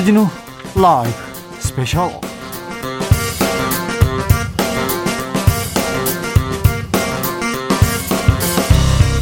주진우 0.00 0.26
라이브 0.76 1.14
스페셜 1.58 2.08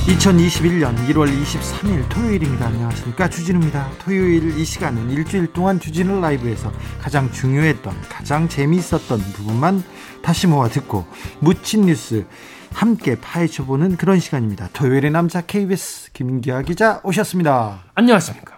2021년 0.07 0.95
1월 1.09 1.43
23일 1.43 2.09
토요일입니다. 2.09 2.67
안녕하십니까. 2.67 3.29
주진우입니다. 3.29 3.91
토요일 3.99 4.57
이 4.57 4.65
시간은 4.65 5.11
일주일 5.11 5.53
동안 5.53 5.81
주진우 5.81 6.21
라이브에서 6.21 6.73
가장 7.01 7.33
중요했던, 7.33 8.01
가장 8.09 8.49
재미있었던 8.49 9.19
부분만 9.19 9.83
다시 10.23 10.47
모아 10.47 10.69
듣고 10.69 11.07
묻힌 11.41 11.87
뉴스 11.87 12.25
함께 12.73 13.17
파헤쳐보는 13.21 13.97
그런 13.97 14.21
시간입니다. 14.21 14.69
토요일의 14.75 15.11
남자 15.11 15.41
KBS 15.41 16.13
김기화 16.13 16.63
기자 16.63 17.01
오셨습니다. 17.03 17.81
안녕하십니까. 17.97 18.58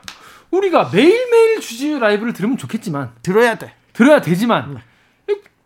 우리가 0.50 0.90
매일매일 0.92 1.60
주진우 1.60 1.98
라이브를 1.98 2.32
들으면 2.32 2.56
좋겠지만 2.56 3.12
들어야 3.22 3.56
돼. 3.56 3.72
들어야 3.92 4.20
되지만 4.20 4.80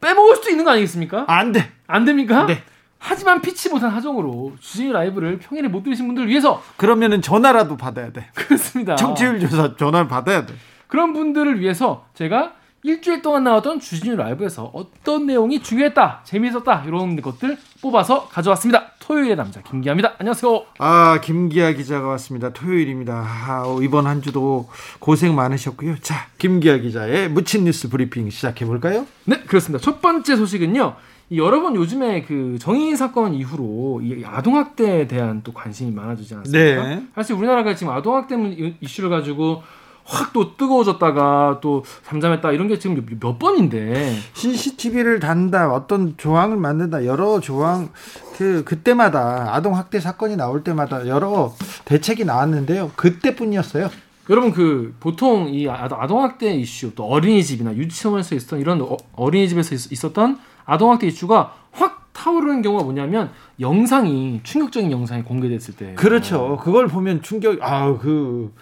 빼먹을 0.01 0.37
수도 0.37 0.51
있는 0.51 0.65
거 0.65 0.73
아니겠습니까? 0.73 1.25
안 1.29 1.53
돼. 1.53 1.71
안 1.87 2.05
됩니까? 2.05 2.47
네. 2.47 2.63
하지만 2.99 3.41
피치 3.43 3.69
못한 3.69 3.91
하정으로 3.91 4.55
주진우 4.61 4.93
라이브를 4.93 5.39
평일에 5.39 5.69
못 5.69 5.83
들으신 5.83 6.07
분들을 6.07 6.29
위해서 6.29 6.63
그러면은 6.77 7.21
전화라도 7.23 7.77
받아야 7.77 8.11
돼. 8.13 8.29
그렇습니다. 8.35 8.97
청취율 8.97 9.41
조사 9.41 9.77
전화를 9.77 10.09
받아야 10.09 10.47
돼. 10.47 10.55
그런 10.87 11.13
분들을 11.13 11.61
위해서 11.61 12.07
제가 12.15 12.53
일주일 12.87 13.23
동안 13.23 13.45
나왔던 13.45 13.81
주진우 13.81 14.15
라이브에서 14.17 14.71
어떤 14.75 15.25
내용이 15.25 15.63
중요했다, 15.63 16.21
재미있었다 16.25 16.85
이런 16.87 17.17
것들 17.19 17.57
뽑아서 17.81 18.29
가져왔습니다. 18.29 18.93
토요일의 18.99 19.37
남자 19.37 19.63
김기아입니다. 19.63 20.13
안녕하세요. 20.19 20.65
아 20.79 21.19
김기아 21.23 21.73
기자가 21.73 22.09
왔습니다. 22.09 22.51
토요일입니다. 22.51 23.15
아, 23.27 23.65
이번 23.83 24.07
한 24.07 24.21
주도 24.21 24.69
고생 24.99 25.35
많으셨고요. 25.35 25.97
자 26.03 26.27
김기아 26.37 26.77
기자의 26.77 27.31
묻힌 27.31 27.65
뉴스 27.65 27.89
브리핑 27.89 28.29
시작해 28.29 28.67
볼까요? 28.67 29.07
네, 29.25 29.39
그렇습니다. 29.41 29.83
첫 29.83 30.03
번째 30.03 30.37
소식은요. 30.37 30.95
이 31.31 31.39
여러분 31.39 31.75
요즘에 31.77 32.23
그 32.25 32.59
정의인 32.61 32.97
사건 32.97 33.33
이후로 33.33 34.03
이 34.03 34.23
아동학대에 34.27 35.07
대한 35.09 35.41
또 35.43 35.55
관심이 35.55 35.91
많아지지 35.91 36.35
않았습니까? 36.35 36.83
네. 36.87 37.03
사실 37.15 37.35
우리나라가 37.35 37.75
지금 37.75 37.95
아동학대 37.95 38.37
문- 38.37 38.77
이슈를 38.83 39.09
가지고 39.09 39.63
확 40.07 40.33
또 40.35 40.57
뜨거워졌다가 40.57 41.61
또 41.63 41.83
잠잠했다 42.07 42.53
이런 42.53 42.69
게 42.69 42.79
지금 42.79 42.97
몇, 42.97 43.05
몇 43.21 43.39
번인데 43.39 44.15
CCTV를 44.35 45.21
단다, 45.21 45.73
어떤 45.73 46.15
조항을 46.17 46.57
만든다, 46.57 47.07
여러 47.07 47.41
조항 47.41 47.89
그 48.37 48.65
그때마다 48.65 49.55
아동 49.55 49.77
학대 49.77 50.01
사건이 50.01 50.37
나올 50.37 50.63
때마다 50.65 51.07
여러 51.09 51.55
대책이 51.85 52.25
나왔는데요. 52.25 52.91
그때뿐이었어요. 52.97 53.89
여러분 54.31 54.53
그 54.53 54.95
보통 55.01 55.49
이 55.49 55.69
아- 55.69 55.89
아동학대 55.91 56.55
이슈 56.55 56.95
또 56.95 57.05
어린이집이나 57.05 57.75
유치원에서 57.75 58.35
있었던 58.35 58.61
이런 58.61 58.81
어- 58.83 58.97
어린이집에서 59.17 59.75
있- 59.75 59.93
있었던 59.93 60.39
아동학대 60.65 61.07
이슈가 61.07 61.55
확 61.73 62.09
타오르는 62.15 62.63
경우가 62.63 62.85
뭐냐면 62.85 63.31
영상이 63.61 64.41
충격적인 64.43 64.91
영상이 64.91 65.23
공개됐을 65.25 65.77
때 65.77 65.95
그렇죠. 65.95 66.59
그걸 66.63 66.87
보면 66.89 67.23
충격, 67.23 67.59
아, 67.63 67.97
그 67.99 68.53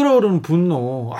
끓어오르는 0.00 0.42
분노, 0.42 1.10
아, 1.14 1.18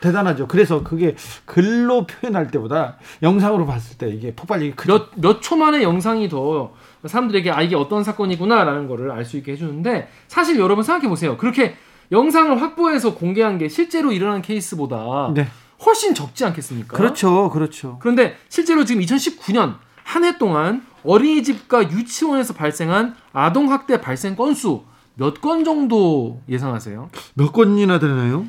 대단하죠. 0.00 0.46
그래서 0.46 0.84
그게 0.84 1.16
글로 1.46 2.06
표현할 2.06 2.48
때보다 2.52 2.96
영상으로 3.22 3.66
봤을 3.66 3.98
때 3.98 4.08
이게 4.08 4.32
폭발력이 4.34 4.76
크죠. 4.76 4.92
몇, 4.92 5.10
몇 5.16 5.40
초 5.40 5.56
만에 5.56 5.82
영상이 5.82 6.28
더 6.28 6.72
사람들에게 7.04 7.50
아 7.50 7.60
이게 7.60 7.74
어떤 7.74 8.04
사건이구나라는 8.04 8.86
거를 8.86 9.10
알 9.10 9.24
수 9.24 9.36
있게 9.36 9.52
해주는데 9.52 10.08
사실 10.28 10.58
여러분 10.60 10.84
생각해 10.84 11.08
보세요. 11.08 11.36
그렇게 11.36 11.74
영상을 12.12 12.60
확보해서 12.62 13.14
공개한 13.14 13.58
게 13.58 13.68
실제로 13.68 14.12
일어난 14.12 14.42
케이스보다 14.42 15.32
네. 15.34 15.48
훨씬 15.84 16.14
적지 16.14 16.44
않겠습니까? 16.44 16.96
그렇죠, 16.96 17.50
그렇죠. 17.50 17.96
그런데 18.00 18.36
실제로 18.48 18.84
지금 18.84 19.02
2019년 19.02 19.74
한 20.04 20.22
해 20.24 20.38
동안 20.38 20.84
어린이집과 21.02 21.90
유치원에서 21.90 22.54
발생한 22.54 23.16
아동 23.32 23.72
학대 23.72 24.00
발생 24.00 24.36
건수 24.36 24.82
몇 25.16 25.40
건 25.40 25.64
정도 25.64 26.40
예상하세요? 26.48 27.10
몇 27.34 27.52
건이나 27.52 27.98
되나요? 27.98 28.46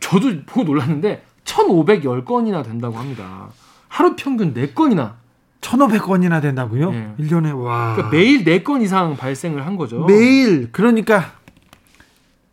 저도 0.00 0.42
보고 0.46 0.64
놀랐는데 0.64 1.24
1,510건이나 1.44 2.64
된다고 2.64 2.96
합니다. 2.96 3.48
하루 3.88 4.16
평균 4.16 4.54
4건이나 4.54 5.14
1,500건이나 5.60 6.42
된다고요? 6.42 6.90
네. 6.90 7.14
일 7.18 7.28
1년에 7.28 7.56
와. 7.62 7.94
그러니까 7.94 8.10
매일 8.16 8.44
4건 8.44 8.82
이상 8.82 9.16
발생을 9.16 9.64
한 9.66 9.76
거죠. 9.76 10.04
매일 10.04 10.72
그러니까 10.72 11.32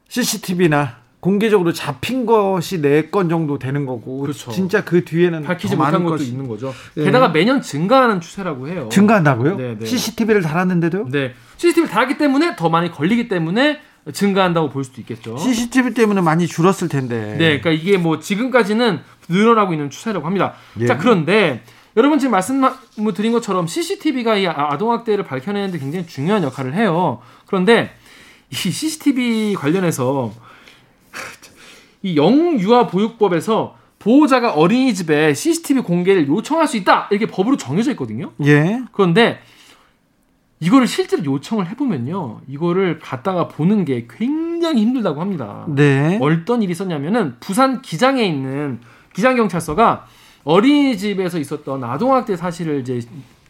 CCTV나 0.09 1.00
공개적으로 1.21 1.71
잡힌 1.71 2.25
것이 2.25 2.81
4건 2.81 3.29
정도 3.29 3.59
되는 3.59 3.85
거고 3.85 4.19
그렇죠. 4.19 4.51
진짜 4.51 4.83
그 4.83 5.05
뒤에는 5.05 5.43
밝히지 5.43 5.75
더 5.77 5.83
못한 5.83 6.03
것도 6.03 6.17
것이 6.17 6.31
있는 6.31 6.47
거죠. 6.47 6.73
예. 6.97 7.03
게다가 7.05 7.29
매년 7.29 7.61
증가하는 7.61 8.19
추세라고 8.21 8.67
해요. 8.67 8.89
증가한다고요? 8.91 9.55
네, 9.55 9.77
네. 9.79 9.85
CCTV를 9.85 10.41
달았는데도? 10.41 11.09
네. 11.09 11.33
CCTV를 11.57 11.89
달았기 11.91 12.17
때문에 12.17 12.55
더 12.55 12.69
많이 12.69 12.91
걸리기 12.91 13.27
때문에 13.27 13.79
증가한다고 14.11 14.71
볼 14.71 14.83
수도 14.83 14.99
있겠죠. 15.01 15.37
CCTV 15.37 15.93
때문에 15.93 16.21
많이 16.21 16.47
줄었을 16.47 16.89
텐데. 16.89 17.35
네, 17.37 17.59
그러니까 17.61 17.69
이게 17.69 17.97
뭐 17.97 18.19
지금까지는 18.19 18.99
늘어나고 19.29 19.73
있는 19.73 19.91
추세라고 19.91 20.25
합니다. 20.25 20.53
예. 20.79 20.87
자, 20.87 20.97
그런데 20.97 21.63
여러분 21.95 22.17
지금 22.17 22.31
말씀드린 22.31 23.31
것처럼 23.31 23.67
CCTV가 23.67 24.37
이 24.37 24.47
아- 24.47 24.69
아동학대를 24.71 25.23
밝혀내는데 25.25 25.77
굉장히 25.77 26.07
중요한 26.07 26.41
역할을 26.41 26.73
해요. 26.73 27.19
그런데 27.45 27.91
이 28.49 28.55
CCTV 28.55 29.53
관련해서 29.53 30.33
이 32.03 32.15
영유아 32.15 32.87
보육법에서 32.87 33.75
보호자가 33.99 34.53
어린이집에 34.53 35.33
CCTV 35.33 35.83
공개를 35.83 36.27
요청할 36.27 36.67
수 36.67 36.77
있다 36.77 37.07
이렇게 37.11 37.27
법으로 37.27 37.57
정해져 37.57 37.91
있거든요. 37.91 38.31
예. 38.43 38.81
그런데 38.91 39.39
이거를 40.59 40.87
실제로 40.87 41.23
요청을 41.25 41.67
해보면요, 41.69 42.41
이거를 42.47 42.99
갖다가 42.99 43.47
보는 43.47 43.83
게 43.83 44.07
굉장히 44.07 44.81
힘들다고 44.81 45.19
합니다. 45.19 45.65
네. 45.67 46.19
어떤 46.21 46.61
일이 46.61 46.71
있었냐면은 46.71 47.35
부산 47.39 47.81
기장에 47.81 48.23
있는 48.23 48.79
기장 49.13 49.35
경찰서가 49.35 50.05
어린이집에서 50.43 51.39
있었던 51.39 51.83
아동학대 51.83 52.35
사실을 52.35 52.81
이제 52.81 53.01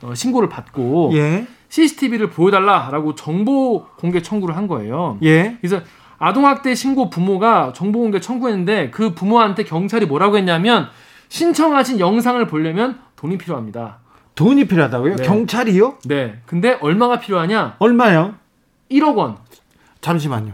어, 0.02 0.16
신고를 0.16 0.48
받고 0.50 1.12
예. 1.14 1.48
CCTV를 1.68 2.30
보여달라라고 2.30 3.16
정보 3.16 3.86
공개 3.98 4.22
청구를 4.22 4.56
한 4.56 4.68
거예요. 4.68 5.18
예. 5.24 5.58
그래서 5.62 5.82
아동학대 6.26 6.76
신고 6.76 7.10
부모가 7.10 7.74
정보 7.74 8.00
공개 8.00 8.20
청구했는데 8.20 8.92
그 8.92 9.16
부모한테 9.16 9.64
경찰이 9.64 10.06
뭐라고 10.06 10.38
했냐면 10.38 10.88
신청하신 11.30 12.00
영상을 12.00 12.46
보려면 12.48 13.00
돈이 13.16 13.40
필요합니다. 13.40 13.98
돈이 14.36 14.66
필요하다고요? 14.68 15.16
네. 15.16 15.24
경찰이요? 15.24 15.98
네. 16.06 16.40
근데 16.46 16.78
얼마가 16.80 17.20
필요하냐? 17.20 17.76
얼마요? 17.80 18.36
1억 18.92 19.16
원. 19.18 19.38
잠시만요. 20.02 20.54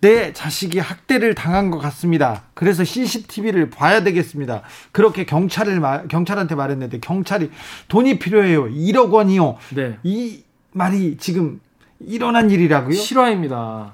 내 0.00 0.32
자식이 0.32 0.78
학대를 0.78 1.34
당한 1.34 1.70
것 1.70 1.78
같습니다. 1.78 2.44
그래서 2.54 2.84
CCTV를 2.84 3.68
봐야 3.68 4.02
되겠습니다. 4.02 4.62
그렇게 4.92 5.26
경찰을 5.26 5.78
말- 5.80 6.08
경찰한테 6.08 6.54
말했는데 6.54 7.00
경찰이 7.00 7.50
돈이 7.88 8.18
필요해요. 8.18 8.64
1억 8.70 9.12
원이요. 9.12 9.56
네. 9.74 9.98
이 10.04 10.42
말이 10.72 11.16
지금 11.18 11.60
일어난 12.06 12.50
일이라고요? 12.50 12.94
실화입니다. 12.94 13.92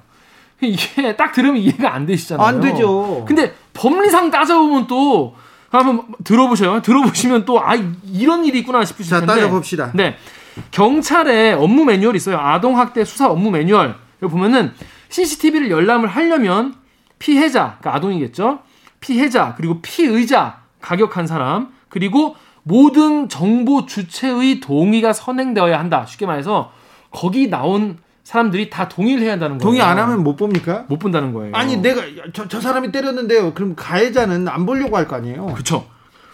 이게 0.61 1.15
딱 1.15 1.31
들으면 1.31 1.57
이해가 1.57 1.93
안 1.93 2.05
되시잖아요. 2.05 2.45
안 2.45 2.59
되죠. 2.59 3.23
근데 3.27 3.53
법리상 3.73 4.29
따져보면 4.31 4.87
또 4.87 5.35
한번 5.69 6.03
들어보셔요. 6.23 6.81
들어보시면 6.81 7.45
또 7.45 7.59
아 7.59 7.75
이런 8.11 8.43
일이 8.45 8.59
있구나 8.59 8.83
싶으실 8.83 9.09
자, 9.11 9.19
텐데. 9.19 9.33
따져봅시다. 9.35 9.91
네. 9.93 10.15
경찰의 10.71 11.53
업무 11.53 11.85
매뉴얼이 11.85 12.17
있어요. 12.17 12.37
아동 12.39 12.77
학대 12.77 13.05
수사 13.05 13.29
업무 13.29 13.51
매뉴얼. 13.51 13.95
여기 14.21 14.31
보면은 14.31 14.73
CCTV를 15.09 15.71
열람을 15.71 16.07
하려면 16.09 16.75
피해자, 17.19 17.77
그러니까 17.79 17.95
아동이겠죠. 17.95 18.59
피해자 18.99 19.53
그리고 19.55 19.79
피의자 19.81 20.59
가격한 20.81 21.25
사람 21.27 21.69
그리고 21.87 22.35
모든 22.63 23.29
정보 23.29 23.85
주체의 23.85 24.59
동의가 24.59 25.13
선행되어야 25.13 25.79
한다. 25.79 26.05
쉽게 26.05 26.25
말해서 26.25 26.71
거기 27.11 27.49
나온 27.49 27.97
사람들이 28.23 28.69
다 28.69 28.87
동의를 28.87 29.23
해야 29.23 29.31
한다는 29.33 29.57
거예요. 29.57 29.63
동의 29.67 29.81
안 29.81 29.97
하면 29.97 30.23
못 30.23 30.35
봅니까? 30.35 30.85
못 30.87 30.99
본다는 30.99 31.33
거예요. 31.33 31.55
아니 31.55 31.77
내가 31.77 32.01
저, 32.33 32.47
저 32.47 32.61
사람이 32.61 32.91
때렸는데요. 32.91 33.53
그럼 33.53 33.73
가해자는 33.75 34.47
안 34.47 34.65
보려고 34.65 34.97
할 34.97 35.07
거 35.07 35.15
아니에요. 35.15 35.47
그렇죠. 35.47 35.87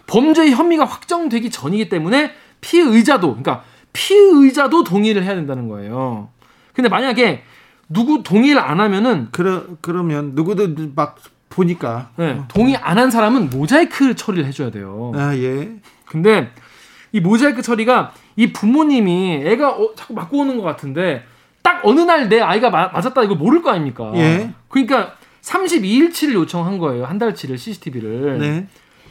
범죄 0.08 0.50
혐의가 0.52 0.86
확정되기 0.86 1.50
전이기 1.52 1.88
때문에 1.90 2.32
피의자도 2.62 3.28
그러니까 3.30 3.64
피의자도 3.94 4.84
동의를 4.84 5.24
해야 5.24 5.36
된다는 5.36 5.68
거예요. 5.70 6.30
근데 6.74 6.90
만약에 6.90 7.44
누구 7.88 8.24
동의를 8.24 8.60
안 8.62 8.80
하면은 8.82 9.30
그러 9.32 9.64
그러면 9.82 10.32
누구든 10.36 10.94
막 10.96 11.18
보니까 11.50 12.10
네, 12.18 12.42
동의 12.50 12.76
안 12.76 12.98
한 12.98 13.10
사람은 13.10 13.50
모자이크 13.50 14.16
처리를 14.16 14.46
해줘야 14.46 14.70
돼요. 14.72 15.14
아 15.16 15.34
예. 15.38 15.72
근데 16.06 16.52
이 17.16 17.22
모자이크 17.22 17.62
처리가 17.62 18.12
이 18.36 18.52
부모님이 18.52 19.44
애가 19.46 19.70
어, 19.72 19.96
자꾸 19.96 20.14
맞고 20.14 20.38
오는 20.40 20.58
것 20.58 20.64
같은데 20.64 21.24
딱 21.62 21.80
어느 21.86 22.02
날 22.02 22.28
내 22.28 22.42
아이가 22.42 22.70
마- 22.70 22.90
맞았다 22.90 23.24
이거 23.24 23.36
모를 23.36 23.62
거 23.62 23.72
아닙니까? 23.72 24.12
예. 24.16 24.52
그러니까 24.68 25.14
32일치를 25.42 26.34
요청한 26.34 26.78
거예요. 26.78 27.06
한 27.06 27.18
달치를 27.18 27.58
CCTV를. 27.58 28.38
네. 28.40 28.68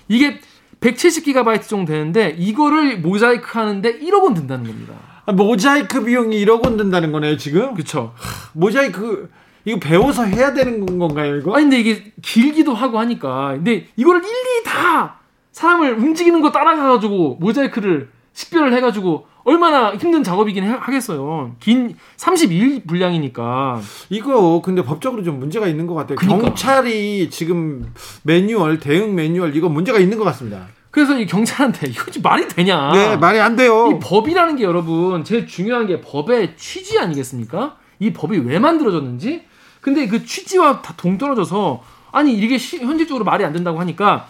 이게 0.09 0.39
170GB 0.81 1.67
정도 1.67 1.93
되는데 1.93 2.35
이거를 2.39 2.99
모자이크 2.99 3.59
하는데 3.59 3.99
1억 4.01 4.23
원 4.23 4.35
든다는 4.35 4.67
겁니다. 4.67 4.93
아, 5.25 5.33
모자이크 5.33 6.05
비용이 6.05 6.45
1억 6.45 6.63
원 6.63 6.77
든다는 6.77 7.11
거네요, 7.11 7.39
지금? 7.39 7.73
그렇죠. 7.73 8.13
모자이크 8.53 9.31
이거 9.65 9.79
배워서 9.81 10.25
해야 10.27 10.53
되는 10.53 10.99
건가요, 10.99 11.37
이거? 11.37 11.55
아니 11.57 11.65
근데 11.65 11.81
이게 11.81 12.13
길기도 12.21 12.75
하고 12.75 12.99
하니까 12.99 13.53
근데 13.55 13.87
이거를 13.97 14.21
일일이 14.21 14.63
다 14.67 15.17
사람을 15.59 15.95
움직이는 15.95 16.41
거 16.43 16.51
따라가가지고 16.51 17.39
모자이크를 17.41 18.11
식별을 18.33 18.75
해가지고 18.75 19.27
얼마나 19.45 19.95
힘든 19.95 20.25
작업이긴 20.25 20.65
해- 20.65 20.69
하겠어요. 20.71 21.55
긴 21.61 21.95
32일 22.17 22.87
분량이니까. 22.89 23.81
이거 24.11 24.61
근데 24.65 24.83
법적으로 24.83 25.23
좀 25.23 25.39
문제가 25.39 25.69
있는 25.69 25.87
것 25.87 25.95
같아요. 25.95 26.17
그니까. 26.17 26.39
경찰이 26.39 27.31
지금 27.31 27.93
매뉴얼, 28.25 28.81
대응 28.81 29.15
매뉴얼 29.15 29.55
이거 29.55 29.69
문제가 29.69 29.99
있는 30.01 30.19
것 30.19 30.25
같습니다. 30.25 30.67
그래서 30.91 31.17
이 31.19 31.27
경찰한테 31.27 31.89
이거 31.91 32.05
말이 32.23 32.49
되냐? 32.49 32.93
네, 32.93 33.17
말이 33.17 33.39
안 33.39 33.55
돼요. 33.55 33.93
이 33.95 33.99
법이라는 34.01 34.57
게 34.57 34.65
여러분 34.65 35.23
제일 35.25 35.47
중요한 35.47 35.87
게 35.87 36.01
법의 36.01 36.57
취지 36.57 36.99
아니겠습니까? 36.99 37.77
이 38.01 38.13
법이 38.13 38.39
왜 38.39 38.59
만들어졌는지. 38.59 39.43
근데 39.81 40.09
그 40.09 40.25
취지와 40.25 40.83
다 40.83 40.95
동떨어져서 40.97 41.83
아니 42.11 42.33
이게 42.35 42.59
시- 42.59 42.79
현실적으로 42.79 43.25
말이 43.25 43.45
안 43.45 43.53
된다고 43.53 43.79
하니까 43.79 44.27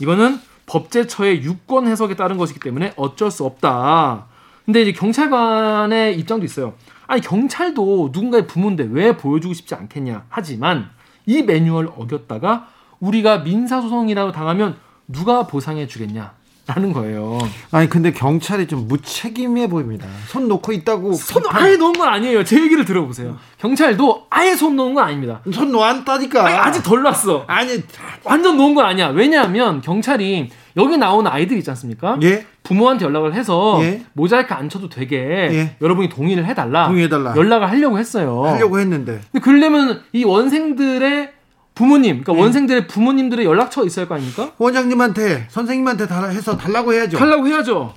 이거는 0.00 0.38
법제처의 0.66 1.42
유권 1.42 1.86
해석에 1.86 2.14
따른 2.16 2.36
것이기 2.36 2.60
때문에 2.60 2.92
어쩔 2.96 3.30
수 3.30 3.44
없다. 3.44 4.26
근데 4.64 4.82
이제 4.82 4.92
경찰관의 4.92 6.18
입장도 6.18 6.44
있어요. 6.44 6.74
아니 7.06 7.20
경찰도 7.20 8.10
누군가의 8.12 8.46
부모인데 8.46 8.88
왜 8.90 9.16
보여주고 9.16 9.54
싶지 9.54 9.74
않겠냐. 9.74 10.26
하지만 10.28 10.90
이 11.24 11.42
매뉴얼 11.42 11.86
어겼다가 11.96 12.68
우리가 12.98 13.38
민사소송이라고 13.38 14.32
당하면 14.32 14.76
누가 15.08 15.46
보상해 15.46 15.86
주겠냐. 15.86 16.35
라는 16.66 16.92
거예요. 16.92 17.38
아니 17.70 17.88
근데 17.88 18.10
경찰이 18.12 18.66
좀 18.66 18.88
무책임해 18.88 19.68
보입니다. 19.68 20.06
손 20.26 20.48
놓고 20.48 20.72
있다고 20.72 21.12
손 21.12 21.44
비판- 21.44 21.62
아예 21.62 21.76
놓은 21.76 21.92
건 21.92 22.08
아니에요. 22.08 22.42
제 22.42 22.60
얘기를 22.60 22.84
들어보세요. 22.84 23.38
경찰도 23.58 24.26
아예 24.30 24.56
손 24.56 24.74
놓은 24.74 24.94
건 24.94 25.04
아닙니다. 25.04 25.40
손 25.52 25.70
놓았다니까. 25.70 26.44
아니, 26.44 26.56
아직 26.56 26.82
덜 26.82 27.02
놨어. 27.02 27.44
아니 27.46 27.80
완전 28.24 28.56
놓은 28.56 28.74
건 28.74 28.84
아니야. 28.84 29.08
왜냐하면 29.08 29.80
경찰이 29.80 30.50
여기 30.76 30.96
나온 30.98 31.26
아이들 31.28 31.56
있지 31.56 31.70
않습니까? 31.70 32.18
예 32.22 32.44
부모한테 32.64 33.04
연락을 33.04 33.32
해서 33.34 33.78
예. 33.82 34.02
모자이크 34.14 34.52
안 34.52 34.68
쳐도 34.68 34.88
되게 34.88 35.16
예. 35.16 35.76
여러분이 35.80 36.08
동의를 36.08 36.46
해달라. 36.46 36.88
동의해달라. 36.88 37.36
연락을 37.36 37.70
하려고 37.70 37.96
했어요. 37.98 38.44
하려고 38.44 38.80
했는데 38.80 39.20
근데 39.30 39.42
그러려면 39.44 40.02
이 40.12 40.24
원생들의 40.24 41.30
부모님, 41.76 42.16
예. 42.16 42.20
그러니까 42.22 42.32
원생들의 42.42 42.86
부모님들의 42.88 43.44
연락처가 43.46 43.86
있어야 43.86 44.02
할 44.04 44.08
거 44.08 44.14
아닙니까? 44.16 44.50
원장님한테 44.58 45.46
선생님한테 45.50 46.08
다 46.08 46.26
해서 46.26 46.56
달라고 46.56 46.92
해야죠. 46.92 47.18
하려고 47.18 47.46
해야죠. 47.46 47.94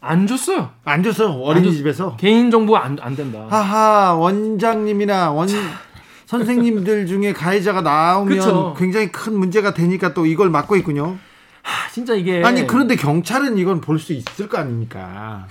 안 0.00 0.26
줬어요. 0.26 0.70
안 0.84 1.02
줬어 1.02 1.30
어린이집에서. 1.30 2.16
개인정보 2.16 2.76
안, 2.76 2.96
안 3.02 3.14
된다. 3.14 3.46
하하 3.50 4.14
원장님이나 4.14 5.30
원 5.30 5.46
선생님들 6.26 7.06
중에 7.06 7.32
가해자가 7.32 7.82
나오면 7.82 8.38
그쵸. 8.38 8.74
굉장히 8.78 9.12
큰 9.12 9.38
문제가 9.38 9.74
되니까 9.74 10.14
또 10.14 10.24
이걸 10.26 10.48
막고 10.48 10.76
있군요. 10.76 11.18
하, 11.62 11.90
진짜 11.90 12.14
이게 12.14 12.42
아니 12.42 12.66
그런데 12.66 12.96
경찰은 12.96 13.58
이건 13.58 13.80
볼 13.82 13.98
수 13.98 14.12
있을 14.14 14.48
거 14.48 14.56
아닙니까? 14.58 15.46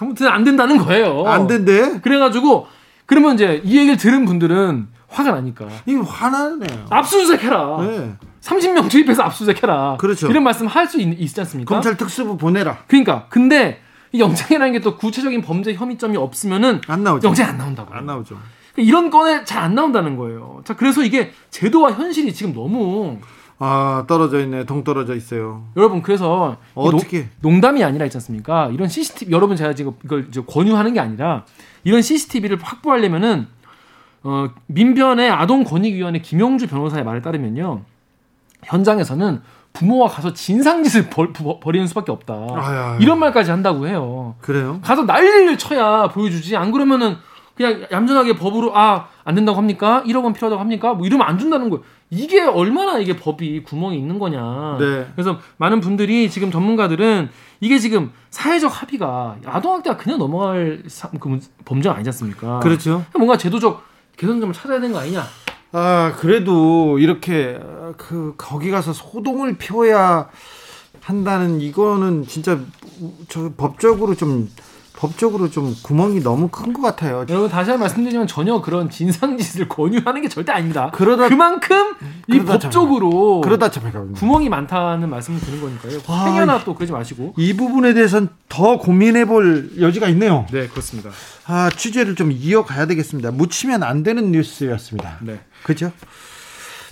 아무튼 0.00 0.28
안 0.28 0.44
된다는 0.44 0.76
거예요. 0.78 1.24
안 1.26 1.46
된대. 1.46 2.00
그래가지고 2.02 2.66
그러면 3.06 3.34
이제 3.36 3.62
이 3.64 3.78
얘기를 3.78 3.96
들은 3.96 4.24
분들은 4.26 4.88
화가 5.10 5.32
나니까 5.32 5.66
이거 5.86 6.02
화나네요. 6.02 6.86
압수수색해라. 6.88 7.76
네. 7.80 8.14
30명 8.40 8.88
투입해서 8.88 9.22
압수수색해라. 9.24 9.96
그렇죠. 9.98 10.28
이런 10.28 10.42
말씀 10.44 10.66
할 10.66 10.86
수 10.88 11.00
있지 11.00 11.40
않습니까? 11.40 11.74
검찰 11.74 11.96
특수부 11.96 12.36
보내라. 12.36 12.78
그러니까 12.86 13.26
근데 13.28 13.80
이 14.12 14.20
영장이라는 14.20 14.72
게 14.72 14.80
또 14.80 14.96
구체적인 14.96 15.42
범죄 15.42 15.74
혐의점이 15.74 16.16
없으면은 16.16 16.80
안 16.86 17.02
나오죠. 17.04 17.28
영장이 17.28 17.50
안 17.50 17.58
나온다고. 17.58 17.94
안 17.94 18.06
나오죠. 18.06 18.38
이런 18.76 19.10
건에 19.10 19.44
잘 19.44 19.62
안 19.64 19.74
나온다는 19.74 20.16
거예요. 20.16 20.62
자 20.64 20.74
그래서 20.74 21.02
이게 21.02 21.32
제도와 21.50 21.92
현실이 21.92 22.32
지금 22.32 22.54
너무 22.54 23.18
아 23.58 24.04
떨어져 24.08 24.40
있네. 24.40 24.64
동 24.64 24.84
떨어져 24.84 25.14
있어요. 25.14 25.64
여러분 25.76 26.00
그래서 26.02 26.56
이 26.70 26.72
어떻게? 26.74 27.28
농, 27.42 27.52
농담이 27.54 27.84
아니라 27.84 28.06
있지 28.06 28.16
않습니까? 28.16 28.68
이런 28.72 28.88
CCTV 28.88 29.32
여러분 29.32 29.56
제가 29.56 29.74
지금 29.74 29.92
이걸 30.04 30.30
권유하는 30.46 30.94
게 30.94 31.00
아니라 31.00 31.44
이런 31.84 32.00
CCTV를 32.00 32.58
확보하려면은 32.62 33.48
어, 34.22 34.48
민변의 34.66 35.30
아동권익위원회 35.30 36.20
김영주 36.20 36.66
변호사의 36.68 37.04
말에 37.04 37.22
따르면요 37.22 37.82
현장에서는 38.64 39.40
부모와 39.72 40.08
가서 40.08 40.32
진상짓을 40.32 41.08
벌, 41.10 41.32
부- 41.32 41.60
벌이는 41.60 41.86
수밖에 41.86 42.10
없다. 42.12 42.34
아야. 42.56 42.98
이런 43.00 43.18
말까지 43.20 43.50
한다고 43.50 43.86
해요. 43.86 44.34
그래요? 44.40 44.80
가서 44.82 45.02
난리를 45.04 45.56
쳐야 45.58 46.08
보여주지. 46.08 46.56
안 46.56 46.72
그러면은 46.72 47.16
그냥 47.54 47.86
얌전하게 47.90 48.36
법으로 48.36 48.76
아 48.76 49.08
안 49.22 49.34
된다고 49.36 49.56
합니까? 49.58 50.02
1억 50.06 50.24
원 50.24 50.32
필요하다고 50.32 50.58
합니까? 50.60 50.94
뭐 50.94 51.06
이러면 51.06 51.24
안 51.26 51.38
준다는 51.38 51.70
거예요. 51.70 51.84
이게 52.08 52.40
얼마나 52.42 52.98
이게 52.98 53.14
법이 53.16 53.62
구멍이 53.62 53.96
있는 53.96 54.18
거냐. 54.18 54.76
네. 54.80 55.06
그래서 55.14 55.38
많은 55.58 55.78
분들이 55.80 56.28
지금 56.28 56.50
전문가들은 56.50 57.28
이게 57.60 57.78
지금 57.78 58.10
사회적 58.30 58.82
합의가 58.82 59.36
아동학대가 59.46 59.96
그냥 59.96 60.18
넘어갈 60.18 60.82
사- 60.88 61.10
그 61.20 61.28
문- 61.28 61.40
범죄가 61.64 61.94
아니지 61.94 62.08
않습니까? 62.08 62.58
그렇죠. 62.58 63.04
뭔가 63.14 63.36
제도적 63.36 63.84
개선점을 64.20 64.52
찾아야 64.54 64.78
되는 64.80 64.92
거 64.92 65.00
아니냐. 65.00 65.24
아 65.72 66.12
그래도 66.18 66.98
이렇게 66.98 67.58
어, 67.58 67.94
그 67.96 68.34
거기 68.36 68.70
가서 68.70 68.92
소동을 68.92 69.56
피워야 69.56 70.28
한다는 71.00 71.62
이거는 71.62 72.26
진짜 72.26 72.60
저 73.28 73.50
법적으로 73.56 74.14
좀 74.14 74.50
법적으로 75.04 75.50
좀 75.50 75.74
구멍이 75.82 76.20
너무 76.20 76.48
큰 76.48 76.74
것 76.74 76.82
같아요. 76.82 77.24
여러분 77.30 77.48
다시 77.48 77.70
한번 77.70 77.80
말씀드리지만 77.86 78.26
전혀 78.26 78.60
그런 78.60 78.90
진상짓을 78.90 79.66
권유하는 79.68 80.20
게 80.20 80.28
절대 80.28 80.52
아닙니다. 80.52 80.90
그러다- 80.94 81.28
그만큼 81.30 81.94
이 82.28 82.32
그러다 82.38 82.52
법적으로 82.58 83.40
그러다. 83.40 83.70
구멍이 84.14 84.48
많다는 84.50 85.08
말씀을 85.08 85.40
드는 85.40 85.60
거니까요. 85.62 86.00
와, 86.06 86.26
행여나 86.26 86.62
또 86.64 86.74
그러지 86.74 86.92
마시고. 86.92 87.32
이 87.38 87.54
부분에 87.56 87.94
대해서는 87.94 88.28
더 88.50 88.76
고민해볼 88.78 89.80
여지가 89.80 90.08
있네요. 90.10 90.44
네, 90.52 90.68
그렇습니다. 90.68 91.08
아 91.46 91.70
취재를 91.74 92.14
좀 92.14 92.30
이어가야 92.30 92.86
되겠습니다. 92.86 93.30
묻히면 93.30 93.82
안 93.82 94.02
되는 94.02 94.30
뉴스였습니다. 94.32 95.16
네. 95.22 95.40
그죠? 95.62 95.92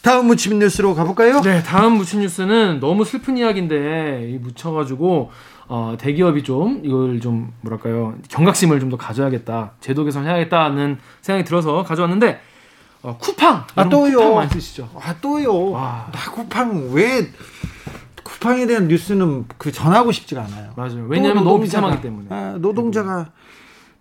다음 0.01 0.29
묻히면 0.29 0.61
뉴스로 0.61 0.95
가볼까요? 0.95 1.41
네, 1.43 1.63
다음 1.63 1.95
묻힌 1.99 2.21
뉴스는 2.21 2.81
너무 2.81 3.05
슬픈 3.05 3.37
이야기인데 3.37 4.31
이 4.33 4.39
묻혀가지고 4.39 5.31
어, 5.69 5.97
대기업이 5.99 6.43
좀 6.45 6.81
이걸 6.83 7.21
좀 7.21 7.53
뭐랄까요 7.61 8.15
경각심을 8.29 8.81
좀 8.81 8.89
더 8.91 8.97
가져야겠다, 8.97 9.73
제도 9.81 10.05
개선해야겠다는 10.05 10.99
생각이 11.21 11.45
들어서 11.47 11.83
가져왔는데 11.83 12.41
어, 13.03 13.17
쿠팡, 13.19 13.65
아, 13.75 13.89
또요. 13.89 14.17
쿠팡 14.17 14.35
많이 14.35 14.51
쓰시죠? 14.51 14.89
아 15.01 15.15
또요. 15.21 15.71
와. 15.71 16.09
나 16.11 16.31
쿠팡 16.33 16.91
왜 16.93 17.29
쿠팡에 18.25 18.67
대한 18.67 18.89
뉴스는 18.89 19.45
그 19.59 19.71
전하고 19.71 20.11
싶지가 20.13 20.43
않아요. 20.43 20.71
맞아요. 20.77 20.97
또 21.03 21.07
왜냐하면 21.09 21.45
너무 21.45 21.61
비참하기 21.63 22.01
때문에. 22.03 22.27
아, 22.31 22.57
노동자가 22.59 23.31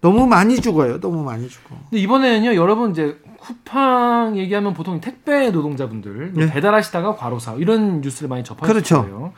너무 0.01 0.25
많이 0.27 0.59
죽어요. 0.61 0.99
너무 0.99 1.23
많이 1.23 1.47
죽어. 1.49 1.75
근데 1.89 2.01
이번에는요, 2.01 2.55
여러분 2.55 2.91
이제 2.91 3.19
쿠팡 3.39 4.37
얘기하면 4.37 4.73
보통 4.73 4.99
택배 5.01 5.49
노동자분들 5.51 6.31
뭐 6.33 6.45
네. 6.45 6.51
배달하시다가 6.51 7.15
과로사 7.15 7.53
이런 7.55 8.01
뉴스를 8.01 8.29
많이 8.29 8.43
접하실 8.43 8.73
그렇죠. 8.73 9.01
거예요. 9.01 9.33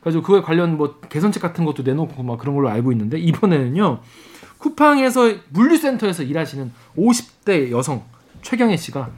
그래서 0.00 0.20
그거에 0.20 0.40
관련 0.40 0.76
뭐 0.76 0.98
개선책 1.08 1.42
같은 1.42 1.64
것도 1.64 1.82
내놓고 1.82 2.22
막 2.22 2.38
그런 2.38 2.54
걸로 2.54 2.68
알고 2.68 2.92
있는데 2.92 3.18
이번에는요 3.18 4.00
쿠팡에서 4.58 5.34
물류센터에서 5.50 6.22
일하시는 6.22 6.72
50대 6.96 7.70
여성 7.70 8.04
최경혜 8.42 8.76
씨가 8.76 9.10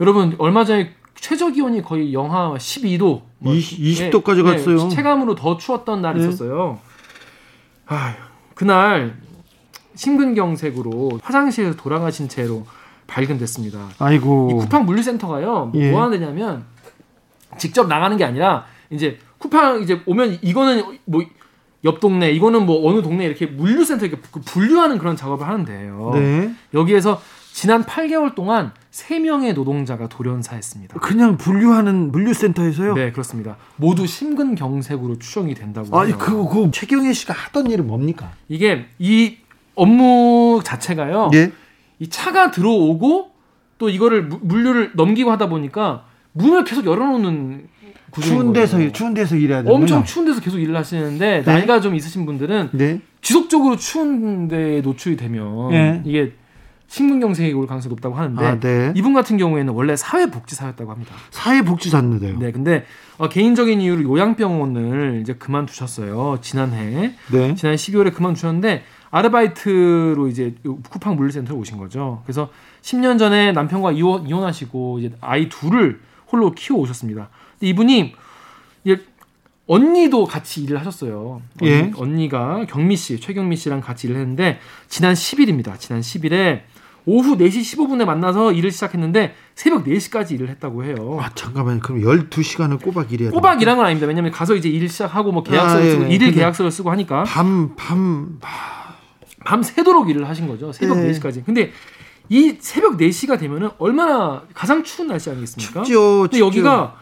여러분 0.00 0.34
얼마 0.38 0.64
전에 0.64 0.94
최저 1.14 1.50
기온이 1.50 1.82
거의 1.82 2.12
영하 2.12 2.54
12도 2.54 3.22
뭐 3.38 3.54
20 3.54 4.10
도까지 4.10 4.42
갔어요. 4.42 4.88
체감으로 4.88 5.34
더 5.34 5.56
추웠던 5.56 6.02
날이 6.02 6.20
네. 6.20 6.28
있었어요. 6.28 6.80
아, 7.86 8.16
그날 8.54 9.16
심근경색으로 9.94 11.20
화장실에서 11.22 11.76
돌아가신 11.76 12.28
채로 12.28 12.66
발견됐습니다. 13.06 13.78
이 13.78 13.94
아이고. 13.98 14.56
쿠팡 14.58 14.86
물류센터가요. 14.86 15.72
예. 15.74 15.90
뭐 15.90 16.02
하는 16.02 16.18
데냐면 16.18 16.64
직접 17.58 17.86
나가는 17.86 18.16
게 18.16 18.24
아니라 18.24 18.66
이제 18.90 19.18
쿠팡 19.42 19.82
이제 19.82 20.00
오면 20.06 20.38
이거는 20.42 20.98
뭐 21.04 21.22
옆 21.84 21.98
동네 21.98 22.30
이거는 22.30 22.64
뭐 22.64 22.88
어느 22.88 23.02
동네 23.02 23.24
이렇게 23.26 23.44
물류센터 23.44 24.06
이렇게 24.06 24.22
그 24.30 24.40
분류하는 24.40 24.98
그런 24.98 25.16
작업을 25.16 25.48
하는데요. 25.48 26.12
네. 26.14 26.54
여기에서 26.74 27.20
지난 27.52 27.82
8개월 27.84 28.36
동안 28.36 28.70
3명의 28.92 29.52
노동자가 29.52 30.08
돌연사했습니다. 30.08 31.00
그냥 31.00 31.36
분류하는 31.36 32.12
물류센터에서요. 32.12 32.94
네, 32.94 33.10
그렇습니다. 33.10 33.56
모두 33.74 34.06
심근경색으로 34.06 35.18
추정이 35.18 35.54
된다고 35.54 35.98
아니. 35.98 36.12
그거 36.12 36.48
그 36.48 36.70
최경혜 36.70 37.12
씨가 37.12 37.34
하던 37.34 37.68
일은 37.72 37.88
뭡니까? 37.88 38.30
이게 38.48 38.86
이 39.00 39.38
업무 39.74 40.60
자체가요. 40.62 41.32
예. 41.34 41.50
이 41.98 42.08
차가 42.08 42.52
들어오고 42.52 43.32
또 43.78 43.88
이거를 43.88 44.22
무- 44.28 44.38
물류를 44.40 44.92
넘기고 44.94 45.32
하다 45.32 45.48
보니까 45.48 46.04
문을 46.32 46.62
계속 46.62 46.86
열어놓는 46.86 47.66
추운 48.20 48.52
데서 48.52 48.76
거예요. 48.76 48.92
추운 48.92 49.14
데서 49.14 49.36
일해야 49.36 49.62
되는 49.62 49.74
엄청 49.74 50.04
추운 50.04 50.26
데서 50.26 50.40
계속 50.40 50.58
일을 50.58 50.76
하시는데 50.76 51.42
네. 51.44 51.52
나이가 51.52 51.80
좀 51.80 51.94
있으신 51.94 52.26
분들은 52.26 52.70
네. 52.72 53.00
지속적으로 53.20 53.76
추운 53.76 54.48
데에 54.48 54.80
노출이 54.80 55.16
되면 55.16 55.70
네. 55.70 56.02
이게 56.04 56.32
심근경색이 56.88 57.54
올 57.54 57.66
가능성이 57.66 57.94
높다고 57.94 58.14
하는데 58.14 58.44
아, 58.44 58.60
네. 58.60 58.92
이분 58.94 59.14
같은 59.14 59.38
경우에는 59.38 59.72
원래 59.72 59.96
사회복지사였다고 59.96 60.90
합니다. 60.90 61.14
사회복지사인데요. 61.30 62.38
네, 62.38 62.52
근데 62.52 62.84
어, 63.16 63.30
개인적인 63.30 63.80
이유로 63.80 64.02
요양병원을 64.02 65.20
이제 65.22 65.32
그만두셨어요. 65.32 66.38
지난해 66.42 67.14
네. 67.32 67.54
지난 67.54 67.76
12월에 67.76 68.12
그만두셨는데 68.12 68.82
아르바이트로 69.10 70.28
이제 70.28 70.54
요 70.66 70.76
쿠팡 70.90 71.16
물류센터에 71.16 71.56
오신 71.56 71.78
거죠. 71.78 72.22
그래서 72.24 72.50
10년 72.82 73.18
전에 73.18 73.52
남편과 73.52 73.92
이혼, 73.92 74.26
이혼하시고 74.26 74.98
이제 74.98 75.12
아이 75.22 75.48
둘을 75.48 76.00
홀로 76.30 76.50
키워 76.52 76.78
오셨습니다. 76.80 77.30
이분이 77.72 78.14
언니도 79.68 80.26
같이 80.26 80.62
일을 80.64 80.78
하셨어요. 80.80 81.40
언니, 81.62 81.70
예. 81.70 81.92
언니가 81.96 82.66
경미 82.68 82.96
씨, 82.96 83.20
최경미 83.20 83.56
씨랑 83.56 83.80
같이 83.80 84.08
일을 84.08 84.18
했는데 84.20 84.58
지난 84.88 85.14
10일입니다. 85.14 85.78
지난 85.78 86.00
10일에 86.00 86.62
오후 87.06 87.36
4시 87.36 87.76
15분에 87.78 88.04
만나서 88.04 88.52
일을 88.52 88.70
시작했는데 88.70 89.34
새벽 89.54 89.84
4시까지 89.84 90.32
일을 90.32 90.48
했다고 90.50 90.84
해요. 90.84 91.18
아 91.20 91.30
잠깐만요. 91.34 91.80
그럼 91.80 92.00
12시간을 92.02 92.82
꼬박 92.82 93.12
일해야. 93.12 93.30
꼬박 93.30 93.62
일한 93.62 93.76
건 93.76 93.86
아닙니다. 93.86 94.06
왜냐면 94.06 94.30
가서 94.32 94.54
이제 94.56 94.68
일 94.68 94.88
시작하고 94.88 95.32
뭐 95.32 95.42
계약서를 95.42 95.82
아, 95.82 95.86
예, 95.86 95.90
쓰고 95.92 96.04
예. 96.04 96.08
일일 96.10 96.32
계약서를 96.32 96.70
쓰고 96.70 96.90
하니까 96.90 97.24
밤 97.24 97.74
밤 97.76 98.38
밤 99.44 99.62
새도록 99.62 100.08
일을 100.10 100.28
하신 100.28 100.46
거죠. 100.48 100.72
새벽 100.72 100.98
네. 100.98 101.10
4시까지. 101.12 101.44
근데 101.44 101.72
이 102.28 102.56
새벽 102.60 102.96
4시가 102.98 103.38
되면은 103.38 103.70
얼마나 103.78 104.42
가장 104.54 104.84
추운 104.84 105.08
날씨 105.08 105.30
아니겠습니까? 105.30 105.82
춥죠. 105.82 106.20
근데 106.22 106.36
춥죠. 106.38 106.46
여기가 106.46 106.96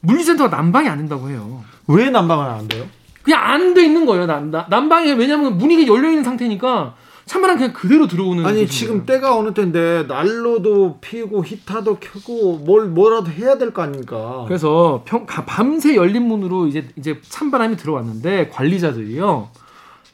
물류센터가 0.00 0.54
난방이 0.54 0.88
안 0.88 0.98
된다고 0.98 1.28
해요. 1.28 1.62
왜 1.88 2.10
난방은 2.10 2.44
안 2.46 2.68
돼요? 2.68 2.84
그냥 3.22 3.42
안 3.42 3.74
돼 3.74 3.84
있는 3.84 4.06
거예요. 4.06 4.26
난, 4.26 4.50
난- 4.50 4.66
난방에 4.68 5.12
왜냐면 5.12 5.58
문이 5.58 5.86
열려 5.86 6.08
있는 6.10 6.22
상태니까 6.22 6.94
찬바람 7.24 7.56
그냥 7.56 7.72
그대로 7.72 8.06
들어오는 8.06 8.46
아니 8.46 8.68
지금 8.68 9.04
거예요. 9.04 9.06
때가 9.20 9.36
어느 9.36 9.52
때인데 9.52 10.04
난로도 10.06 10.98
피고 11.00 11.44
히터도 11.44 11.98
켜고 11.98 12.58
뭘 12.58 12.86
뭐라도 12.86 13.30
해야 13.32 13.58
될 13.58 13.72
거 13.72 13.82
아닙니까? 13.82 14.44
그래서 14.46 15.02
평, 15.04 15.26
가- 15.26 15.44
밤새 15.44 15.96
열린 15.96 16.22
문으로 16.28 16.68
이제 16.68 16.86
이제 16.96 17.20
찬바람이 17.28 17.76
들어왔는데 17.76 18.48
관리자들이요. 18.50 19.48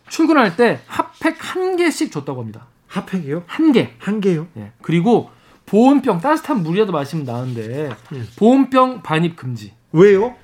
출근할 0.08 0.56
때 0.56 0.80
핫팩 0.86 1.36
한 1.38 1.76
개씩 1.76 2.10
줬다고 2.12 2.40
합니다. 2.40 2.66
핫팩이요? 2.88 3.42
한 3.46 3.72
개. 3.72 3.90
한 3.98 4.20
개요? 4.22 4.46
예. 4.56 4.72
그리고 4.80 5.30
보온병 5.72 6.20
따뜻한 6.20 6.62
물이라도 6.62 6.92
마시면 6.92 7.24
나은데 7.24 7.88
예. 8.14 8.22
보온병 8.36 9.00
반입 9.02 9.36
금지. 9.36 9.72
왜요? 9.92 10.34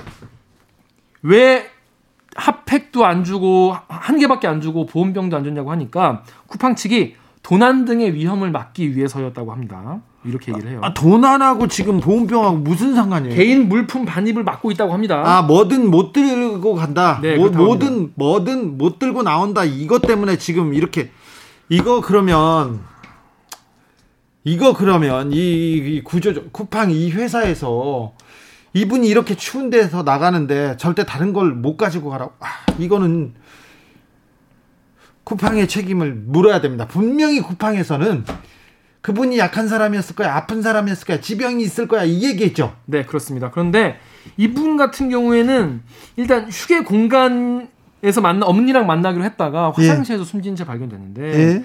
왜 1.20 1.66
핫팩도 2.34 3.04
안 3.04 3.24
주고 3.24 3.76
한 3.88 4.18
개밖에 4.18 4.46
안 4.46 4.62
주고 4.62 4.86
보온병도 4.86 5.36
안 5.36 5.44
줬냐고 5.44 5.70
하니까 5.70 6.22
쿠팡 6.46 6.76
측이 6.76 7.16
도난 7.42 7.84
등의 7.84 8.14
위험을 8.14 8.50
막기 8.50 8.96
위해서였다고 8.96 9.52
합니다. 9.52 10.00
이렇게 10.24 10.50
얘기를 10.50 10.70
해요. 10.70 10.80
아 10.82 10.94
도난하고 10.94 11.68
지금 11.68 12.00
보온병하고 12.00 12.56
무슨 12.56 12.94
상관이에요? 12.94 13.36
개인 13.36 13.68
물품 13.68 14.06
반입을 14.06 14.44
막고 14.44 14.70
있다고 14.70 14.94
합니다. 14.94 15.22
아 15.26 15.42
뭐든 15.42 15.90
못 15.90 16.14
들고 16.14 16.74
간다. 16.74 17.20
네, 17.20 17.36
뭐, 17.36 17.50
뭐든 17.50 18.12
뭐든 18.14 18.78
못 18.78 18.98
들고 18.98 19.22
나온다. 19.22 19.62
이것 19.64 20.00
때문에 20.00 20.38
지금 20.38 20.72
이렇게 20.72 21.10
이거 21.68 22.00
그러면 22.00 22.80
이거 24.48 24.72
그러면 24.74 25.32
이, 25.32 25.36
이 25.76 26.02
구조 26.02 26.50
쿠팡 26.50 26.90
이 26.90 27.10
회사에서 27.10 28.14
이분이 28.72 29.08
이렇게 29.08 29.34
추운 29.34 29.70
데서 29.70 30.02
나가는데 30.02 30.76
절대 30.78 31.04
다른 31.04 31.32
걸 31.32 31.52
못 31.52 31.76
가지고 31.76 32.10
가라고. 32.10 32.32
아, 32.40 32.46
이거는 32.78 33.34
쿠팡의 35.24 35.68
책임을 35.68 36.12
물어야 36.14 36.60
됩니다. 36.60 36.86
분명히 36.86 37.40
쿠팡에서는 37.40 38.24
그분이 39.02 39.38
약한 39.38 39.68
사람이었을 39.68 40.16
거야, 40.16 40.34
아픈 40.34 40.62
사람이었을 40.62 41.06
거야, 41.06 41.20
지병이 41.20 41.62
있을 41.62 41.86
거야 41.86 42.04
이 42.04 42.24
얘기했죠. 42.24 42.74
네, 42.86 43.04
그렇습니다. 43.04 43.50
그런데 43.50 43.98
이분 44.36 44.76
같은 44.76 45.08
경우에는 45.10 45.82
일단 46.16 46.48
휴게 46.50 46.84
공간에서 46.84 48.20
만나 48.22 48.46
엄니랑 48.46 48.86
만나기로 48.86 49.24
했다가 49.24 49.72
화장실에서 49.74 50.24
숨진 50.24 50.56
채 50.56 50.64
발견됐는데 50.64 51.22
예. 51.22 51.64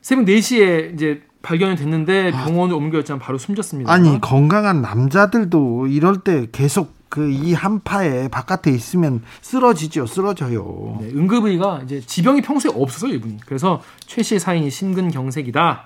새벽 0.00 0.24
4시에 0.26 0.94
이제 0.94 1.22
발견이 1.42 1.76
됐는데 1.76 2.30
병원에 2.30 2.72
옮겨졌지만 2.74 3.18
바로 3.18 3.36
숨졌습니다. 3.38 3.92
아니 3.92 4.20
건강한 4.20 4.80
남자들도 4.82 5.88
이럴 5.88 6.18
때 6.18 6.46
계속 6.52 7.00
그 7.12 7.28
이 7.30 7.52
한파에 7.52 8.28
바깥에 8.28 8.70
있으면 8.70 9.20
쓰러지죠 9.42 10.06
쓰러져요 10.06 10.96
네, 11.02 11.08
응급의가 11.14 11.82
이제 11.84 12.00
지병이 12.00 12.40
평소에 12.40 12.72
없었어요, 12.74 13.12
이분이. 13.16 13.36
그래서 13.44 13.82
최 14.06 14.22
씨의 14.22 14.40
사인이 14.40 14.70
심근경색이다. 14.70 15.84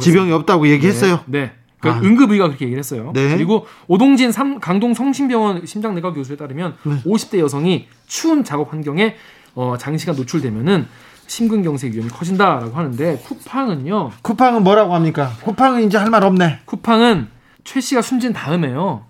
지병이 0.00 0.30
없다고 0.30 0.68
얘기했어요 0.68 1.20
네. 1.26 1.40
네. 1.40 1.52
그 1.80 1.90
아. 1.90 1.98
응급의가 2.00 2.46
그렇게 2.46 2.66
얘기를 2.66 2.78
했어요. 2.78 3.10
네. 3.14 3.34
그리고 3.34 3.66
오동진 3.88 4.30
삼- 4.30 4.60
강동 4.60 4.94
성심병원 4.94 5.66
심장내과 5.66 6.12
교수에 6.12 6.36
따르면 6.36 6.76
네. 6.84 7.02
50대 7.04 7.38
여성이 7.40 7.88
추운 8.06 8.44
작업 8.44 8.72
환경에 8.72 9.16
어, 9.56 9.76
장시간 9.76 10.14
노출되면은 10.14 10.86
심근경색 11.30 11.92
위험이 11.94 12.10
커진다라고 12.10 12.76
하는데 12.76 13.16
쿠팡은요. 13.18 14.10
쿠팡은 14.22 14.64
뭐라고 14.64 14.96
합니까 14.96 15.30
쿠팡은 15.44 15.84
이제 15.84 15.96
할 15.96 16.10
말 16.10 16.24
없네 16.24 16.62
쿠팡은 16.64 17.28
최 17.62 17.80
씨가 17.80 18.02
숨진 18.02 18.32
다음에요. 18.32 19.04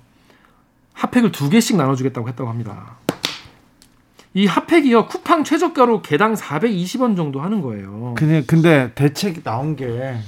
핫팩을 0.92 1.32
두 1.32 1.48
개씩 1.48 1.78
나눠주겠다고 1.78 2.28
했다고 2.28 2.50
합니다. 2.50 2.96
이 4.34 4.44
핫팩이요 4.46 5.06
쿠팡 5.06 5.44
최저가로 5.44 6.02
개당 6.02 6.34
420원 6.34 7.16
정도 7.16 7.40
하는 7.40 7.62
거예요. 7.62 8.14
근데, 8.18 8.42
근데 8.46 8.92
대책 8.94 9.42
나온 9.42 9.74
게 9.74 10.18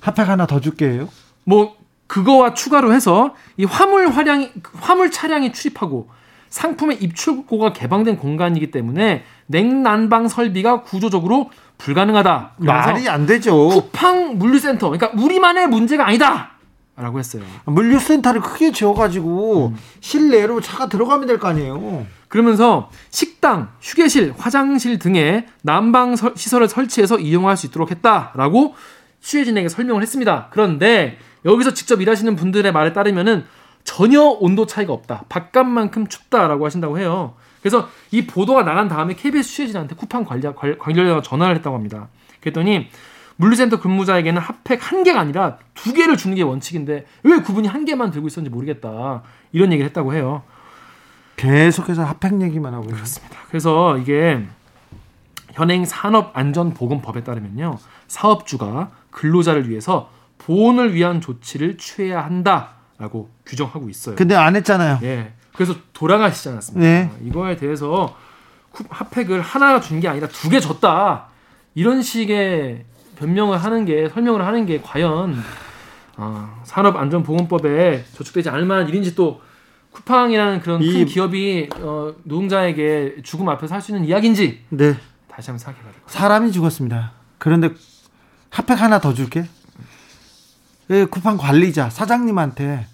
핫팩 0.00 0.28
하나 0.28 0.46
더 0.46 0.60
줄게요 0.60 1.08
뭐 1.42 1.74
그거와 2.06 2.54
추가로 2.54 2.92
해서 2.94 3.34
이 3.56 3.64
화물 3.64 4.06
화량이 4.10 4.52
화물 4.74 5.10
차량이 5.10 5.52
출입하고 5.52 6.08
상품의 6.50 6.98
입출고가 7.02 7.72
개방된 7.72 8.16
공간이기 8.18 8.70
때문에 8.70 9.24
냉난방 9.46 10.28
설비가 10.28 10.82
구조적으로 10.82 11.50
불가능하다. 11.78 12.52
말이 12.58 13.08
안 13.08 13.26
되죠 13.26 13.68
쿠팡 13.68 14.38
물류센터 14.38 14.90
그러니까 14.90 15.20
우리만의 15.22 15.66
문제가 15.68 16.06
아니다 16.06 16.52
라고 16.96 17.18
했어요. 17.18 17.42
물류센터를 17.66 18.40
크게 18.40 18.72
지어가지고 18.72 19.74
실내로 20.00 20.60
차가 20.62 20.88
들어가면 20.88 21.26
될 21.26 21.38
거 21.38 21.48
아니에요 21.48 22.06
그러면서 22.28 22.90
식당, 23.10 23.68
휴게실, 23.82 24.34
화장실 24.38 24.98
등의 24.98 25.46
난방 25.62 26.16
설- 26.16 26.32
시설을 26.34 26.68
설치해서 26.68 27.18
이용할 27.18 27.56
수 27.56 27.66
있도록 27.66 27.90
했다라고 27.90 28.74
취재진에게 29.20 29.68
설명을 29.68 30.02
했습니다. 30.02 30.48
그런데 30.50 31.18
여기서 31.44 31.74
직접 31.74 32.00
일하시는 32.00 32.34
분들의 32.34 32.72
말에 32.72 32.92
따르면은 32.92 33.44
전혀 33.86 34.20
온도 34.20 34.66
차이가 34.66 34.92
없다. 34.92 35.24
바깥만큼 35.30 36.08
춥다라고 36.08 36.66
하신다고 36.66 36.98
해요. 36.98 37.34
그래서 37.62 37.88
이 38.10 38.26
보도가 38.26 38.64
나간 38.64 38.88
다음에 38.88 39.14
KBS 39.14 39.48
취재진한테 39.48 39.94
쿠팡 39.94 40.24
관리, 40.24 40.42
관- 40.54 40.76
관계자가 40.78 41.22
전화를 41.22 41.56
했다고 41.56 41.74
합니다. 41.74 42.08
그랬더니 42.40 42.88
물류센터 43.36 43.80
근무자에게는 43.80 44.40
핫팩 44.42 44.92
한 44.92 45.02
개가 45.04 45.20
아니라 45.20 45.58
두 45.74 45.92
개를 45.94 46.16
주는 46.16 46.34
게 46.36 46.42
원칙인데 46.42 47.06
왜 47.22 47.40
그분이 47.40 47.68
한 47.68 47.84
개만 47.84 48.10
들고 48.10 48.26
있었는지 48.26 48.52
모르겠다. 48.52 49.22
이런 49.52 49.72
얘기를 49.72 49.88
했다고 49.88 50.14
해요. 50.14 50.42
계속해서 51.36 52.02
핫팩 52.04 52.40
얘기만 52.42 52.72
하고 52.74 52.86
있어요 52.90 53.26
그래서 53.50 53.98
이게 53.98 54.42
현행 55.52 55.84
산업안전보건법에 55.84 57.24
따르면요 57.24 57.78
사업주가 58.08 58.90
근로자를 59.10 59.68
위해서 59.68 60.10
보온을 60.38 60.94
위한 60.94 61.20
조치를 61.20 61.76
취해야 61.76 62.24
한다 62.24 62.70
라고 62.98 63.28
규정하고 63.44 63.88
있어요. 63.90 64.16
근데 64.16 64.34
안 64.34 64.56
했잖아요 64.56 65.00
예. 65.02 65.32
그래서 65.54 65.74
돌아가시지 65.92 66.48
않았습니까? 66.48 66.80
네. 66.86 67.10
이거에 67.24 67.56
대해서 67.56 68.16
쿠- 68.72 68.84
핫팩을 68.88 69.40
하나 69.40 69.80
준 69.80 70.00
게 70.00 70.08
아니라 70.08 70.28
두 70.28 70.48
개 70.50 70.60
줬다. 70.60 71.26
이런 71.74 72.00
식의 72.02 72.84
변명을 73.18 73.58
하는 73.58 73.84
게 73.84 74.08
설명을 74.08 74.44
하는 74.46 74.66
게 74.66 74.80
과연 74.82 75.42
아, 76.16 76.60
산업안전보건법에 76.64 78.04
저축되지 78.14 78.48
않을 78.48 78.64
만한 78.64 78.88
일인지 78.88 79.14
또 79.14 79.40
쿠팡이라는 79.92 80.60
그런 80.60 80.80
큰 80.80 80.86
이- 80.86 81.04
기업이 81.04 81.68
어, 81.78 82.12
노동자에게 82.24 83.16
죽음 83.22 83.48
앞에서 83.48 83.74
할 83.74 83.80
수 83.82 83.92
있는 83.92 84.06
이야기인지 84.06 84.64
네 84.70 84.94
다시 85.28 85.50
한번 85.50 85.58
생각해봐야 85.58 85.92
될것 85.92 86.06
같아요. 86.06 86.20
사람이 86.22 86.52
죽었습니다. 86.52 87.12
그런데 87.38 87.70
핫팩 88.50 88.80
하나 88.80 88.98
더 89.00 89.12
줄게. 89.14 89.46
예, 90.90 91.04
쿠팡 91.04 91.36
관리자 91.36 91.90
사장님한테 91.90 92.86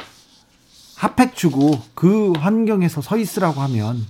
핫팩 0.96 1.34
주고 1.34 1.82
그 1.94 2.32
환경에서 2.32 3.02
서 3.02 3.16
있으라고 3.16 3.60
하면 3.62 4.06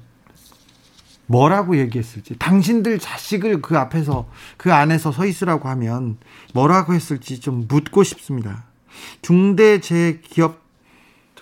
뭐라고 1.27 1.77
얘기했을지 1.79 2.37
당신들 2.39 2.99
자식을 2.99 3.63
그 3.63 3.79
앞에서 3.79 4.29
그 4.57 4.73
안에서 4.73 5.11
서 5.11 5.27
있으라고 5.27 5.69
하면 5.71 6.19
뭐라고 6.53 6.95
했을지 6.95 7.41
좀 7.41 7.67
묻고 7.69 8.05
싶습니다. 8.05 8.65
중대재해기업 9.23 10.61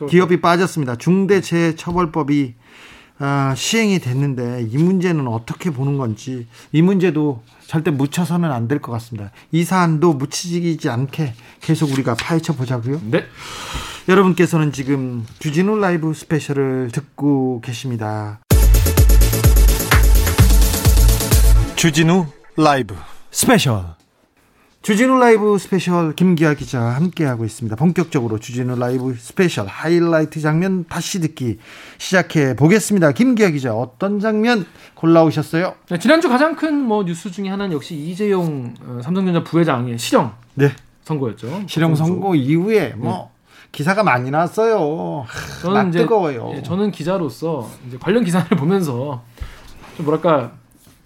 기업이 0.08 0.40
빠졌습니다. 0.40 0.96
중대재해처벌법이 0.96 2.54
아, 3.22 3.54
시행이 3.54 3.98
됐는데 3.98 4.66
이 4.70 4.78
문제는 4.78 5.28
어떻게 5.28 5.70
보는 5.70 5.98
건지 5.98 6.46
이 6.72 6.80
문제도 6.82 7.42
절대 7.66 7.90
묻혀서는 7.90 8.50
안 8.50 8.66
될 8.66 8.80
것 8.80 8.92
같습니다. 8.92 9.30
이 9.52 9.62
사안도 9.62 10.14
묻히지 10.14 10.88
않게 10.88 11.34
계속 11.60 11.92
우리가 11.92 12.14
파헤쳐 12.14 12.54
보자고요. 12.54 13.00
네. 13.10 13.24
여러분께서는 14.08 14.72
지금 14.72 15.26
주진우 15.38 15.76
라이브 15.78 16.14
스페셜을 16.14 16.90
듣고 16.92 17.60
계십니다. 17.60 18.40
주진우 21.76 22.26
라이브 22.56 22.94
스페셜 23.30 23.84
주진우 24.82 25.18
라이브 25.18 25.58
스페셜 25.58 26.14
김기화 26.14 26.54
기자와 26.54 26.94
함께하고 26.96 27.44
있습니다. 27.44 27.76
본격적으로 27.76 28.38
주진우 28.38 28.76
라이브 28.78 29.14
스페셜 29.14 29.66
하이라이트 29.66 30.40
장면 30.40 30.86
다시 30.88 31.20
듣기 31.20 31.58
시작해 31.98 32.56
보겠습니다. 32.56 33.12
김기아 33.12 33.50
기자 33.50 33.74
어떤 33.74 34.20
장면 34.20 34.64
골라오셨어요? 34.94 35.74
네, 35.90 35.98
지난주 35.98 36.30
가장 36.30 36.56
큰 36.56 36.80
뭐 36.80 37.04
뉴스 37.04 37.30
중에 37.30 37.50
하나는 37.50 37.72
역시 37.74 37.94
이재용 37.94 38.72
어, 38.82 39.00
삼성전자 39.02 39.44
부회장의 39.44 39.98
실형 39.98 40.32
네. 40.54 40.70
선고였죠. 41.04 41.64
실형 41.66 41.94
선고 41.94 42.34
이후에 42.34 42.94
뭐 42.96 43.12
네. 43.34 43.40
기사가 43.72 44.02
많이 44.02 44.30
나왔어요. 44.30 45.26
저는 45.60 45.90
이제 45.90 45.98
뜨거워요. 46.00 46.52
예, 46.56 46.62
저는 46.62 46.90
기자로서 46.90 47.68
이제 47.86 47.98
관련 48.00 48.24
기사를 48.24 48.48
보면서 48.56 49.22
좀 49.98 50.06
뭐랄까 50.06 50.52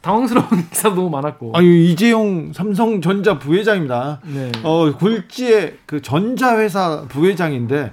당황스러운 0.04 0.46
기사도 0.70 0.94
너무 0.96 1.10
많았고. 1.10 1.52
아니 1.54 1.90
이재용 1.90 2.52
삼성전자 2.52 3.38
부회장입니다. 3.38 4.20
네. 4.26 4.52
어 4.62 4.92
굴지의 4.96 5.78
그 5.86 6.02
전자회사 6.02 7.06
부회장인데 7.08 7.92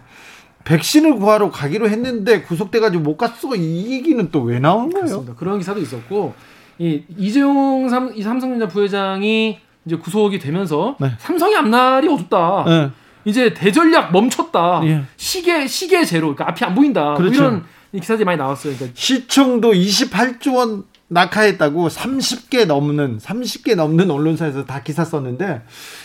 백신을 0.65 1.15
구하러 1.15 1.49
가기로 1.49 1.89
했는데 1.89 2.41
구속돼가지고 2.41 3.01
못 3.03 3.17
갔어 3.17 3.55
이 3.55 3.91
얘기는 3.91 4.29
또 4.31 4.43
왜 4.43 4.59
나온 4.59 4.89
거예요? 4.89 5.05
그렇습니다. 5.05 5.33
그런 5.35 5.57
기사도 5.59 5.79
있었고 5.79 6.33
이 6.77 7.03
이재용 7.17 7.87
삼, 7.89 8.11
이 8.15 8.21
삼성전자 8.21 8.67
부회장이 8.67 9.57
이제 9.85 9.95
구속이 9.95 10.37
되면서 10.39 10.95
네. 10.99 11.11
삼성의 11.17 11.55
앞날이 11.55 12.07
어둡다. 12.07 12.63
네. 12.67 12.89
이제 13.23 13.53
대전략 13.53 14.11
멈췄다. 14.11 14.81
예. 14.85 15.03
시계 15.15 15.65
시계 15.67 16.03
제로. 16.03 16.35
그러니까 16.35 16.49
앞이 16.49 16.65
안 16.65 16.75
보인다. 16.75 17.03
뭐 17.05 17.15
그렇죠. 17.15 17.41
뭐 17.41 17.49
이런 17.51 17.65
기사들이 17.99 18.25
많이 18.25 18.37
나왔어요. 18.37 18.73
그러니까 18.75 18.93
시청도 18.99 19.71
28조 19.73 20.55
원 20.55 20.83
낙하했다고 21.11 21.89
30개 21.89 22.65
넘는 22.65 23.17
30개 23.17 23.75
넘는 23.75 24.09
언론사에서 24.09 24.65
다 24.65 24.81
기사 24.81 25.03
썼는데 25.03 25.61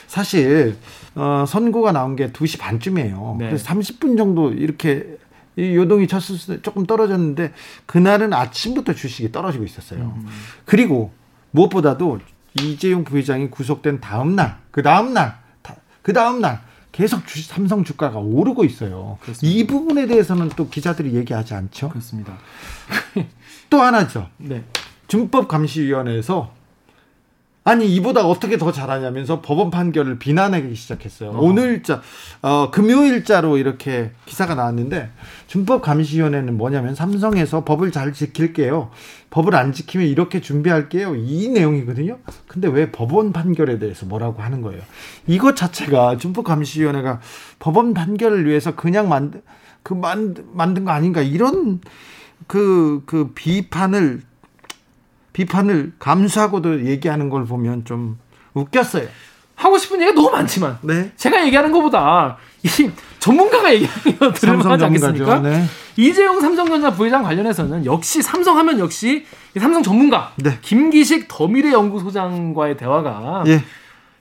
사실 0.09 0.77
어, 1.15 1.45
선고가 1.47 1.93
나온 1.93 2.17
게 2.17 2.33
2시 2.33 2.59
반쯤이에요. 2.59 3.37
네. 3.39 3.47
그래서 3.47 3.65
30분 3.67 4.17
정도 4.19 4.53
이렇게 4.53 5.17
이 5.55 5.75
요동이 5.77 6.09
쳤을 6.09 6.57
때 6.57 6.63
조금 6.63 6.87
떨어졌는데 6.87 7.53
그날은 7.87 8.33
아침부터 8.33 8.95
주식이 8.95 9.31
떨어지고 9.31 9.65
있었어요. 9.65 10.15
음. 10.17 10.27
그리고 10.65 11.13
무엇보다도 11.53 12.19
이재용 12.61 13.05
부회장이 13.05 13.49
구속된 13.51 14.01
다음 14.01 14.35
날, 14.35 14.59
그 14.71 14.83
다음 14.83 15.15
날, 15.15 15.39
그 16.03 16.13
다음 16.13 16.41
날 16.41 16.61
계속 16.91 17.27
주식 17.27 17.51
삼성 17.51 17.85
주가가 17.85 18.19
오르고 18.19 18.65
있어요. 18.65 19.19
그렇습니다. 19.21 19.47
이 19.47 19.67
부분에 19.67 20.07
대해서는 20.07 20.51
또 20.57 20.69
기자들이 20.69 21.15
얘기하지 21.15 21.55
않죠. 21.55 21.91
그렇습니다. 21.91 22.37
또 23.71 23.81
하나죠. 23.81 24.29
네. 24.39 24.65
준법감시위원회에서 25.09 26.57
아니 27.67 27.93
이보다 27.97 28.25
어떻게 28.25 28.59
더 28.59 28.71
잘하냐면서 28.71 29.41
법원 29.41 29.73
판결을 29.73 30.21
비난하기 30.21 30.73
시작했어요. 30.77 31.31
어. 31.31 31.41
오늘자 31.41 32.01
어, 32.43 32.71
금요일자로 32.71 33.59
이렇게 33.59 34.13
기사가 34.25 34.55
나왔는데 34.55 35.11
준법감시위원회는 35.49 36.57
뭐냐면 36.57 36.95
삼성에서 36.95 37.65
법을 37.65 37.91
잘 37.91 38.13
지킬게요. 38.13 38.91
법을 39.31 39.57
안 39.57 39.73
지키면 39.73 40.07
이렇게 40.07 40.41
준비할게요. 40.41 41.17
이 41.17 41.49
내용이거든요. 41.49 42.19
근데 42.47 42.69
왜 42.69 42.93
법원 42.93 43.33
판결에 43.33 43.81
대해서 43.81 44.07
뭐라고 44.07 44.43
하는 44.43 44.63
거예요? 44.63 44.81
이것 45.27 45.57
자체가 45.57 46.19
준법감시위원회가 46.19 47.21
법원 47.59 47.95
판결을 47.95 48.47
위해서 48.47 48.77
그냥 48.77 49.09
만든 49.09 49.43
그 49.83 49.93
만, 49.93 50.37
만든 50.53 50.85
거 50.85 50.93
아닌가 50.93 51.21
이런 51.21 51.81
그, 52.47 53.03
그 53.07 53.33
비판을 53.35 54.23
비판을 55.37 55.93
감수하고도 55.99 56.87
얘기하는 56.87 57.29
걸 57.29 57.45
보면 57.45 57.85
좀 57.85 58.19
웃겼어요. 58.55 59.07
하고 59.55 59.77
싶은 59.77 60.01
얘기가 60.01 60.15
너무 60.15 60.31
많지만 60.31 60.79
네. 60.81 61.13
제가 61.17 61.45
얘기하는 61.45 61.73
것보다 61.73 62.39
이 62.63 62.69
전문가가 63.19 63.73
얘기하는 63.75 64.19
거 64.19 64.33
들을만하지 64.33 64.85
않겠습니까? 64.87 65.41
네. 65.41 65.65
이재용 65.99 66.41
삼성전자 66.41 66.91
부회장 66.91 67.23
관련해서는 67.23 67.85
역시 67.85 68.23
삼성하면 68.23 68.79
역시 68.79 69.27
삼성 69.61 69.83
전문가 69.83 70.33
네. 70.37 70.59
김기식 70.63 71.29
더미래 71.29 71.71
연구소장과의 71.73 72.79
대화가 72.79 73.45
예. 73.47 73.63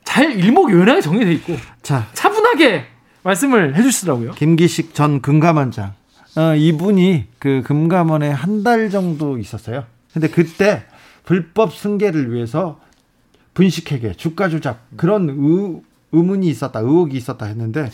잘 0.03 0.37
일목요연하게 0.37 0.99
정리돼 0.99 1.31
있고 1.33 1.55
자 1.81 2.07
차분하게 2.13 2.87
말씀을 3.23 3.77
해주시더라고요. 3.77 4.31
김기식 4.31 4.93
전 4.93 5.21
금감원장 5.21 5.93
어, 6.35 6.55
이분이 6.55 7.27
그 7.39 7.61
금감원에 7.65 8.29
한 8.31 8.63
달 8.63 8.89
정도 8.89 9.37
있었어요. 9.37 9.85
근데 10.13 10.27
그때 10.29 10.83
불법 11.25 11.73
승계를 11.73 12.31
위해서 12.33 12.79
분식회계, 13.53 14.13
주가 14.13 14.49
조작 14.49 14.85
그런 14.95 15.29
의, 15.29 15.81
의문이 16.11 16.47
있었다, 16.47 16.79
의혹이 16.79 17.17
있었다 17.17 17.45
했는데 17.45 17.89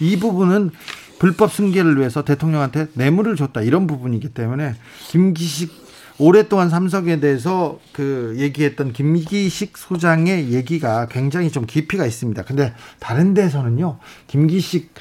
이 0.00 0.18
부분은 0.18 0.70
불법 1.18 1.52
승계를 1.52 1.98
위해서 1.98 2.24
대통령한테 2.24 2.88
뇌물을 2.94 3.36
줬다 3.36 3.62
이런 3.62 3.86
부분이기 3.86 4.30
때문에 4.30 4.74
김기식 5.08 5.84
오랫동안 6.18 6.70
삼성에 6.70 7.18
대해서 7.18 7.80
그 7.92 8.34
얘기했던 8.38 8.92
김기식 8.92 9.76
소장의 9.76 10.52
얘기가 10.52 11.06
굉장히 11.06 11.50
좀 11.50 11.66
깊이가 11.66 12.06
있습니다. 12.06 12.42
근데 12.44 12.72
다른 13.00 13.34
데서는요, 13.34 13.98
김기식 14.28 14.94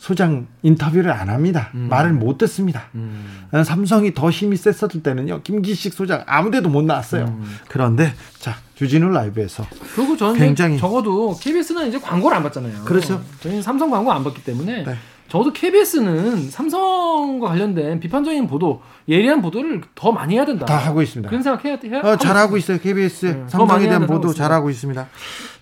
소장 0.00 0.46
인터뷰를 0.62 1.12
안 1.12 1.28
합니다. 1.28 1.68
음. 1.74 1.88
말을 1.90 2.14
못 2.14 2.38
듣습니다. 2.38 2.84
음. 2.94 3.46
삼성이 3.66 4.14
더 4.14 4.30
힘이 4.30 4.56
셌었을 4.56 5.02
때는요, 5.02 5.42
김기식 5.42 5.92
소장 5.92 6.24
아무데도 6.26 6.70
못 6.70 6.82
나왔어요. 6.82 7.26
음. 7.26 7.58
그런데 7.68 8.14
자 8.38 8.56
주진우 8.76 9.10
라이브에서 9.10 9.66
그리고 9.94 10.16
저는 10.16 10.38
굉장히 10.40 10.78
적어도 10.78 11.36
KBS는 11.38 11.88
이제 11.88 11.98
광고를 11.98 12.34
안 12.34 12.42
받잖아요. 12.42 12.86
그렇죠. 12.86 13.22
저희는 13.40 13.60
삼성 13.60 13.90
광고 13.90 14.10
안 14.10 14.24
받기 14.24 14.42
때문에 14.42 14.84
네. 14.84 14.96
적어도 15.28 15.52
KBS는 15.52 16.48
삼성과 16.50 17.48
관련된 17.48 18.00
비판적인 18.00 18.46
보도, 18.48 18.80
예리한 19.06 19.42
보도를 19.42 19.82
더 19.94 20.12
많이 20.12 20.34
해야 20.34 20.46
된다. 20.46 20.64
다 20.64 20.78
하고 20.78 21.02
있습니다. 21.02 21.28
그런 21.28 21.42
생각 21.42 21.62
해야 21.66 21.76
해야. 21.84 22.00
어, 22.00 22.16
잘하고 22.16 22.56
있어요. 22.56 22.78
KBS 22.78 23.26
네, 23.26 23.44
삼성에 23.48 23.86
대한 23.86 24.06
보도 24.06 24.32
잘하고 24.32 24.70
있습니다. 24.70 25.08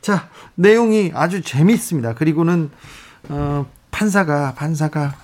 자 0.01 0.29
내용이 0.55 1.11
아주 1.13 1.43
재미있습니다. 1.43 2.15
그리고는 2.15 2.71
어, 3.31 3.67
판사가 3.91 4.55
판사가 4.55 5.15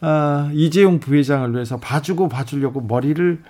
어, 0.00 0.50
이재용 0.52 0.98
부회장을 0.98 1.52
위해서 1.54 1.76
봐주고 1.76 2.28
봐주려고 2.28 2.80
머리를 2.80 3.40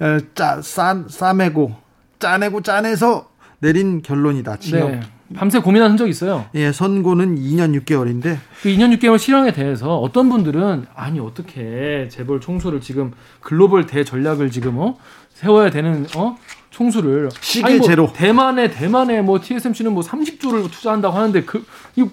어, 0.00 0.18
짜, 0.34 0.60
싸, 0.62 1.04
싸매고 1.08 1.74
짜내고 2.18 2.62
짜내서 2.62 3.28
내린 3.58 4.02
결론이다. 4.02 4.56
징역. 4.58 4.90
네. 4.90 5.00
밤새 5.34 5.58
고민한 5.58 5.90
흔적이 5.90 6.10
있어요. 6.10 6.46
예, 6.54 6.70
선고는 6.70 7.36
2년 7.36 7.76
6개월인데 7.80 8.38
그 8.62 8.68
2년 8.68 8.96
6개월 8.96 9.18
실형에 9.18 9.52
대해서 9.52 9.98
어떤 9.98 10.28
분들은 10.28 10.86
아니 10.94 11.18
어떻게 11.18 12.08
재벌 12.08 12.40
총수를 12.40 12.80
지금 12.80 13.12
글로벌 13.40 13.86
대전략을 13.86 14.52
지금 14.52 14.78
어 14.78 14.96
세워야 15.34 15.70
되는 15.70 16.06
어 16.14 16.36
총수를 16.70 17.30
시계 17.40 17.78
뭐 17.78 17.86
제로 17.88 18.12
대만에 18.12 18.70
대만에 18.70 19.20
뭐 19.22 19.40
TSMC는 19.42 19.92
뭐 19.92 20.04
30조를 20.04 20.70
투자한다고 20.70 21.16
하는데 21.16 21.42
그 21.42 21.64
이 21.96 22.04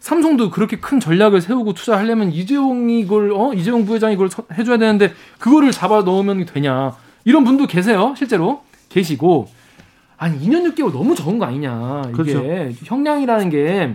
삼성도 0.00 0.50
그렇게 0.50 0.78
큰 0.78 0.98
전략을 0.98 1.40
세우고 1.42 1.74
투자하려면 1.74 2.32
이재용이 2.32 3.00
이걸 3.00 3.32
어? 3.32 3.52
이재용 3.54 3.84
부회장이 3.84 4.14
이걸 4.14 4.28
해줘야 4.56 4.78
되는데 4.78 5.12
그거를 5.38 5.70
잡아 5.70 6.02
넣으면 6.02 6.46
되냐? 6.46 6.96
이런 7.24 7.44
분도 7.44 7.66
계세요 7.66 8.14
실제로? 8.16 8.62
계시고. 8.88 9.48
아니 10.16 10.38
2년 10.40 10.74
6개월 10.74 10.92
너무 10.92 11.14
적은 11.14 11.38
거 11.38 11.46
아니냐? 11.46 12.02
이게 12.08 12.12
그렇죠. 12.12 12.74
형량이라는 12.84 13.50
게 13.50 13.94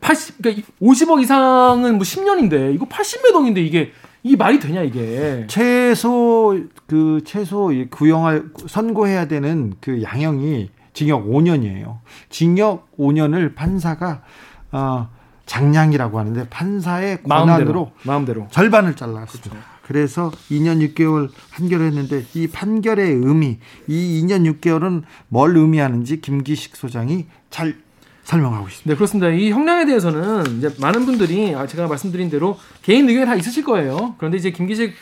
80, 0.00 0.38
그러니까 0.42 0.68
50억 0.80 1.22
이상은 1.22 1.94
뭐 1.94 2.02
10년인데 2.02 2.74
이거 2.74 2.86
80몇 2.86 3.34
억인데 3.34 3.60
이게 3.62 3.92
이 4.22 4.36
말이 4.36 4.58
되냐 4.58 4.82
이게? 4.82 5.46
최소 5.48 6.58
그 6.86 7.22
최소 7.24 7.72
구형할 7.90 8.44
선고해야 8.66 9.28
되는 9.28 9.74
그 9.80 10.02
양형이 10.02 10.70
징역 10.92 11.26
5년이에요. 11.26 11.98
징역 12.28 12.96
5년을 12.98 13.54
판사가 13.54 14.22
어, 14.72 15.08
장량이라고 15.46 16.18
하는데 16.18 16.48
판사의 16.48 17.22
권한으로 17.22 17.54
마음대로, 17.54 17.92
마음대로. 18.02 18.48
절반을 18.50 18.96
잘랐습니다. 18.96 19.50
그렇죠. 19.50 19.78
그래서 19.82 20.30
2년 20.50 20.94
6개월 20.94 21.30
판결했는데 21.50 22.26
이 22.34 22.46
판결의 22.48 23.10
의미, 23.10 23.58
이 23.86 24.22
2년 24.22 24.60
6개월은 24.60 25.02
뭘 25.28 25.56
의미하는지 25.56 26.20
김기식 26.20 26.76
소장이 26.76 27.26
잘 27.48 27.76
설명하고 28.24 28.68
있습니다. 28.68 28.90
네, 28.90 28.94
그렇습니다. 28.94 29.30
이 29.30 29.50
형량에 29.50 29.86
대해서는 29.86 30.58
이제 30.58 30.70
많은 30.78 31.06
분들이 31.06 31.54
아, 31.54 31.66
제가 31.66 31.86
말씀드린 31.86 32.28
대로 32.28 32.58
개인 32.82 33.08
의견이 33.08 33.24
다 33.24 33.34
있으실 33.34 33.64
거예요. 33.64 34.16
그런데 34.18 34.36
이제 34.36 34.50
김기식 34.50 34.92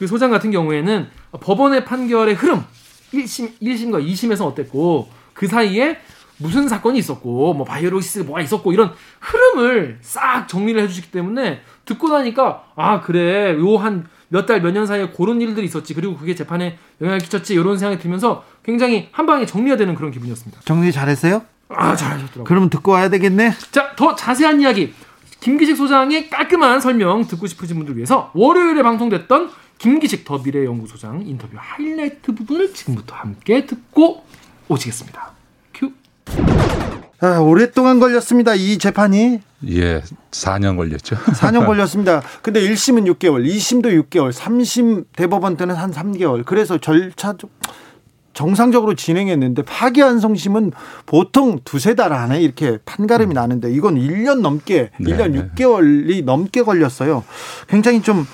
그 0.00 0.08
소장 0.08 0.32
같은 0.32 0.50
경우에는 0.50 1.06
법원의 1.40 1.84
판결의 1.84 2.34
흐름 2.34 2.64
1심, 3.12 3.60
1심과 3.62 4.04
2심에서 4.04 4.44
어땠고 4.46 5.08
그 5.32 5.46
사이에 5.46 5.98
무슨 6.42 6.68
사건이 6.68 6.98
있었고 6.98 7.54
뭐 7.54 7.64
바이오로시스 7.64 8.20
뭐가 8.20 8.40
있었고 8.42 8.72
이런 8.72 8.92
흐름을 9.20 9.98
싹 10.02 10.46
정리를 10.48 10.80
해주시기 10.82 11.10
때문에 11.10 11.60
듣고 11.84 12.08
나니까 12.08 12.64
아 12.76 13.00
그래 13.00 13.54
요 13.58 13.78
한 13.78 14.06
몇 14.32 14.46
달 14.46 14.60
몇 14.62 14.72
년 14.72 14.86
사이에 14.86 15.10
그런 15.10 15.40
일들이 15.42 15.66
있었지 15.66 15.92
그리고 15.94 16.16
그게 16.16 16.34
재판에 16.34 16.78
영향을 17.00 17.18
끼쳤지 17.20 17.52
이런 17.54 17.76
생각이 17.78 18.00
들면서 18.02 18.44
굉장히 18.62 19.08
한 19.12 19.26
방에 19.26 19.44
정리가 19.44 19.76
되는 19.76 19.94
그런 19.94 20.10
기분이었습니다. 20.10 20.62
정리 20.64 20.90
잘했어요? 20.90 21.42
아 21.68 21.94
잘하셨더라고요. 21.94 22.44
그러면 22.44 22.70
듣고 22.70 22.92
와야 22.92 23.08
되겠네. 23.10 23.52
자, 23.70 23.94
더 23.96 24.14
자세한 24.14 24.60
이야기. 24.62 24.94
김기식 25.40 25.76
소장의 25.76 26.30
깔끔한 26.30 26.80
설명 26.80 27.26
듣고 27.26 27.46
싶으신 27.46 27.76
분들 27.76 27.96
위해서 27.96 28.30
월요일에 28.34 28.82
방송됐던 28.82 29.50
김기식 29.78 30.24
더 30.24 30.38
미래연구소장 30.38 31.24
인터뷰 31.26 31.56
하이라이트 31.58 32.34
부분을 32.34 32.72
지금부터 32.72 33.14
함께 33.16 33.66
듣고 33.66 34.24
오시겠습니다. 34.68 35.32
큐. 36.26 37.26
아, 37.26 37.38
오랫동안 37.38 38.00
걸렸습니다. 38.00 38.54
이 38.54 38.78
재판이 38.78 39.40
예, 39.68 40.02
4년 40.32 40.76
걸렸죠. 40.76 41.16
4년 41.16 41.64
걸렸습니다. 41.66 42.20
근데 42.42 42.60
1심은 42.60 43.06
6개월, 43.14 43.46
2심도 43.46 44.08
6개월, 44.10 44.32
3심 44.32 45.04
대법원 45.14 45.56
때는 45.56 45.74
한 45.74 45.92
3개월. 45.92 46.44
그래서 46.44 46.78
절차 46.78 47.34
정상적으로 48.34 48.94
진행했는데 48.94 49.62
파기환송심은 49.62 50.72
보통 51.06 51.60
두세 51.64 51.94
달 51.94 52.12
안에 52.12 52.40
이렇게 52.40 52.78
판가름이 52.84 53.34
나는데 53.34 53.70
이건 53.72 53.96
1년 53.96 54.40
넘게, 54.40 54.90
네. 54.98 55.12
1년 55.16 55.54
6개월이 55.54 56.24
넘게 56.24 56.62
걸렸어요. 56.62 57.24
굉장히 57.68 58.02
좀 58.02 58.26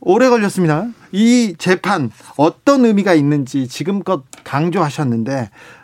오래 0.00 0.28
걸렸습니다. 0.28 0.86
이 1.12 1.54
재판 1.58 2.10
어떤 2.36 2.84
의미가 2.84 3.14
있는지 3.14 3.68
지금껏 3.68 4.24
강조하셨는데 4.44 5.50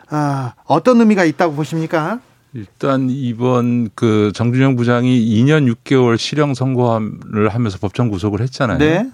어떤 0.65 0.99
의미가 0.99 1.23
있다고 1.25 1.55
보십니까? 1.55 2.19
일단 2.53 3.09
이번 3.09 3.89
그 3.95 4.31
정준영 4.33 4.75
부장이 4.75 5.25
2년 5.25 5.73
6개월 5.73 6.17
실형 6.17 6.53
선고를 6.53 7.49
하면서 7.49 7.77
법정 7.77 8.09
구속을 8.09 8.41
했잖아요. 8.41 8.77
네. 8.77 9.09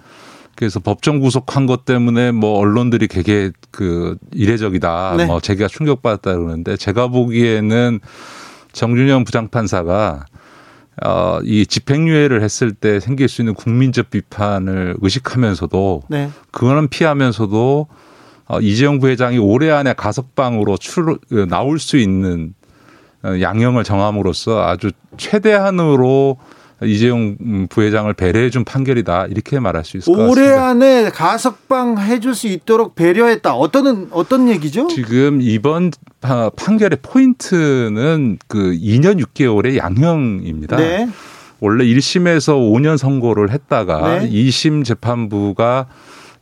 그래서 0.56 0.80
법정 0.80 1.20
구속한 1.20 1.66
것 1.66 1.84
때문에 1.84 2.32
뭐 2.32 2.58
언론들이 2.58 3.06
되게 3.06 3.52
그 3.70 4.16
이례적이다. 4.32 5.14
네. 5.16 5.26
뭐 5.26 5.40
제가 5.40 5.68
충격받았다 5.68 6.34
그러는데 6.34 6.76
제가 6.76 7.06
보기에는 7.06 8.00
정준영 8.72 9.22
부장판사가 9.22 10.26
어, 11.04 11.38
이 11.44 11.64
집행유예를 11.64 12.42
했을 12.42 12.72
때 12.72 12.98
생길 12.98 13.28
수 13.28 13.40
있는 13.40 13.54
국민적 13.54 14.10
비판을 14.10 14.96
의식하면서도 15.00 16.02
네. 16.08 16.28
그거는 16.50 16.88
피하면서도 16.88 17.86
어, 18.48 18.60
이재용 18.60 18.98
부회장이 18.98 19.38
올해 19.38 19.70
안에 19.70 19.92
가석방으로 19.92 20.76
출 20.78 21.18
나올 21.48 21.78
수 21.78 21.96
있는 21.98 22.54
어, 23.22 23.40
양형을 23.40 23.84
정함으로써 23.84 24.62
아주 24.66 24.90
최대한으로 25.16 26.38
이재용 26.84 27.66
부회장을 27.68 28.12
배려해 28.14 28.50
준 28.50 28.64
판결이다 28.64 29.26
이렇게 29.26 29.58
말할 29.58 29.84
수 29.84 29.96
있을 29.96 30.14
것 30.14 30.18
같습니다. 30.28 30.40
올해 30.40 30.56
안에 30.56 31.10
가석방 31.10 31.98
해줄 31.98 32.36
수 32.36 32.46
있도록 32.46 32.94
배려했다. 32.94 33.52
어떤 33.54 34.06
어떤 34.12 34.48
얘기죠? 34.48 34.86
지금 34.86 35.40
이번 35.42 35.90
파- 36.20 36.50
판결의 36.50 36.98
포인트는 37.02 38.38
그 38.46 38.72
2년 38.80 39.20
6개월의 39.24 39.76
양형입니다. 39.76 40.76
네. 40.76 41.08
원래 41.60 41.84
1심에서 41.84 42.52
5년 42.54 42.96
선고를 42.96 43.50
했다가 43.50 44.20
네. 44.20 44.30
2심 44.30 44.84
재판부가 44.84 45.86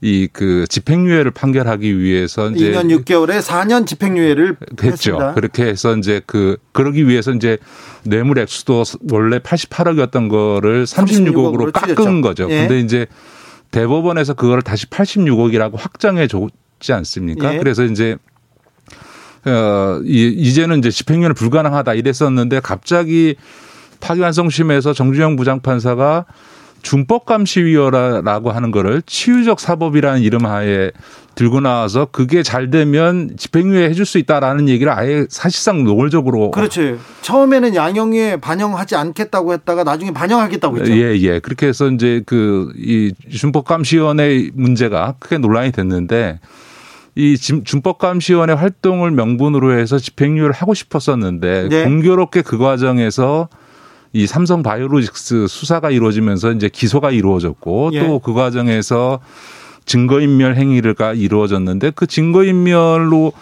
이 0.02 0.28
그 0.32 0.66
집행유예를 0.68 1.30
판결하기 1.30 1.98
위해서 1.98 2.50
이제 2.50 2.70
2년 2.70 2.90
6개월에 3.04 3.40
4년 3.40 3.87
집행유예를 3.87 4.56
했죠. 4.82 4.87
했습니다. 4.87 5.35
그렇게 5.35 5.64
해서 5.64 5.96
이제 5.96 6.20
그 6.26 6.59
그러기 6.72 7.09
위해서 7.09 7.32
이제 7.32 7.56
뇌물 8.04 8.38
액수도 8.38 8.85
원래 9.11 9.38
88억이었던 9.38 10.28
거를 10.28 10.85
36억으로 10.85 11.32
36억으로 11.68 11.72
깎은 11.72 11.94
줄였죠. 11.96 12.20
거죠. 12.20 12.46
예. 12.50 12.61
근데 12.61 12.80
이제 12.80 13.06
대법원에서 13.70 14.35
그거를 14.35 14.62
다시 14.62 14.87
86억이라고 14.87 15.76
확정해 15.76 16.26
줬지 16.28 16.92
않습니까? 16.92 17.54
예. 17.54 17.59
그래서 17.59 17.85
이제 17.85 18.16
어 19.46 20.00
이- 20.04 20.35
이제는 20.37 20.78
이제 20.80 20.90
집행유예는 20.90 21.35
불가능하다 21.35 21.94
이랬었는데 21.94 22.61
갑자기 22.61 23.37
파기환송심에서 24.00 24.92
정주영 24.92 25.37
부장판사가 25.37 26.26
준법감시위원회라고 26.82 28.50
하는 28.52 28.70
거를 28.70 29.02
치유적 29.02 29.60
사법이라는 29.60 30.20
이름 30.22 30.46
하에 30.46 30.90
들고 31.34 31.60
나와서 31.60 32.06
그게 32.10 32.42
잘 32.42 32.70
되면 32.70 33.30
집행유예 33.36 33.88
해줄 33.90 34.06
수 34.06 34.16
있다라는 34.18 34.68
얘기를 34.70 34.90
아예 34.92 35.26
사실상 35.28 35.84
노골적으로 35.84 36.50
그렇죠. 36.50 36.96
처음에는 37.20 37.74
양형에 37.74 38.36
반영하지 38.40 38.96
않겠다고 38.96 39.52
했다가 39.52 39.84
나중에 39.84 40.12
반영하겠다고 40.12 40.78
했죠. 40.78 40.92
예, 40.96 41.14
예. 41.18 41.38
그렇게 41.40 41.66
해서 41.66 41.90
이제 41.90 42.22
그 42.24 42.72
이 42.76 43.12
준법감시위원회 43.30 44.50
문제가 44.54 45.14
크게 45.18 45.38
논란이 45.38 45.72
됐는데 45.72 46.40
이 47.14 47.36
진- 47.36 47.64
준법감시위원회 47.64 48.54
활동을 48.54 49.10
명분으로 49.10 49.78
해서 49.78 49.98
집행유예를 49.98 50.52
하고 50.52 50.72
싶었었는데 50.74 51.68
네. 51.68 51.84
공교롭게 51.84 52.42
그 52.42 52.58
과정에서 52.58 53.48
이 54.12 54.26
삼성 54.26 54.62
바이오로직스 54.62 55.46
수사가 55.48 55.90
이루어지면서 55.90 56.52
이제 56.52 56.68
기소가 56.68 57.10
이루어졌고 57.10 57.90
예. 57.92 58.06
또그 58.06 58.32
과정에서 58.34 59.20
증거인멸 59.84 60.56
행위가 60.56 61.12
이루어졌는데 61.14 61.92
그 61.94 62.06
증거인멸로 62.06 63.32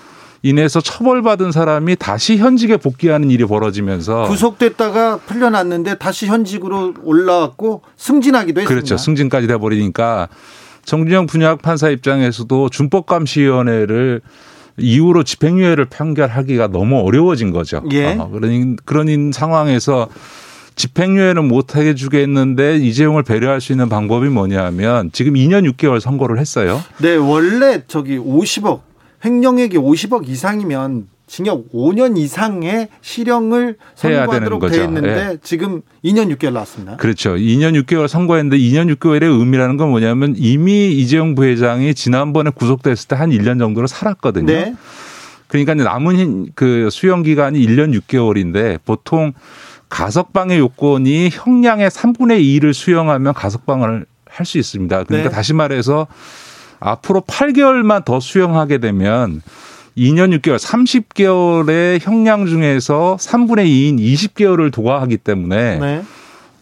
인해서 0.42 0.82
처벌받은 0.82 1.52
사람이 1.52 1.96
다시 1.96 2.36
현직에 2.36 2.76
복귀하는 2.76 3.30
일이 3.30 3.46
벌어지면서 3.46 4.24
구속됐다가 4.28 5.20
풀려났는데 5.26 5.96
다시 5.96 6.26
현직으로 6.26 6.94
올라왔고 7.02 7.80
승진하기도 7.96 8.60
했습니다. 8.60 8.68
그렇죠. 8.68 8.98
승진까지 8.98 9.46
돼 9.46 9.56
버리니까 9.56 10.28
정준영 10.84 11.26
분약 11.26 11.62
판사 11.62 11.88
입장에서도 11.88 12.68
준법감시위원회를 12.68 14.20
이후로 14.76 15.22
집행유예를 15.22 15.86
판결하기가 15.86 16.66
너무 16.68 17.00
어려워진 17.00 17.50
거죠. 17.50 17.82
예. 17.92 18.14
어, 18.18 18.28
그런 18.30 18.76
그런 18.84 19.32
상황에서 19.32 20.08
집행유예는 20.76 21.46
못하게 21.46 21.94
주겠는데 21.94 22.76
이재용을 22.76 23.22
배려할 23.22 23.60
수 23.60 23.72
있는 23.72 23.88
방법이 23.88 24.28
뭐냐면 24.28 25.10
지금 25.12 25.34
2년 25.34 25.70
6개월 25.72 26.00
선고를 26.00 26.38
했어요. 26.38 26.82
네, 26.98 27.14
원래 27.16 27.82
저기 27.86 28.18
50억 28.18 28.80
횡령액이 29.24 29.78
50억 29.78 30.28
이상이면 30.28 31.08
징역 31.26 31.72
5년 31.72 32.18
이상의 32.18 32.88
실형을 33.00 33.76
선고하도록 33.94 34.60
거죠. 34.60 34.74
예. 34.74 34.78
돼 34.80 34.84
있는데 34.84 35.36
지금 35.42 35.80
2년 36.04 36.34
6개월 36.36 36.52
나왔습니다. 36.52 36.96
그렇죠. 36.96 37.30
2년 37.34 37.82
6개월 37.82 38.08
선고했는데 38.08 38.58
2년 38.58 38.94
6개월의 38.94 39.22
의미라는 39.22 39.78
건 39.78 39.90
뭐냐면 39.90 40.34
이미 40.36 40.92
이재용 40.92 41.34
부회장이 41.34 41.94
지난번에 41.94 42.50
구속됐을 42.50 43.08
때 43.08 43.14
한 43.14 43.30
1년 43.30 43.58
정도를 43.58 43.88
살았거든요. 43.88 44.46
네. 44.46 44.74
그러니까 45.46 45.74
남은 45.74 46.48
그 46.54 46.88
수용 46.90 47.22
기간이 47.22 47.64
1년 47.64 47.98
6개월인데 48.00 48.80
보통 48.84 49.32
가석방의 49.88 50.58
요건이 50.58 51.30
형량의 51.32 51.90
3분의 51.90 52.40
2를 52.60 52.72
수용하면 52.72 53.32
가석방을 53.34 54.06
할 54.28 54.46
수 54.46 54.58
있습니다. 54.58 55.04
그러니까 55.04 55.30
네. 55.30 55.34
다시 55.34 55.52
말해서 55.52 56.08
앞으로 56.80 57.20
8개월만 57.20 58.04
더 58.04 58.18
수용하게 58.18 58.78
되면 58.78 59.42
2년 59.96 60.36
6개월 60.40 60.58
30개월의 60.58 62.00
형량 62.00 62.46
중에서 62.46 63.16
3분의 63.20 63.66
2인 63.66 64.00
20개월을 64.00 64.72
도과하기 64.72 65.18
때문에 65.18 65.78
네. 65.78 66.02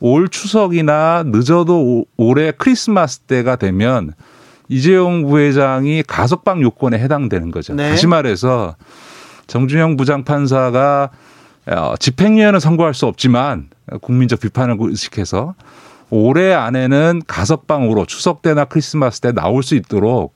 올 0.00 0.28
추석이나 0.28 1.22
늦어도 1.26 1.80
오- 1.80 2.04
올해 2.18 2.52
크리스마스 2.56 3.20
때가 3.20 3.56
되면 3.56 4.12
이재용 4.68 5.22
부회장이 5.22 6.02
가석방 6.06 6.60
요건에 6.60 6.98
해당되는 6.98 7.50
거죠. 7.50 7.74
네. 7.74 7.88
다시 7.88 8.06
말해서 8.06 8.76
정준영 9.46 9.96
부장판사가 9.96 11.08
어, 11.66 11.94
집행유예는 11.98 12.60
선고할 12.60 12.94
수 12.94 13.06
없지만 13.06 13.68
국민적 14.00 14.40
비판을 14.40 14.76
의식해서 14.78 15.54
올해 16.10 16.52
안에는 16.52 17.22
가석방으로 17.26 18.06
추석 18.06 18.42
때나 18.42 18.64
크리스마스 18.64 19.20
때 19.20 19.32
나올 19.32 19.62
수 19.62 19.74
있도록 19.74 20.34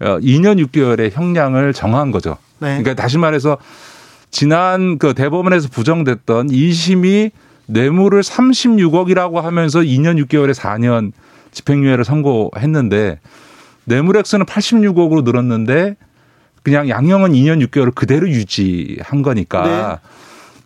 어, 0.00 0.18
2년 0.18 0.64
6개월의 0.66 1.12
형량을 1.12 1.72
정한 1.72 2.10
거죠. 2.10 2.36
네. 2.58 2.78
그러니까 2.78 2.94
다시 2.94 3.18
말해서 3.18 3.58
지난 4.30 4.98
그 4.98 5.14
대법원에서 5.14 5.68
부정됐던 5.68 6.48
2심이 6.48 7.30
뇌물을 7.66 8.20
36억이라고 8.20 9.40
하면서 9.40 9.80
2년 9.80 10.22
6개월에 10.24 10.54
4년 10.54 11.12
집행유예를 11.52 12.04
선고했는데 12.04 13.20
뇌물 13.84 14.16
액수는 14.16 14.46
86억으로 14.46 15.22
늘었는데 15.22 15.96
그냥 16.62 16.88
양형은 16.88 17.32
2년 17.32 17.64
6개월을 17.66 17.94
그대로 17.94 18.28
유지한 18.28 19.22
거니까 19.22 20.00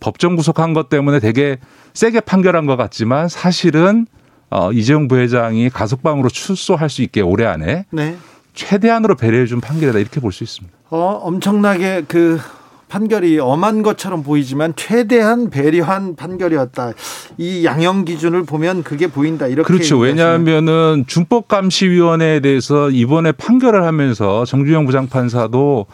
법정 0.01 0.37
구속한 0.37 0.73
것 0.75 0.89
때문에 0.89 1.21
되게 1.21 1.59
세게 1.95 2.21
판결한 2.21 2.67
것 2.67 2.77
같지만 2.77 3.29
사실은 3.29 4.07
어, 4.51 4.73
이재용 4.73 5.09
부회장이 5.09 5.69
가석방으로 5.71 6.29
출소할 6.29 6.89
수 6.89 7.03
있게 7.03 7.21
올해 7.21 7.45
안에 7.45 7.85
네. 7.91 8.17
최대한으로 8.55 9.15
배려해 9.17 9.47
준 9.47 9.61
판결이다 9.61 9.99
이렇게 9.99 10.21
볼 10.21 10.33
수 10.33 10.43
있습니다. 10.45 10.77
어, 10.91 11.21
엄청나게 11.23 12.05
그 12.09 12.41
판결이 12.89 13.39
엄한 13.39 13.83
것처럼 13.83 14.23
보이지만 14.23 14.73
최대한 14.75 15.51
배려한 15.51 16.17
판결이었다. 16.17 16.95
이 17.37 17.63
양형 17.67 18.07
기준을 18.07 18.45
보면 18.45 18.83
그게 18.83 19.07
보인다. 19.09 19.47
이렇게 19.47 19.67
그렇죠. 19.67 19.99
왜냐하면은 19.99 21.05
준법감시위원회에 21.07 22.41
대해서 22.41 22.89
이번에 22.89 23.33
판결을 23.33 23.85
하면서 23.85 24.47
정주영 24.47 24.87
부장판사도 24.87 25.85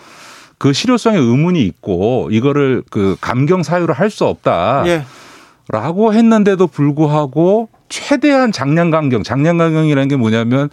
그 0.59 0.73
실효성에 0.73 1.19
의문이 1.19 1.63
있고 1.63 2.29
이거를 2.31 2.83
그 2.91 3.17
감경 3.21 3.63
사유로 3.63 3.93
할 3.95 4.11
수 4.11 4.25
없다. 4.25 4.85
예. 4.87 5.05
라고 5.69 6.13
했는데도 6.13 6.67
불구하고 6.67 7.69
최대한 7.89 8.53
장량 8.53 8.91
강경, 8.91 9.23
장량 9.23 9.57
강경이라는 9.59 10.09
게 10.09 10.17
뭐냐면 10.17 10.69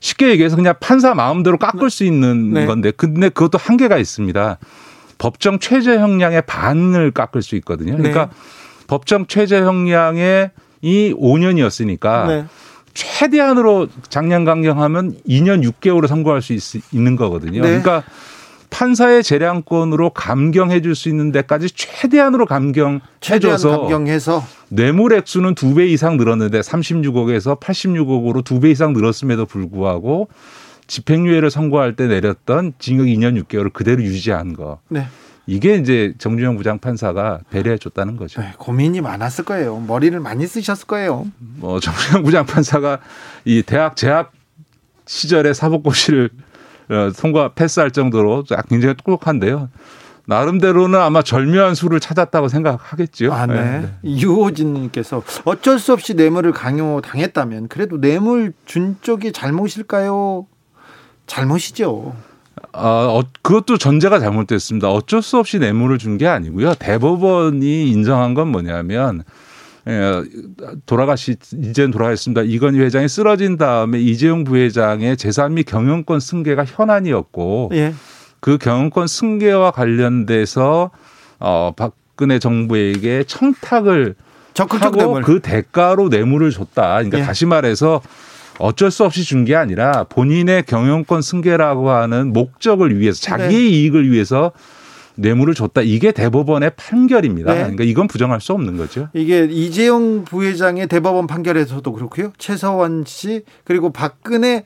쉽게 0.00 0.28
얘기해서 0.30 0.56
그냥 0.56 0.74
판사 0.80 1.14
마음대로 1.14 1.56
깎을 1.56 1.88
수 1.90 2.04
있는 2.04 2.52
네. 2.52 2.66
건데 2.66 2.90
근데 2.90 3.28
그것도 3.28 3.58
한계가 3.58 3.96
있습니다. 3.96 4.58
법정 5.18 5.58
최저 5.58 5.98
형량의 5.98 6.42
반을 6.42 7.10
깎을 7.10 7.42
수 7.42 7.56
있거든요. 7.56 7.96
그러니까 7.96 8.26
네. 8.26 8.32
법정 8.86 9.26
최저 9.26 9.56
형량의 9.64 10.50
이 10.82 11.14
5년이었으니까 11.18 12.26
네. 12.26 12.44
최대한으로 12.94 13.88
장량 14.08 14.44
강경하면 14.44 15.16
2년 15.28 15.64
6개월을 15.64 16.08
선고할 16.08 16.42
수 16.42 16.52
있, 16.52 16.62
는 16.92 17.16
거거든요. 17.16 17.62
네. 17.62 17.68
그러니까 17.68 18.02
판사의 18.70 19.22
재량권으로 19.22 20.10
감경해 20.10 20.80
줄 20.82 20.94
수 20.94 21.08
있는 21.08 21.32
데까지 21.32 21.68
최대한으로 21.70 22.46
감경해 22.46 23.00
최대한 23.20 23.56
줘서 23.58 23.80
감경해서 23.80 24.44
뇌물 24.68 25.12
액수는 25.14 25.54
두 25.54 25.74
배 25.74 25.86
이상 25.86 26.16
늘었는데 26.16 26.60
36억에서 26.60 27.58
86억으로 27.60 28.44
두 28.44 28.60
배 28.60 28.70
이상 28.70 28.92
늘었음에도 28.92 29.46
불구하고 29.46 30.28
집행유예를 30.86 31.50
선고할 31.50 31.96
때 31.96 32.06
내렸던 32.06 32.72
징역 32.78 33.04
2년 33.06 33.42
6개월을 33.44 33.72
그대로 33.72 34.02
유지한 34.02 34.54
거. 34.54 34.80
네. 34.88 35.06
이게 35.46 35.76
이제 35.76 36.12
정주영 36.18 36.56
부장 36.56 36.78
판사가 36.78 37.40
배려해 37.50 37.78
줬다는 37.78 38.16
거죠. 38.16 38.40
네, 38.40 38.52
고민이 38.58 39.00
많았을 39.00 39.44
거예요. 39.44 39.78
머리를 39.80 40.18
많이 40.20 40.46
쓰셨을 40.46 40.86
거예요. 40.86 41.26
뭐 41.38 41.80
정주영 41.80 42.22
부장 42.22 42.44
판사가 42.46 42.98
이 43.44 43.62
대학 43.62 43.96
재학 43.96 44.32
시절에 45.06 45.54
사법고시를 45.54 46.28
어, 46.34 46.47
통과 47.20 47.48
패스할 47.52 47.90
정도로 47.90 48.44
굉장히 48.68 48.94
똑똑한데요. 48.94 49.68
나름대로는 50.26 50.98
아마 51.00 51.22
절묘한 51.22 51.74
수를 51.74 52.00
찾았다고 52.00 52.48
생각하겠죠. 52.48 53.32
아, 53.32 53.46
네. 53.46 53.88
유호진님께서 54.04 55.22
어쩔 55.46 55.78
수 55.78 55.94
없이 55.94 56.12
뇌물을 56.14 56.52
강요 56.52 57.00
당했다면 57.00 57.68
그래도 57.68 57.98
뇌물 57.98 58.52
준 58.66 58.96
쪽이 59.00 59.32
잘못일까요? 59.32 60.46
잘못이죠. 61.26 62.14
아, 62.72 62.80
어, 63.10 63.22
그것도 63.42 63.78
전제가 63.78 64.18
잘못됐습니다. 64.18 64.90
어쩔 64.90 65.22
수 65.22 65.38
없이 65.38 65.58
뇌물을 65.58 65.96
준 65.98 66.18
게 66.18 66.26
아니고요. 66.26 66.74
대법원이 66.74 67.88
인정한 67.90 68.34
건 68.34 68.48
뭐냐면 68.48 69.22
예, 69.26 69.32
돌아가시 70.86 71.36
이제는 71.52 71.90
돌아가셨습니다. 71.90 72.42
이건희 72.42 72.80
회장이 72.80 73.08
쓰러진 73.08 73.56
다음에 73.56 73.98
이재용 74.00 74.44
부회장의 74.44 75.16
재산 75.16 75.54
및 75.54 75.64
경영권 75.64 76.20
승계가 76.20 76.64
현안이었고 76.66 77.70
예. 77.74 77.94
그 78.40 78.58
경영권 78.58 79.06
승계와 79.06 79.70
관련돼서 79.70 80.90
어 81.38 81.72
박근혜 81.76 82.38
정부에게 82.38 83.24
청탁을 83.26 84.14
적극적 84.54 84.94
하고. 85.00 85.20
그 85.22 85.40
대가로 85.40 86.08
뇌물을 86.08 86.50
줬다. 86.50 86.94
그러니까 86.94 87.20
예. 87.20 87.22
다시 87.22 87.46
말해서 87.46 88.00
어쩔 88.58 88.90
수 88.90 89.04
없이 89.04 89.22
준 89.24 89.44
게 89.44 89.54
아니라 89.54 90.04
본인의 90.08 90.64
경영권 90.64 91.22
승계라고 91.22 91.90
하는 91.90 92.32
목적을 92.32 92.98
위해서 92.98 93.20
자기의 93.20 93.50
네. 93.50 93.68
이익을 93.68 94.10
위해서 94.10 94.50
뇌물을 95.18 95.54
줬다. 95.54 95.82
이게 95.82 96.12
대법원의 96.12 96.72
판결입니다. 96.76 97.52
네. 97.52 97.58
그러니까 97.60 97.84
이건 97.84 98.06
부정할 98.06 98.40
수 98.40 98.52
없는 98.52 98.76
거죠. 98.76 99.08
이게 99.12 99.44
이재용 99.50 100.24
부회장의 100.24 100.86
대법원 100.86 101.26
판결에서도 101.26 101.92
그렇고요. 101.92 102.32
최서원 102.38 103.04
씨 103.06 103.42
그리고 103.64 103.90
박근혜 103.92 104.64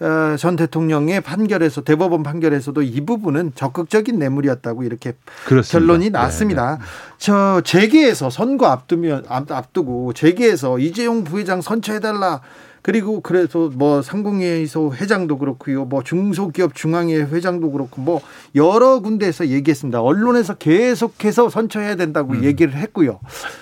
어, 0.00 0.36
전 0.36 0.56
대통령의 0.56 1.20
판결에서 1.20 1.82
대법원 1.82 2.24
판결에서도 2.24 2.82
이 2.82 3.00
부분은 3.06 3.52
적극적인 3.54 4.18
뇌물이었다고 4.18 4.82
이렇게 4.82 5.12
그렇습니다. 5.46 5.78
결론이 5.78 6.04
네, 6.06 6.10
났습니다. 6.10 6.80
저 7.18 7.60
재계에서 7.64 8.28
선거 8.28 8.66
앞두면 8.66 9.26
앞- 9.28 9.52
앞두고 9.52 10.12
재계에서 10.14 10.80
이재용 10.80 11.22
부회장 11.22 11.60
선처해달라. 11.60 12.40
그리고 12.82 13.20
그래서 13.20 13.70
뭐 13.72 14.02
상공회의소 14.02 14.92
회장도 14.94 15.38
그렇고요. 15.38 15.84
뭐 15.84 16.02
중소기업 16.02 16.74
중앙회 16.74 17.14
회장도 17.16 17.70
그렇고 17.70 18.00
뭐 18.00 18.20
여러 18.56 18.98
군데에서 18.98 19.46
얘기했습니다. 19.48 20.00
언론에서 20.02 20.54
계속해서 20.54 21.48
선처해야 21.48 21.94
된다고 21.94 22.32
음. 22.32 22.44
얘기를 22.44 22.74
했고요. 22.74 23.20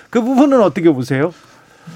그 0.09 0.21
부분은 0.21 0.61
어떻게 0.61 0.91
보세요? 0.91 1.33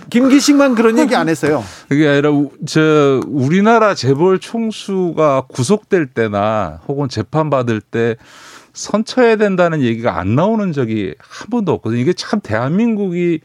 김기식만 0.09 0.75
그런 0.75 0.99
얘기 0.99 1.15
안 1.15 1.27
했어요. 1.29 1.63
그게 1.89 2.07
아니라 2.07 2.29
우- 2.31 2.51
저 2.67 3.21
우리나라 3.27 3.95
재벌 3.95 4.39
총수가 4.39 5.45
구속될 5.47 6.07
때나 6.07 6.81
혹은 6.87 7.09
재판 7.09 7.49
받을 7.49 7.81
때 7.81 8.17
선처해야 8.73 9.37
된다는 9.37 9.81
얘기가 9.81 10.19
안 10.19 10.35
나오는 10.35 10.71
적이 10.73 11.15
한 11.19 11.49
번도 11.49 11.71
없거든요. 11.73 11.99
이게 12.01 12.13
참 12.13 12.39
대한민국이 12.41 13.39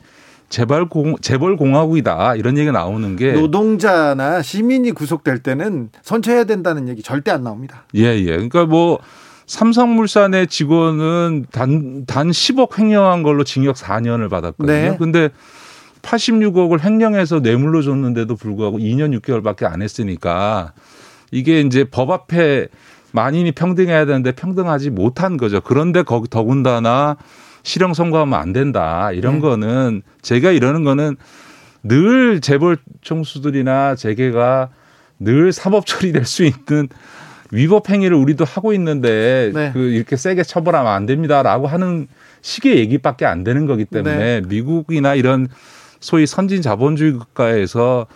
재벌 0.51 0.89
공 0.89 1.17
재벌 1.21 1.57
공화국이다 1.57 2.35
이런 2.35 2.59
얘기가 2.59 2.73
나오는 2.73 3.17
게 3.17 3.33
노동자나 3.33 4.43
시민이 4.43 4.91
구속될 4.91 5.39
때는 5.39 5.91
선처해야 6.03 6.45
된다는 6.45 6.89
얘기 6.89 7.03
절대 7.03 7.31
안 7.31 7.45
나옵니다. 7.45 7.85
예, 7.95 8.19
예. 8.19 8.33
그러니까 8.33 8.67
뭐 8.67 8.99
삼성물산의 9.47 10.49
직원은 10.49 11.47
단, 11.51 12.05
단 12.07 12.31
10억 12.31 12.79
횡령한 12.79 13.23
걸로 13.23 13.45
징역 13.45 13.77
4년을 13.77 14.29
받았거든요. 14.29 14.73
네. 14.73 14.97
근데 14.99 15.31
86억을 16.03 16.83
횡령해서 16.83 17.41
뇌물로 17.41 17.83
줬는데도 17.83 18.35
불구하고 18.35 18.79
2년 18.79 19.19
6개월밖에 19.21 19.65
안 19.65 19.83
했으니까 19.83 20.73
이게 21.31 21.61
이제 21.61 21.85
법 21.85 22.11
앞에 22.11 22.69
만인이 23.13 23.53
평등해야 23.53 24.05
되는데 24.05 24.33
평등하지 24.33 24.91
못한 24.91 25.37
거죠. 25.37 25.61
그런데 25.61 26.03
거기 26.03 26.29
더군다나 26.29 27.17
실형 27.63 27.95
선고하면 27.95 28.39
안 28.39 28.53
된다. 28.53 29.13
이런 29.13 29.35
네. 29.35 29.41
거는 29.41 30.03
제가 30.23 30.51
이러는 30.51 30.85
거는 30.85 31.17
늘 31.83 32.41
재벌 32.41 32.77
총수들이나 33.01 33.95
재계가 33.95 34.71
늘 35.19 35.53
사법 35.53 35.87
처리될 35.87 36.25
수 36.25 36.45
있는 36.45 36.89
위법 37.53 37.91
행위를 37.91 38.17
우리도 38.17 38.45
하고 38.45 38.73
있는데 38.73 39.51
네. 39.55 39.71
그 39.73 39.79
이렇게 39.91 40.17
세게 40.17 40.43
처벌하면 40.43 40.93
안 40.93 41.07
됩니다라고 41.07 41.67
하는 41.67 42.07
식의 42.43 42.79
얘기밖에 42.79 43.27
안 43.27 43.45
되는 43.45 43.67
거기 43.67 43.85
때문에 43.85 44.41
네. 44.41 44.47
미국이나 44.47 45.15
이런 45.15 45.49
소위 45.99 46.27
선진 46.27 46.63
자본주의 46.63 47.13
국가에서 47.13 48.07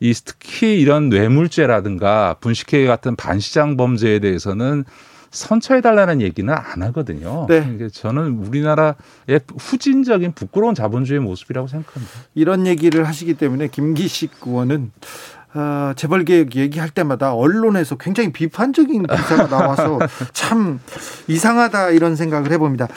이 0.00 0.12
특히 0.12 0.80
이런 0.80 1.08
뇌물죄라든가 1.08 2.36
분식회 2.40 2.86
같은 2.86 3.16
반시장 3.16 3.76
범죄에 3.76 4.20
대해서는 4.20 4.84
선처해달라는 5.30 6.20
얘기는 6.20 6.52
안 6.52 6.82
하거든요. 6.84 7.46
네. 7.48 7.70
이게 7.74 7.88
저는 7.88 8.38
우리나라의 8.46 9.40
후진적인 9.58 10.32
부끄러운 10.32 10.74
자본주의 10.74 11.20
모습이라고 11.20 11.68
생각합니다. 11.68 12.14
이런 12.34 12.66
얘기를 12.66 13.06
하시기 13.06 13.34
때문에 13.34 13.68
김기식 13.68 14.32
의원은 14.46 14.92
어, 15.54 15.92
재벌 15.96 16.24
개혁 16.24 16.56
얘기할 16.56 16.90
때마다 16.90 17.34
언론에서 17.34 17.96
굉장히 17.96 18.32
비판적인 18.32 19.06
기사가 19.06 19.48
나와서 19.48 19.98
참 20.32 20.80
이상하다 21.26 21.90
이런 21.90 22.16
생각을 22.16 22.52
해봅니다. 22.52 22.88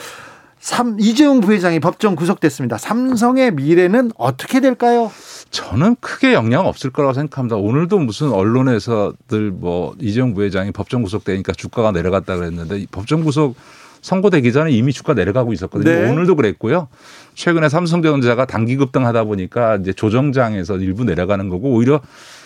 삼, 0.60 0.96
이재용 1.00 1.40
부회장이 1.40 1.80
법정 1.80 2.14
구속됐습니다. 2.14 2.78
삼성의 2.78 3.52
미래는 3.54 4.12
어떻게 4.16 4.60
될까요? 4.60 5.10
저는 5.52 5.96
크게 6.00 6.32
영향 6.32 6.66
없을 6.66 6.90
거라고 6.90 7.12
생각합니다. 7.12 7.56
오늘도 7.56 7.98
무슨 7.98 8.32
언론에서들 8.32 9.50
뭐 9.52 9.94
이재용 10.00 10.32
부회장이 10.32 10.72
법정 10.72 11.02
구속되니까 11.02 11.52
주가가 11.52 11.92
내려갔다 11.92 12.36
그랬는데 12.36 12.80
이 12.80 12.86
법정 12.90 13.22
구속 13.22 13.54
선고되기 14.00 14.50
전에 14.52 14.72
이미 14.72 14.92
주가 14.92 15.12
내려가고 15.14 15.52
있었거든요. 15.52 15.90
네. 15.90 16.10
오늘도 16.10 16.36
그랬고요. 16.36 16.88
최근에 17.34 17.68
삼성전자가 17.68 18.46
단기 18.46 18.76
급등하다 18.76 19.24
보니까 19.24 19.76
이제 19.76 19.92
조정장에서 19.92 20.78
일부 20.78 21.04
내려가는 21.04 21.48
거고 21.50 21.70
오히려 21.70 22.00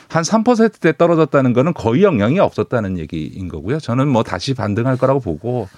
한 0.08 0.22
3%대 0.22 0.96
떨어졌다는 0.96 1.52
거는 1.52 1.74
거의 1.74 2.02
영향이 2.02 2.40
없었다는 2.40 2.98
얘기인 2.98 3.48
거고요. 3.48 3.78
저는 3.78 4.08
뭐 4.08 4.24
다시 4.24 4.52
반등할 4.52 4.98
거라고 4.98 5.20
보고 5.20 5.68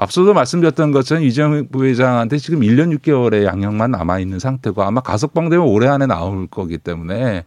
앞서도 0.00 0.32
말씀드렸던 0.32 0.92
것처럼 0.92 1.24
이재용 1.24 1.68
부회장한테 1.68 2.38
지금 2.38 2.60
1년 2.60 2.98
6개월의 2.98 3.44
양형만 3.44 3.90
남아 3.90 4.18
있는 4.18 4.38
상태고 4.38 4.82
아마 4.82 5.02
가석방 5.02 5.50
되면 5.50 5.66
올해 5.66 5.88
안에 5.88 6.06
나올 6.06 6.46
거기 6.46 6.78
때문에 6.78 7.44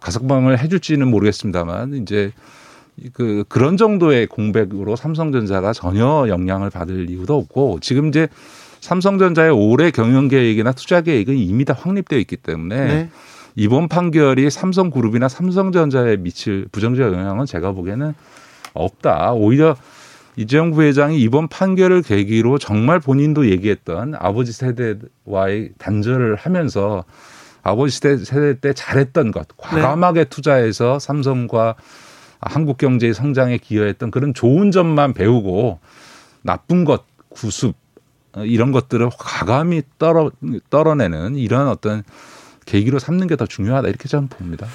가석방을 0.00 0.58
해줄지는 0.58 1.08
모르겠습니다만 1.08 1.94
이제 1.94 2.32
그 3.14 3.44
그런 3.48 3.78
정도의 3.78 4.26
공백으로 4.26 4.94
삼성전자가 4.94 5.72
전혀 5.72 6.26
영향을 6.28 6.68
받을 6.68 7.08
이유도 7.08 7.34
없고 7.38 7.78
지금 7.80 8.08
이제 8.08 8.28
삼성전자의 8.82 9.50
올해 9.50 9.90
경영 9.90 10.28
계획이나 10.28 10.72
투자 10.72 11.00
계획은 11.00 11.34
이미 11.34 11.64
다 11.64 11.74
확립되어 11.74 12.18
있기 12.18 12.36
때문에 12.36 12.76
네. 12.84 13.10
이번 13.56 13.88
판결이 13.88 14.50
삼성그룹이나 14.50 15.28
삼성전자에 15.28 16.18
미칠 16.18 16.66
부정적 16.72 17.10
영향은 17.14 17.46
제가 17.46 17.72
보기에는 17.72 18.12
없다. 18.74 19.32
오히려 19.32 19.76
이재용 20.36 20.70
부회장이 20.70 21.20
이번 21.20 21.48
판결을 21.48 22.02
계기로 22.02 22.58
정말 22.58 23.00
본인도 23.00 23.50
얘기했던 23.50 24.14
아버지 24.18 24.52
세대와의 24.52 25.72
단절을 25.78 26.36
하면서 26.36 27.04
아버지 27.62 27.98
세대, 27.98 28.24
세대 28.24 28.58
때 28.60 28.72
잘했던 28.72 29.32
것, 29.32 29.48
과감하게 29.56 30.24
투자해서 30.24 30.98
삼성과 30.98 31.74
한국 32.40 32.78
경제의 32.78 33.12
성장에 33.12 33.58
기여했던 33.58 34.10
그런 34.10 34.32
좋은 34.32 34.70
점만 34.70 35.12
배우고 35.12 35.78
나쁜 36.42 36.84
것, 36.84 37.04
구습 37.28 37.74
어, 38.32 38.44
이런 38.44 38.72
것들을 38.72 39.10
과감히 39.18 39.82
떨어 39.98 40.30
떨어내는 40.70 41.36
이런 41.36 41.68
어떤 41.68 42.02
계기로 42.64 42.98
삼는 42.98 43.26
게 43.26 43.36
더 43.36 43.46
중요하다 43.46 43.88
이렇게 43.88 44.08
저는 44.08 44.28
봅니다. 44.28 44.66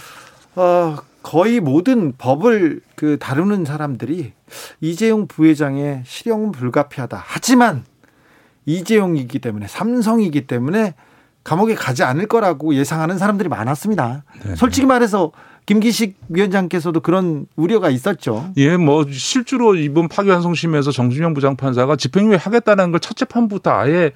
어, 0.55 0.97
거의 1.25 1.59
모든 1.59 2.13
법을 2.15 2.81
그 2.95 3.17
다루는 3.19 3.65
사람들이 3.65 4.33
이재용 4.79 5.27
부회장의 5.27 6.03
실형은 6.05 6.51
불가피하다. 6.51 7.19
하지만 7.25 7.83
이재용이기 8.67 9.39
때문에 9.39 9.65
삼성이기 9.67 10.45
때문에 10.45 10.93
감옥에 11.43 11.73
가지 11.73 12.03
않을 12.03 12.27
거라고 12.27 12.75
예상하는 12.75 13.17
사람들이 13.17 13.49
많았습니다. 13.49 14.23
네. 14.45 14.55
솔직히 14.55 14.85
말해서 14.85 15.31
김기식 15.65 16.15
위원장께서도 16.29 16.99
그런 16.99 17.47
우려가 17.55 17.89
있었죠. 17.89 18.51
예, 18.57 18.77
뭐 18.77 19.03
실제로 19.09 19.73
이번 19.73 20.07
파기환송심에서 20.07 20.91
정준영 20.91 21.33
부장판사가 21.33 21.95
집행유예 21.95 22.35
하겠다는 22.35 22.91
걸 22.91 22.99
첫 22.99 23.17
재판부터 23.17 23.71
아예 23.71 24.11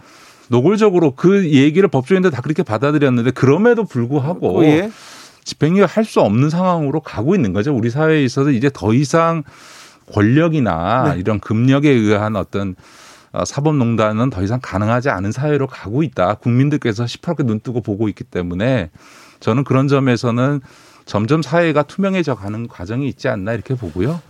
노골적으로 0.49 1.15
그 1.15 1.49
얘기를 1.51 1.89
법조인들 1.89 2.29
다 2.29 2.41
그렇게 2.43 2.61
받아들였는데 2.61 3.31
그럼에도 3.31 3.83
불구하고 3.85 4.63
예. 4.65 4.91
집행유예 5.43 5.85
할수 5.85 6.21
없는 6.21 6.49
상황으로 6.49 6.99
가고 7.01 7.35
있는 7.35 7.53
거죠. 7.53 7.75
우리 7.75 7.89
사회에 7.89 8.23
있어서 8.23 8.51
이제 8.51 8.69
더 8.73 8.93
이상 8.93 9.43
권력이나 10.11 11.13
네. 11.13 11.19
이런 11.19 11.39
금력에 11.39 11.89
의한 11.89 12.35
어떤 12.35 12.75
어, 13.31 13.45
사법농단은 13.45 14.31
더 14.31 14.41
이상 14.41 14.59
가능하지 14.61 15.09
않은 15.09 15.31
사회로 15.31 15.67
가고 15.67 16.01
있다. 16.03 16.35
국민들께서 16.35 17.05
시퍼렇게 17.05 17.43
눈 17.43 17.59
뜨고 17.59 17.81
보고 17.81 18.09
있기 18.09 18.23
때문에 18.23 18.89
저는 19.39 19.63
그런 19.63 19.87
점에서는 19.87 20.61
점점 21.05 21.41
사회가 21.41 21.83
투명해져 21.83 22.35
가는 22.35 22.67
과정이 22.67 23.07
있지 23.07 23.27
않나 23.27 23.53
이렇게 23.53 23.75
보고요. 23.75 24.21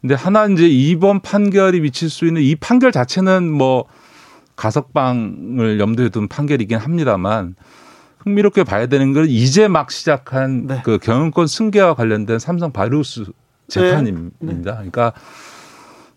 근데 0.00 0.14
하나 0.14 0.46
이제 0.46 0.68
이번 0.68 1.20
판결이 1.20 1.80
미칠 1.80 2.10
수 2.10 2.26
있는 2.26 2.42
이 2.42 2.54
판결 2.54 2.92
자체는 2.92 3.50
뭐 3.50 3.86
가석방을 4.56 5.80
염두에 5.80 6.08
둔 6.08 6.28
판결이긴 6.28 6.78
합니다만 6.78 7.54
흥미롭게 8.26 8.64
봐야 8.64 8.86
되는 8.86 9.12
건 9.12 9.26
이제 9.28 9.68
막 9.68 9.92
시작한 9.92 10.66
네. 10.66 10.80
그 10.84 10.98
경영권 10.98 11.46
승계와 11.46 11.94
관련된 11.94 12.40
삼성 12.40 12.72
바이오스 12.72 13.26
재판입니다. 13.68 14.36
네. 14.40 14.62
그러니까 14.62 15.12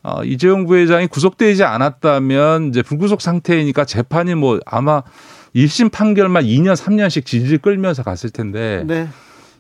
어, 0.02 0.24
이재용 0.24 0.66
부회장이 0.66 1.08
구속되지 1.08 1.64
않았다면 1.64 2.70
이제 2.70 2.82
불구속 2.82 3.22
상태이니까 3.22 3.86
재판이 3.86 4.34
뭐 4.36 4.60
아마 4.66 5.04
1심 5.56 5.92
판결만 5.92 6.46
2년 6.46 6.76
3년씩 6.76 7.26
질질 7.26 7.60
끌면서 7.60 8.02
갔을 8.02 8.32
텐데 8.32 8.84
네. 8.88 9.08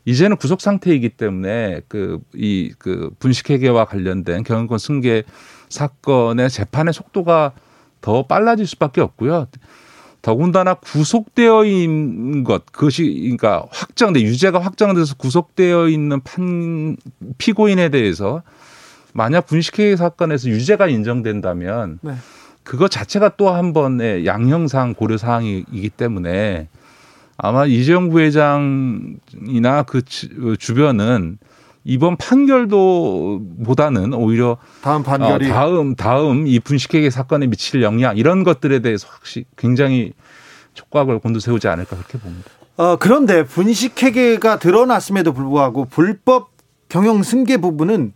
이제는 0.05 0.37
구속 0.37 0.61
상태이기 0.61 1.09
때문에 1.09 1.81
그이그 1.87 3.11
분식회계와 3.19 3.85
관련된 3.85 4.43
경영권 4.43 4.79
승계 4.79 5.23
사건의 5.69 6.49
재판의 6.49 6.93
속도가 6.95 7.51
더 8.01 8.25
빨라질 8.25 8.65
수밖에 8.65 9.01
없고요. 9.01 9.47
더군다나 10.21 10.73
구속되어 10.73 11.65
있는 11.65 12.43
것 12.43 12.65
그것이 12.71 13.03
그러니까 13.21 13.65
확정돼 13.71 14.21
유죄가 14.21 14.59
확정돼서 14.59 15.15
구속되어 15.15 15.87
있는 15.87 16.19
판 16.21 16.97
피고인에 17.37 17.89
대해서 17.89 18.41
만약 19.13 19.47
분식회계 19.47 19.95
사건에서 19.95 20.49
유죄가 20.49 20.87
인정된다면 20.87 21.99
네. 22.01 22.13
그것 22.63 22.91
자체가 22.91 23.35
또 23.37 23.49
한 23.49 23.73
번의 23.73 24.25
양형상 24.25 24.93
고려 24.93 25.17
사항이기 25.17 25.89
때문에 25.89 26.67
아마 27.37 27.65
이재용 27.65 28.09
부회장이나 28.09 29.83
그 29.83 30.01
주- 30.03 30.57
주변은 30.57 31.37
이번 31.83 32.17
판결도 32.17 33.41
보다는 33.65 34.13
오히려 34.13 34.57
다음 34.81 35.01
어, 35.01 35.03
판결이 35.03 35.49
다음 35.49 35.95
다음 35.95 36.47
이 36.47 36.59
분식회계 36.59 37.09
사건에 37.09 37.47
미칠 37.47 37.81
영향 37.81 38.17
이런 38.17 38.43
것들에 38.43 38.79
대해서 38.79 39.07
확실히 39.09 39.45
굉장히 39.57 40.13
촉각을 40.73 41.19
곤두세우지 41.19 41.67
않을까 41.67 41.95
그렇게 41.95 42.17
봅니다. 42.17 42.49
어, 42.77 42.95
그런데 42.97 43.43
분식회계가 43.43 44.59
드러났음에도 44.59 45.33
불구하고 45.33 45.85
불법 45.85 46.51
경영 46.87 47.23
승계 47.23 47.57
부분은 47.57 48.13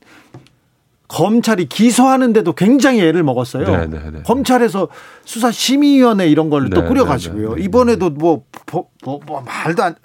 검찰이 1.08 1.66
기소하는데도 1.66 2.54
굉장히 2.54 3.02
애를 3.02 3.24
먹었어요. 3.24 3.66
네, 3.66 3.88
네, 3.88 4.12
네. 4.12 4.24
검찰에서 4.24 4.88
수사 5.26 5.52
심의위원회 5.52 6.28
이런 6.28 6.50
걸또 6.50 6.82
네, 6.82 6.88
꾸려가지고요. 6.88 7.58
이번에도 7.58 8.10
뭐, 8.10 8.44
뭐, 8.72 8.88
뭐, 9.04 9.20
뭐 9.26 9.42
말도 9.42 9.84
안 9.84 9.96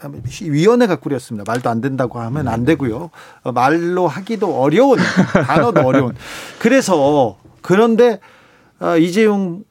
위원회가 0.43 0.97
꾸렸습니다. 0.97 1.51
말도 1.51 1.71
안 1.71 1.81
된다고 1.81 2.21
하면 2.21 2.45
네, 2.45 2.51
안 2.51 2.65
되고요. 2.65 3.11
어, 3.43 3.53
말로 3.53 4.07
하기도 4.07 4.61
어려운 4.61 4.99
단어도 5.47 5.81
어려운. 5.87 6.15
그래서 6.59 7.39
그런데 7.63 8.21
어, 8.81 8.97
이재용 8.99 9.65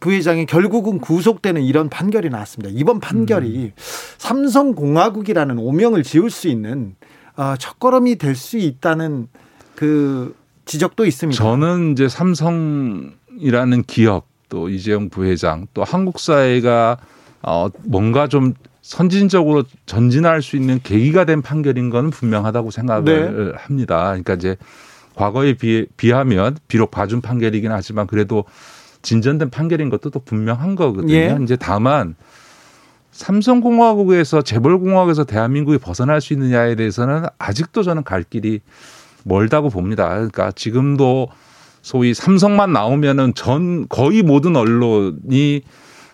부회장이 0.00 0.46
결국은 0.46 0.98
구속되는 0.98 1.62
이런 1.62 1.88
판결이 1.90 2.30
나왔습니다. 2.30 2.74
이번 2.74 3.00
판결이 3.00 3.64
음. 3.66 3.72
삼성공화국이라는 4.18 5.58
오명을 5.58 6.02
지을 6.02 6.30
수 6.30 6.48
있는 6.48 6.96
어, 7.36 7.54
첫걸음이 7.58 8.16
될 8.16 8.34
수 8.34 8.56
있다는 8.56 9.28
그 9.76 10.34
지적도 10.70 11.04
있습니다. 11.04 11.36
저는 11.42 11.92
이제 11.92 12.08
삼성이라는 12.08 13.82
기업 13.88 14.26
또 14.48 14.68
이재용 14.68 15.08
부회장 15.08 15.66
또 15.74 15.82
한국 15.82 16.20
사회가 16.20 16.96
어 17.42 17.68
뭔가 17.82 18.28
좀 18.28 18.54
선진적으로 18.80 19.64
전진할 19.86 20.42
수 20.42 20.54
있는 20.54 20.78
계기가 20.80 21.24
된 21.24 21.42
판결인 21.42 21.90
건 21.90 22.10
분명하다고 22.10 22.70
생각을 22.70 23.04
네. 23.04 23.52
합니다. 23.56 24.10
그러니까 24.10 24.34
이제 24.34 24.56
과거에 25.16 25.54
비해, 25.54 25.86
비하면 25.96 26.56
비록 26.68 26.92
봐준 26.92 27.20
판결이긴 27.20 27.72
하지만 27.72 28.06
그래도 28.06 28.44
진전된 29.02 29.50
판결인 29.50 29.90
것도 29.90 30.10
또 30.10 30.20
분명한 30.20 30.76
거거든요. 30.76 31.12
예. 31.12 31.36
이제 31.42 31.56
다만 31.56 32.14
삼성공화국에서 33.10 34.42
재벌공화국에서 34.42 35.24
대한민국이 35.24 35.78
벗어날 35.78 36.20
수 36.20 36.32
있느냐에 36.32 36.76
대해서는 36.76 37.24
아직도 37.38 37.82
저는 37.82 38.04
갈 38.04 38.22
길이 38.22 38.60
멀다고 39.24 39.70
봅니다. 39.70 40.08
그러니까 40.08 40.52
지금도 40.52 41.28
소위 41.82 42.14
삼성만 42.14 42.72
나오면은 42.72 43.34
전 43.34 43.88
거의 43.88 44.22
모든 44.22 44.56
언론이 44.56 45.62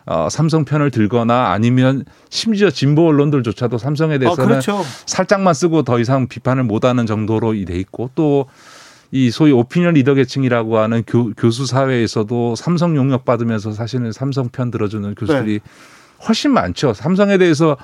어, 0.07 0.29
삼성 0.31 0.64
편을 0.64 0.92
들거나 0.92 1.51
아니면 1.51 2.05
심지어 2.31 2.71
진보 2.71 3.09
언론들조차도 3.09 3.79
삼성에 3.79 4.14
아, 4.14 4.19
대해서는 4.19 4.49
그렇죠. 4.49 4.83
살짝만 5.07 5.53
쓰고 5.55 5.83
더 5.83 5.99
이상 5.99 6.29
비판을 6.29 6.62
못하는 6.62 7.07
정도로 7.07 7.53
돼 7.64 7.77
있고 7.79 8.11
또 8.14 8.47
이 9.12 9.31
소위 9.31 9.53
오피니언 9.53 9.95
리더 9.95 10.14
계층이라고 10.14 10.79
하는 10.79 11.03
교, 11.07 11.33
교수 11.35 11.66
사회에서도 11.66 12.57
삼성 12.57 12.97
용역 12.97 13.25
받으면서 13.25 13.73
사실은 13.73 14.12
삼성 14.12 14.49
편 14.49 14.71
들어주는 14.71 15.14
교수들이 15.14 15.53
네. 15.55 16.27
훨씬 16.27 16.53
많죠. 16.53 16.92
삼성에 16.92 17.38
대해서 17.38 17.77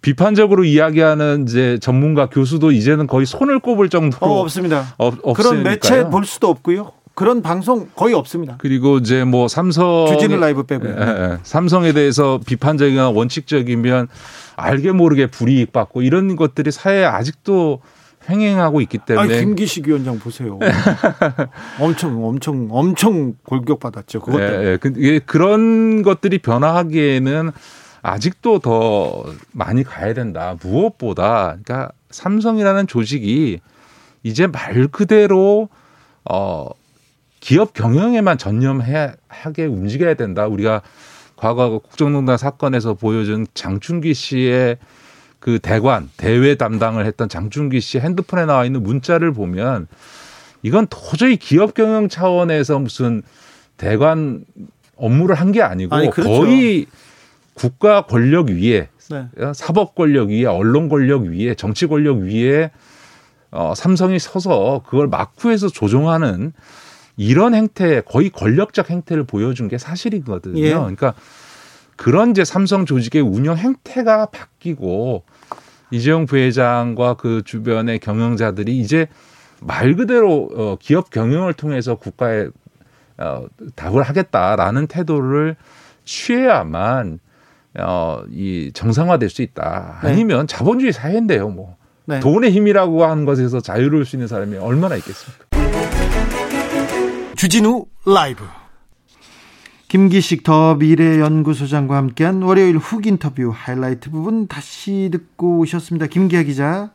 비판적으로 0.00 0.64
이야기하는 0.64 1.44
이제 1.48 1.78
전문가 1.80 2.28
교수도 2.28 2.70
이제는 2.70 3.06
거의 3.06 3.26
손을 3.26 3.58
꼽을 3.60 3.88
정도로 3.88 4.32
어, 4.32 4.40
없습니다. 4.40 4.94
없, 4.98 5.20
그런. 5.34 5.62
매체 5.62 6.08
볼 6.08 6.24
수도 6.24 6.48
없고요. 6.48 6.92
그런 7.14 7.40
방송 7.40 7.88
거의 7.94 8.14
없습니다. 8.14 8.56
그리고 8.58 8.98
이제 8.98 9.24
뭐 9.24 9.48
삼성 9.48 10.06
주진우 10.06 10.36
라이브 10.36 10.64
빼고요. 10.64 10.90
예, 10.90 11.02
예. 11.02 11.38
삼성에 11.42 11.94
대해서 11.94 12.38
비판적이나 12.46 13.08
원칙적이면 13.08 14.08
알게 14.56 14.92
모르게 14.92 15.26
불이익 15.26 15.72
받고 15.72 16.02
이런 16.02 16.36
것들이 16.36 16.70
사회에 16.70 17.06
아직도 17.06 17.80
횡행하고 18.28 18.82
있기 18.82 18.98
아, 19.00 19.04
때문에 19.06 19.40
김기식 19.40 19.86
위원장 19.88 20.18
보세요. 20.18 20.58
엄청 21.80 22.22
엄청 22.22 22.68
엄청 22.70 23.34
골격 23.44 23.80
받았죠. 23.80 24.20
그것 24.20 24.38
때문에. 24.38 24.64
예, 24.66 24.78
예. 24.98 25.18
그런 25.20 26.02
것들이 26.02 26.38
변화하기에는 26.38 27.50
아직도 28.02 28.60
더 28.60 29.24
많이 29.52 29.82
가야 29.82 30.14
된다. 30.14 30.56
무엇보다 30.62 31.56
그러니까 31.62 31.90
삼성이라는 32.10 32.86
조직이 32.86 33.60
이제 34.22 34.46
말 34.46 34.88
그대로 34.88 35.68
어 36.28 36.68
기업 37.40 37.74
경영에만 37.74 38.38
전념해 38.38 39.12
하게 39.28 39.66
움직여야 39.66 40.14
된다. 40.14 40.46
우리가 40.46 40.82
과거 41.36 41.78
국정농단 41.78 42.38
사건에서 42.38 42.94
보여준 42.94 43.46
장충기 43.54 44.14
씨의 44.14 44.78
그 45.38 45.58
대관 45.60 46.08
대외 46.16 46.56
담당을 46.56 47.06
했던 47.06 47.28
장충기 47.28 47.80
씨 47.80 47.98
핸드폰에 48.00 48.46
나와 48.46 48.64
있는 48.64 48.82
문자를 48.82 49.32
보면 49.32 49.86
이건 50.62 50.86
도저히 50.88 51.36
기업 51.36 51.74
경영 51.74 52.08
차원에서 52.08 52.78
무슨 52.78 53.22
대관 53.76 54.44
업무를 54.96 55.36
한 55.36 55.52
게 55.52 55.62
아니고 55.62 55.94
아니, 55.94 56.10
그렇죠. 56.10 56.30
거의 56.30 56.86
국가 57.56 58.02
권력 58.02 58.50
위에 58.50 58.88
네. 59.10 59.28
사법 59.54 59.94
권력 59.94 60.28
위에 60.28 60.44
언론 60.44 60.88
권력 60.88 61.22
위에 61.22 61.54
정치 61.54 61.86
권력 61.86 62.18
위에 62.18 62.70
어, 63.50 63.72
삼성이 63.74 64.18
서서 64.18 64.82
그걸 64.84 65.08
막후해서 65.08 65.68
조종하는 65.68 66.52
이런 67.16 67.54
행태 67.54 68.02
거의 68.02 68.28
권력적 68.28 68.90
행태를 68.90 69.24
보여준 69.24 69.68
게 69.68 69.78
사실이거든요. 69.78 70.62
예. 70.62 70.70
그러니까 70.74 71.14
그런 71.96 72.32
이제 72.32 72.44
삼성 72.44 72.84
조직의 72.84 73.22
운영 73.22 73.56
행태가 73.56 74.26
바뀌고 74.26 75.24
이재용 75.90 76.26
부회장과 76.26 77.14
그 77.14 77.40
주변의 77.42 78.00
경영자들이 78.00 78.78
이제 78.78 79.06
말 79.62 79.94
그대로 79.96 80.50
어, 80.54 80.76
기업 80.78 81.08
경영을 81.08 81.54
통해서 81.54 81.94
국가에 81.94 82.48
어, 83.16 83.46
답을 83.76 84.02
하겠다라는 84.02 84.88
태도를 84.88 85.56
취해야만 86.04 87.20
어, 87.80 88.22
이 88.30 88.70
정상화될 88.72 89.28
수 89.30 89.42
있다. 89.42 90.00
네. 90.02 90.10
아니면 90.10 90.46
자본주의 90.46 90.92
사회인데요, 90.92 91.48
뭐. 91.48 91.76
네. 92.06 92.20
돈의 92.20 92.52
힘이라고 92.52 93.04
하는 93.04 93.24
것에서 93.24 93.60
자유로울 93.60 94.04
수 94.04 94.16
있는 94.16 94.28
사람이 94.28 94.56
얼마나 94.58 94.96
있겠습니까? 94.96 95.46
주진우 97.36 97.86
라이브 98.06 98.44
김기식 99.88 100.42
더 100.42 100.74
미래연구소장과 100.76 101.96
함께한 101.96 102.42
월요일 102.42 102.76
훅 102.78 103.06
인터뷰 103.06 103.52
하이라이트 103.54 104.10
부분 104.10 104.48
다시 104.48 105.10
듣고 105.12 105.58
오셨습니다. 105.58 106.06
김기아 106.06 106.42
기자. 106.42 106.90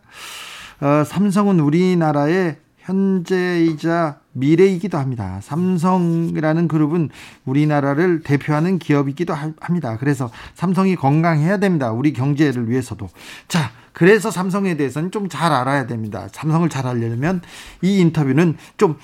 어, 0.82 1.04
삼성은 1.06 1.60
우리나라의 1.60 2.58
현재이자 2.82 4.20
미래이기도 4.34 4.98
합니다. 4.98 5.40
삼성이라는 5.42 6.68
그룹은 6.68 7.10
우리나라를 7.46 8.22
대표하는 8.24 8.80
기업이기도 8.80 9.34
하- 9.34 9.54
합니다. 9.60 9.98
그래서 10.00 10.30
삼성이 10.56 10.96
건강해야 10.96 11.58
됩니다. 11.58 11.92
우리 11.92 12.14
경제를 12.14 12.70
위해서도. 12.70 13.10
자, 13.48 13.72
그래서 13.94 14.32
삼성에 14.32 14.78
대해서는 14.78 15.12
좀 15.12 15.28
잘 15.30 15.52
알아야 15.52 15.86
됩니다. 15.88 16.28
삼성을 16.32 16.68
잘 16.70 16.88
알려면 16.88 17.42
이 17.82 18.00
인터뷰는 18.00 18.58
좀 18.78 18.98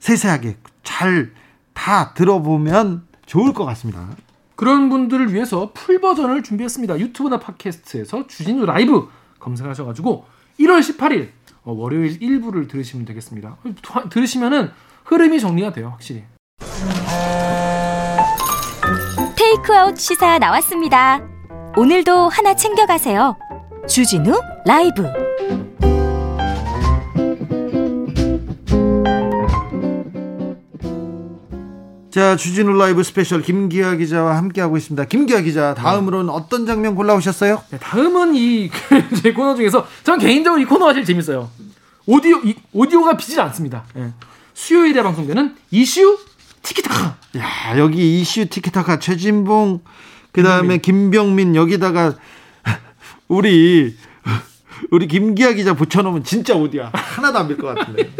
세세하게 0.00 0.56
잘 0.82 1.32
다 1.74 2.14
들어보면 2.14 3.02
좋을 3.26 3.52
것 3.52 3.64
같습니다. 3.66 4.08
그런 4.54 4.88
분들을 4.88 5.34
위해서 5.34 5.72
풀 5.74 6.00
버전을 6.00 6.42
준비했습니다. 6.42 6.98
유튜브나 6.98 7.38
팟캐스트에서 7.38 8.26
주진우 8.26 8.64
라이브 8.64 9.08
검색하셔가지고 9.38 10.24
1월 10.60 10.80
18일 10.80 11.28
어, 11.55 11.55
월요일 11.72 12.18
1부를 12.20 12.68
들으시면 12.68 13.04
되겠습니다. 13.06 13.56
도- 13.82 14.08
들으시면은 14.08 14.70
흐름이 15.04 15.40
정리가 15.40 15.72
돼요, 15.72 15.88
확실히. 15.90 16.24
테이크아웃 19.36 19.98
시사 19.98 20.38
나왔습니다. 20.38 21.20
오늘도 21.76 22.28
하나 22.28 22.54
챙겨가세요. 22.54 23.36
주진우 23.88 24.32
라이브. 24.64 25.04
자, 32.16 32.34
주진우 32.34 32.72
라이브 32.78 33.02
스페셜 33.02 33.42
김기아 33.42 33.96
기자와 33.96 34.38
함께하고 34.38 34.78
있습니다. 34.78 35.04
김기아 35.04 35.42
기자, 35.42 35.74
다음으로는 35.74 36.30
어떤 36.30 36.64
장면 36.64 36.94
골라오셨어요? 36.94 37.62
네, 37.68 37.76
다음은 37.78 38.34
이 38.34 38.70
제 39.22 39.34
코너 39.34 39.54
중에서 39.54 39.86
전 40.02 40.18
개인적으로 40.18 40.58
이 40.58 40.64
코너가 40.64 40.94
제일 40.94 41.04
재밌어요. 41.04 41.50
오디오 42.06 42.38
이, 42.38 42.54
오디오가 42.72 43.18
비질 43.18 43.38
않습니다. 43.42 43.84
예. 43.98 44.14
수요일에 44.54 45.02
방송되는 45.02 45.56
이슈 45.72 46.18
티키타카. 46.62 47.16
야, 47.36 47.78
여기 47.78 48.18
이슈 48.22 48.46
티키타카 48.48 48.98
최진봉, 48.98 49.80
그 50.32 50.42
다음에 50.42 50.78
김병민, 50.78 51.54
여기다가 51.54 52.14
우리, 53.28 53.94
우리 54.90 55.06
김기아 55.06 55.52
기자 55.52 55.74
붙여놓으면 55.74 56.24
진짜 56.24 56.54
오디야. 56.54 56.92
하나도 56.94 57.38
안 57.40 57.46
빌 57.48 57.58
것 57.60 57.74
같은데. 57.74 58.10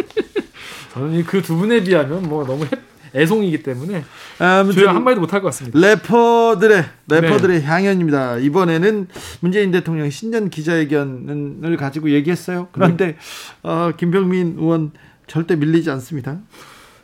저는 0.93 1.25
그 1.25 1.41
두 1.41 1.57
분에 1.57 1.83
비하면 1.83 2.25
뭐 2.25 2.45
너무 2.45 2.65
해- 2.67 2.71
애송이기 3.17 3.63
때문에 3.63 4.05
저희가 4.39 4.95
한 4.95 5.03
마디도 5.03 5.21
못할 5.21 5.41
것 5.41 5.47
같습니다. 5.49 5.79
래퍼들의 5.79 6.85
래퍼들의 7.09 7.61
네. 7.61 7.67
향연입니다. 7.67 8.39
이번에는 8.39 9.09
문재인 9.41 9.71
대통령 9.71 10.11
신년 10.11 10.51
기자회견을 10.51 11.77
가지고 11.77 12.11
얘기했어요. 12.11 12.69
그런데 12.73 13.17
어, 13.63 13.91
김병민 13.97 14.57
의원 14.59 14.93
절대 15.27 15.57
밀리지 15.57 15.91
않습니다. 15.91 16.39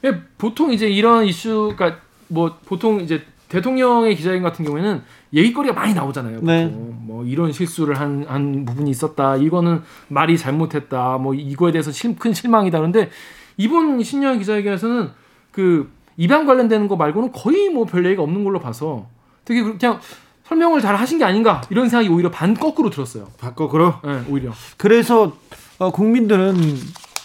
예, 0.05 0.21
보통 0.39 0.73
이제 0.73 0.89
이런 0.89 1.25
이슈가 1.25 1.97
뭐 2.29 2.59
보통 2.65 3.01
이제 3.01 3.23
대통령의 3.49 4.17
기자회견 4.17 4.43
같은 4.43 4.65
경우에는 4.65 5.03
얘기거리가 5.35 5.75
많이 5.75 5.93
나오잖아요. 5.93 6.41
네. 6.43 6.67
뭐 6.67 7.25
이런 7.27 7.53
실수를 7.53 8.01
한, 8.01 8.25
한 8.27 8.65
부분이 8.65 8.91
있었다. 8.91 9.37
이거는 9.37 9.83
말이 10.09 10.39
잘못했다. 10.39 11.19
뭐 11.19 11.35
이거에 11.35 11.71
대해서 11.71 11.91
실, 11.93 12.17
큰 12.17 12.33
실망이다. 12.33 12.79
그런데 12.79 13.11
이번 13.59 14.03
신년 14.03 14.39
기자회견에서는 14.39 15.11
그 15.51 15.91
입양 16.17 16.47
관련되는 16.47 16.89
거 16.89 16.97
말고는 16.97 17.33
거의 17.33 17.69
뭐 17.71 17.85
별 17.85 18.05
얘기가 18.07 18.23
없는 18.23 18.45
걸로 18.45 18.61
봐서 18.61 19.07
되게 19.45 19.63
그냥 19.63 19.99
설명을 20.45 20.81
잘 20.81 20.95
하신 20.97 21.19
게 21.19 21.25
아닌가 21.25 21.63
이런 21.71 21.89
생각이 21.89 22.09
오히려 22.09 22.31
반 22.31 22.55
거꾸로 22.55 22.91
들었어요. 22.91 23.29
바꿔그러. 23.39 24.01
예, 24.07 24.23
오히려. 24.31 24.53
그래서 24.77 25.37
어, 25.79 25.91
국민들은 25.91 26.55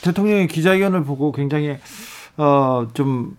대통령의 0.01 0.47
기자회견을 0.47 1.03
보고 1.03 1.31
굉장히 1.31 1.77
어, 2.37 2.87
좀 2.93 3.35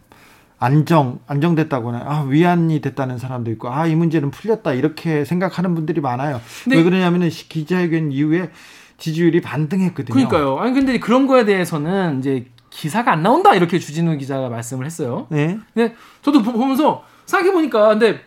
안정 0.61 1.20
안정됐다거나 1.28 2.03
아 2.05 2.22
위안이 2.28 2.80
됐다는 2.80 3.16
사람도 3.18 3.51
있고 3.53 3.68
아 3.70 3.86
이 3.86 3.94
문제는 3.94 4.30
풀렸다 4.32 4.72
이렇게 4.74 5.24
생각하는 5.24 5.74
분들이 5.74 6.01
많아요. 6.01 6.40
왜 6.68 6.82
그러냐면은 6.82 7.30
시- 7.30 7.49
기자회견 7.49 8.11
이후에 8.12 8.51
지지율이 8.99 9.40
반등했거든요. 9.40 10.12
그러니까요. 10.12 10.59
아니 10.59 10.72
근데 10.74 10.99
그런 10.99 11.28
거에 11.28 11.44
대해서는 11.44 12.18
이제 12.18 12.46
기사가 12.71 13.12
안 13.12 13.23
나온다 13.23 13.55
이렇게 13.55 13.79
주진우 13.79 14.16
기자가 14.19 14.49
말씀을 14.49 14.87
했어요. 14.87 15.27
네. 15.31 15.59
근데 15.75 15.95
저도 16.23 16.43
보- 16.43 16.53
보면서 16.53 17.05
생각해 17.27 17.53
보니까 17.53 17.89
근데 17.89 18.21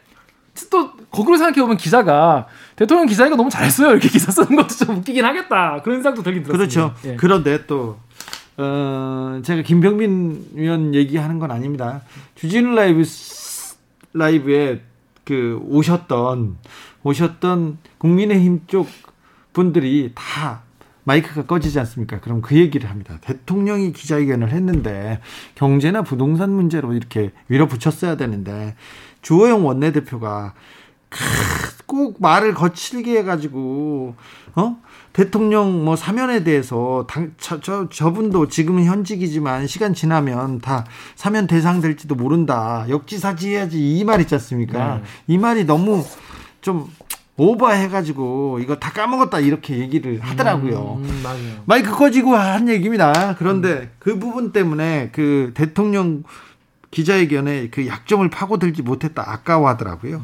또 0.70 0.92
거꾸로 1.12 1.38
생각해 1.38 1.62
보면 1.62 1.78
기자가 1.78 2.48
대통령 2.76 3.06
기자회견 3.08 3.38
너무 3.38 3.50
잘했어요 3.50 3.92
이렇게 3.92 4.10
기사 4.10 4.32
쓰는 4.32 4.56
것도 4.58 4.68
좀 4.86 4.98
웃기긴 4.98 5.24
하겠다 5.24 5.82
그런 5.82 6.02
생각도 6.04 6.24
들긴 6.24 6.44
들었습니다. 6.44 6.94
그렇죠. 6.94 7.10
예. 7.10 7.16
그런데 7.16 7.66
또 7.68 7.98
어, 8.58 9.40
제가 9.44 9.62
김병민 9.62 10.50
의원 10.56 10.94
얘기하는 10.94 11.40
건 11.40 11.52
아닙니다. 11.52 12.02
주진우 12.36 12.76
라이브 12.76 13.04
스- 13.04 13.76
라이브에 14.14 14.82
그 15.24 15.60
오셨던 15.70 16.58
오셨던 17.04 17.78
국민의힘 17.98 18.64
쪽 18.68 18.88
분들이 19.54 20.12
다 20.14 20.62
마이크가 21.04 21.46
꺼지지 21.46 21.80
않습니까? 21.80 22.20
그럼 22.20 22.42
그 22.42 22.56
얘기를 22.56 22.90
합니다. 22.90 23.18
대통령이 23.22 23.92
기자회견을 23.94 24.50
했는데 24.52 25.20
경제나 25.56 26.04
부동산 26.04 26.52
문제로 26.52 26.94
이렇게 26.94 27.32
밀어붙였어야 27.48 28.18
되는데 28.18 28.76
주호영 29.22 29.66
원내대표가 29.66 30.54
꼭 31.86 32.18
말을 32.22 32.54
거칠게 32.54 33.18
해가지고 33.20 34.16
어 34.56 34.78
대통령 35.12 35.84
뭐 35.84 35.98
사면에 35.98 36.44
대해서 36.46 37.06
당, 37.10 37.34
저, 37.38 37.60
저 37.60 37.90
저분도 37.90 38.48
지금은 38.48 38.86
현직이지만 38.86 39.68
시간 39.68 39.94
지나면 39.94 40.60
다 40.60 40.86
사면 41.16 41.48
대상 41.48 41.82
될지도 41.82 42.16
모른다 42.16 42.86
역지사지해야지 42.88 43.98
이 44.00 44.04
말 44.06 44.22
있지 44.22 44.36
않습니까 44.36 44.96
네. 44.96 45.04
이 45.28 45.38
말이 45.38 45.66
너무 45.66 46.06
좀 46.62 46.88
오버해가지고 47.42 48.60
이거 48.62 48.76
다 48.76 48.92
까먹었다 48.92 49.40
이렇게 49.40 49.80
얘기를 49.80 50.20
하더라고요. 50.22 51.00
음, 51.02 51.22
맞아요. 51.24 51.64
마이크 51.66 51.90
꺼지고 51.92 52.36
한 52.36 52.70
얘기입니다. 52.70 53.36
그런데 53.40 53.90
그 53.98 54.20
부분 54.20 54.52
때문에 54.52 55.10
그 55.12 55.52
대통령 55.56 56.24
기자회견에 56.92 57.70
그 57.70 57.88
약점을 57.88 58.30
파고들지 58.30 58.84
못했다 58.84 59.24
아까워하더라고요. 59.26 60.22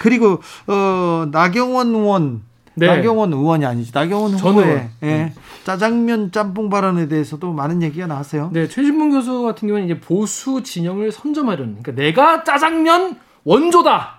그리고 0.00 0.42
어 0.66 1.26
나경원 1.30 1.94
의원 1.94 2.42
네. 2.74 2.86
나경원 2.86 3.32
의원이 3.32 3.64
아니지 3.64 3.92
나경원 3.94 4.36
전 4.36 4.50
후보의. 4.50 4.88
예, 5.04 5.32
짜장면 5.64 6.32
짬뽕 6.32 6.68
발언에 6.68 7.08
대해서도 7.08 7.54
많은 7.54 7.82
얘기가 7.82 8.06
나왔어요. 8.06 8.50
네, 8.52 8.68
최진봉 8.68 9.10
교수 9.10 9.42
같은 9.42 9.68
경우는 9.68 9.86
이제 9.86 9.98
보수 10.00 10.62
진영을 10.62 11.12
선점하려는 11.12 11.82
그러니까 11.82 12.02
내가 12.02 12.44
짜장면 12.44 13.16
원조다. 13.44 14.15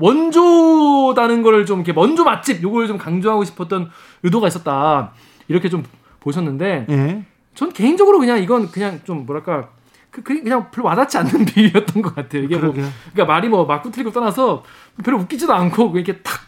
원조다는 0.00 1.42
거를 1.42 1.66
좀 1.66 1.80
이렇게 1.80 1.92
원조 1.98 2.24
맛집 2.24 2.62
요걸 2.62 2.86
좀 2.88 2.98
강조하고 2.98 3.44
싶었던 3.44 3.90
의도가 4.22 4.48
있었다. 4.48 5.12
이렇게 5.48 5.68
좀 5.68 5.84
보셨는데 6.20 6.86
예. 6.90 7.24
전 7.54 7.72
개인적으로 7.72 8.18
그냥 8.18 8.42
이건 8.42 8.70
그냥 8.70 9.00
좀 9.04 9.26
뭐랄까 9.26 9.68
그, 10.10 10.22
그- 10.22 10.42
그냥 10.42 10.70
별로 10.70 10.88
와닿지 10.88 11.18
않는 11.18 11.44
비유였던 11.46 12.02
것 12.02 12.14
같아요. 12.14 12.42
이게 12.42 12.54
뭐 12.56 12.72
그러게요. 12.72 12.88
그러니까 13.12 13.32
말이 13.32 13.48
뭐 13.48 13.64
맞고 13.64 13.90
틀리고 13.90 14.10
떠나서 14.12 14.64
별로 15.04 15.18
웃기지도 15.18 15.52
않고 15.52 15.92
이렇게 15.94 16.18
탁 16.18 16.40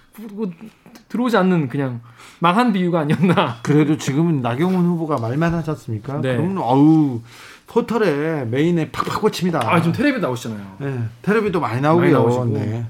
들어오지 1.08 1.36
않는 1.36 1.68
그냥 1.68 2.00
망한 2.40 2.72
비유가 2.72 3.00
아니었나. 3.00 3.58
그래도 3.62 3.96
지금은 3.96 4.40
나경원 4.40 4.84
후보가 4.84 5.16
말만 5.18 5.54
하지 5.54 5.70
않습니까? 5.70 6.20
네. 6.20 6.36
그러면 6.36 6.58
어우 6.58 7.20
포털에 7.66 8.44
메인에 8.44 8.90
팍팍 8.90 9.20
꽂힙니다. 9.20 9.60
아, 9.64 9.80
지금 9.80 9.92
텔레비 9.92 10.20
나오시잖아요. 10.20 10.76
네, 10.78 10.98
텔레비도 11.22 11.60
많이 11.60 11.80
나오고요. 11.80 12.02
많이 12.02 12.12
나오시고. 12.12 12.44
네. 12.58 12.86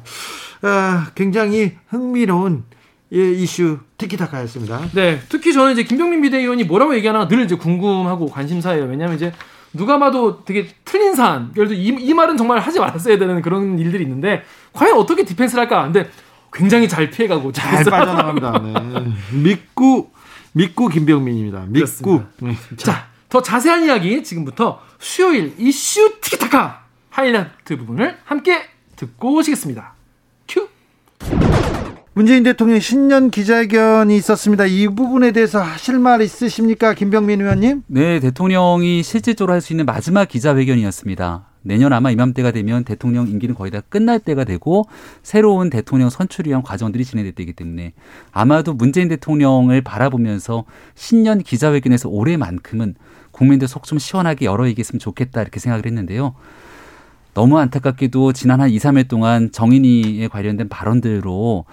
아, 0.62 1.10
굉장히 1.14 1.76
흥미로운 1.88 2.64
예, 3.12 3.30
이슈 3.30 3.78
티키타카였습니다. 3.98 4.90
네, 4.94 5.20
특히 5.28 5.52
저는 5.52 5.72
이제 5.72 5.82
김병민 5.82 6.22
비대위원이 6.22 6.64
뭐라고 6.64 6.94
얘기하나 6.94 7.28
늘 7.28 7.44
이제 7.44 7.56
궁금하고 7.56 8.26
관심사예요. 8.26 8.84
왜냐하면 8.84 9.16
이제 9.16 9.32
누가 9.74 9.98
봐도 9.98 10.44
되게 10.44 10.68
틀린 10.84 11.14
사안. 11.14 11.52
예를 11.56 11.68
들어 11.68 11.78
이, 11.78 11.88
이 11.88 12.14
말은 12.14 12.36
정말 12.36 12.58
하지 12.58 12.78
말았어야 12.78 13.18
되는 13.18 13.42
그런 13.42 13.78
일들이 13.78 14.04
있는데 14.04 14.44
과연 14.72 14.96
어떻게 14.96 15.24
디펜스를 15.24 15.62
할까? 15.62 15.82
근데 15.84 16.10
굉장히 16.52 16.88
잘 16.88 17.10
피해가고 17.10 17.52
잘 17.52 17.84
빠져나갑니다. 17.84 18.58
네. 18.58 19.12
믿고 19.42 20.10
믿고 20.52 20.88
김병민입니다. 20.88 21.66
믿고. 21.68 22.24
네. 22.40 22.56
자, 22.76 23.08
더 23.28 23.42
자세한 23.42 23.84
이야기 23.84 24.22
지금부터 24.22 24.80
수요일 24.98 25.54
이슈 25.58 26.20
티키타카 26.20 26.82
하이라이트 27.10 27.76
부분을 27.78 28.18
함께 28.24 28.62
듣고 28.96 29.34
오시겠습니다. 29.34 29.91
큐. 32.14 32.18
문재인 32.18 32.42
대통령 32.42 32.78
신년 32.78 33.30
기자회견이 33.30 34.16
있었습니다. 34.16 34.66
이 34.66 34.88
부분에 34.88 35.32
대해서 35.32 35.60
하실 35.60 35.98
말 35.98 36.20
있으십니까, 36.22 36.94
김병민 36.94 37.40
의원님? 37.40 37.82
네, 37.86 38.20
대통령이 38.20 39.02
실질적으로 39.02 39.54
할 39.54 39.60
수 39.62 39.72
있는 39.72 39.86
마지막 39.86 40.28
기자회견이었습니다. 40.28 41.46
내년 41.64 41.92
아마 41.92 42.10
이맘때가 42.10 42.50
되면 42.50 42.82
대통령 42.84 43.28
임기는 43.28 43.54
거의 43.54 43.70
다 43.70 43.80
끝날 43.88 44.18
때가 44.18 44.42
되고 44.44 44.84
새로운 45.22 45.70
대통령 45.70 46.10
선출을 46.10 46.48
위한 46.50 46.62
과정들이 46.62 47.04
진행될 47.04 47.34
때이기 47.34 47.52
때문에 47.52 47.92
아마도 48.32 48.74
문재인 48.74 49.08
대통령을 49.08 49.80
바라보면서 49.82 50.64
신년 50.96 51.38
기자회견에서 51.40 52.08
올해만큼은 52.08 52.96
국민들 53.30 53.68
속 53.68 53.84
좀 53.84 53.98
시원하게 53.98 54.46
열어 54.46 54.66
얘기했으면 54.66 54.98
좋겠다 54.98 55.40
이렇게 55.40 55.60
생각을 55.60 55.86
했는데요. 55.86 56.34
너무 57.34 57.58
안타깝게도 57.58 58.32
지난 58.32 58.60
한 58.60 58.68
2, 58.68 58.76
3일 58.78 59.08
동안 59.08 59.52
정인이에 59.52 60.28
관련된 60.28 60.68
발언들로 60.68 61.64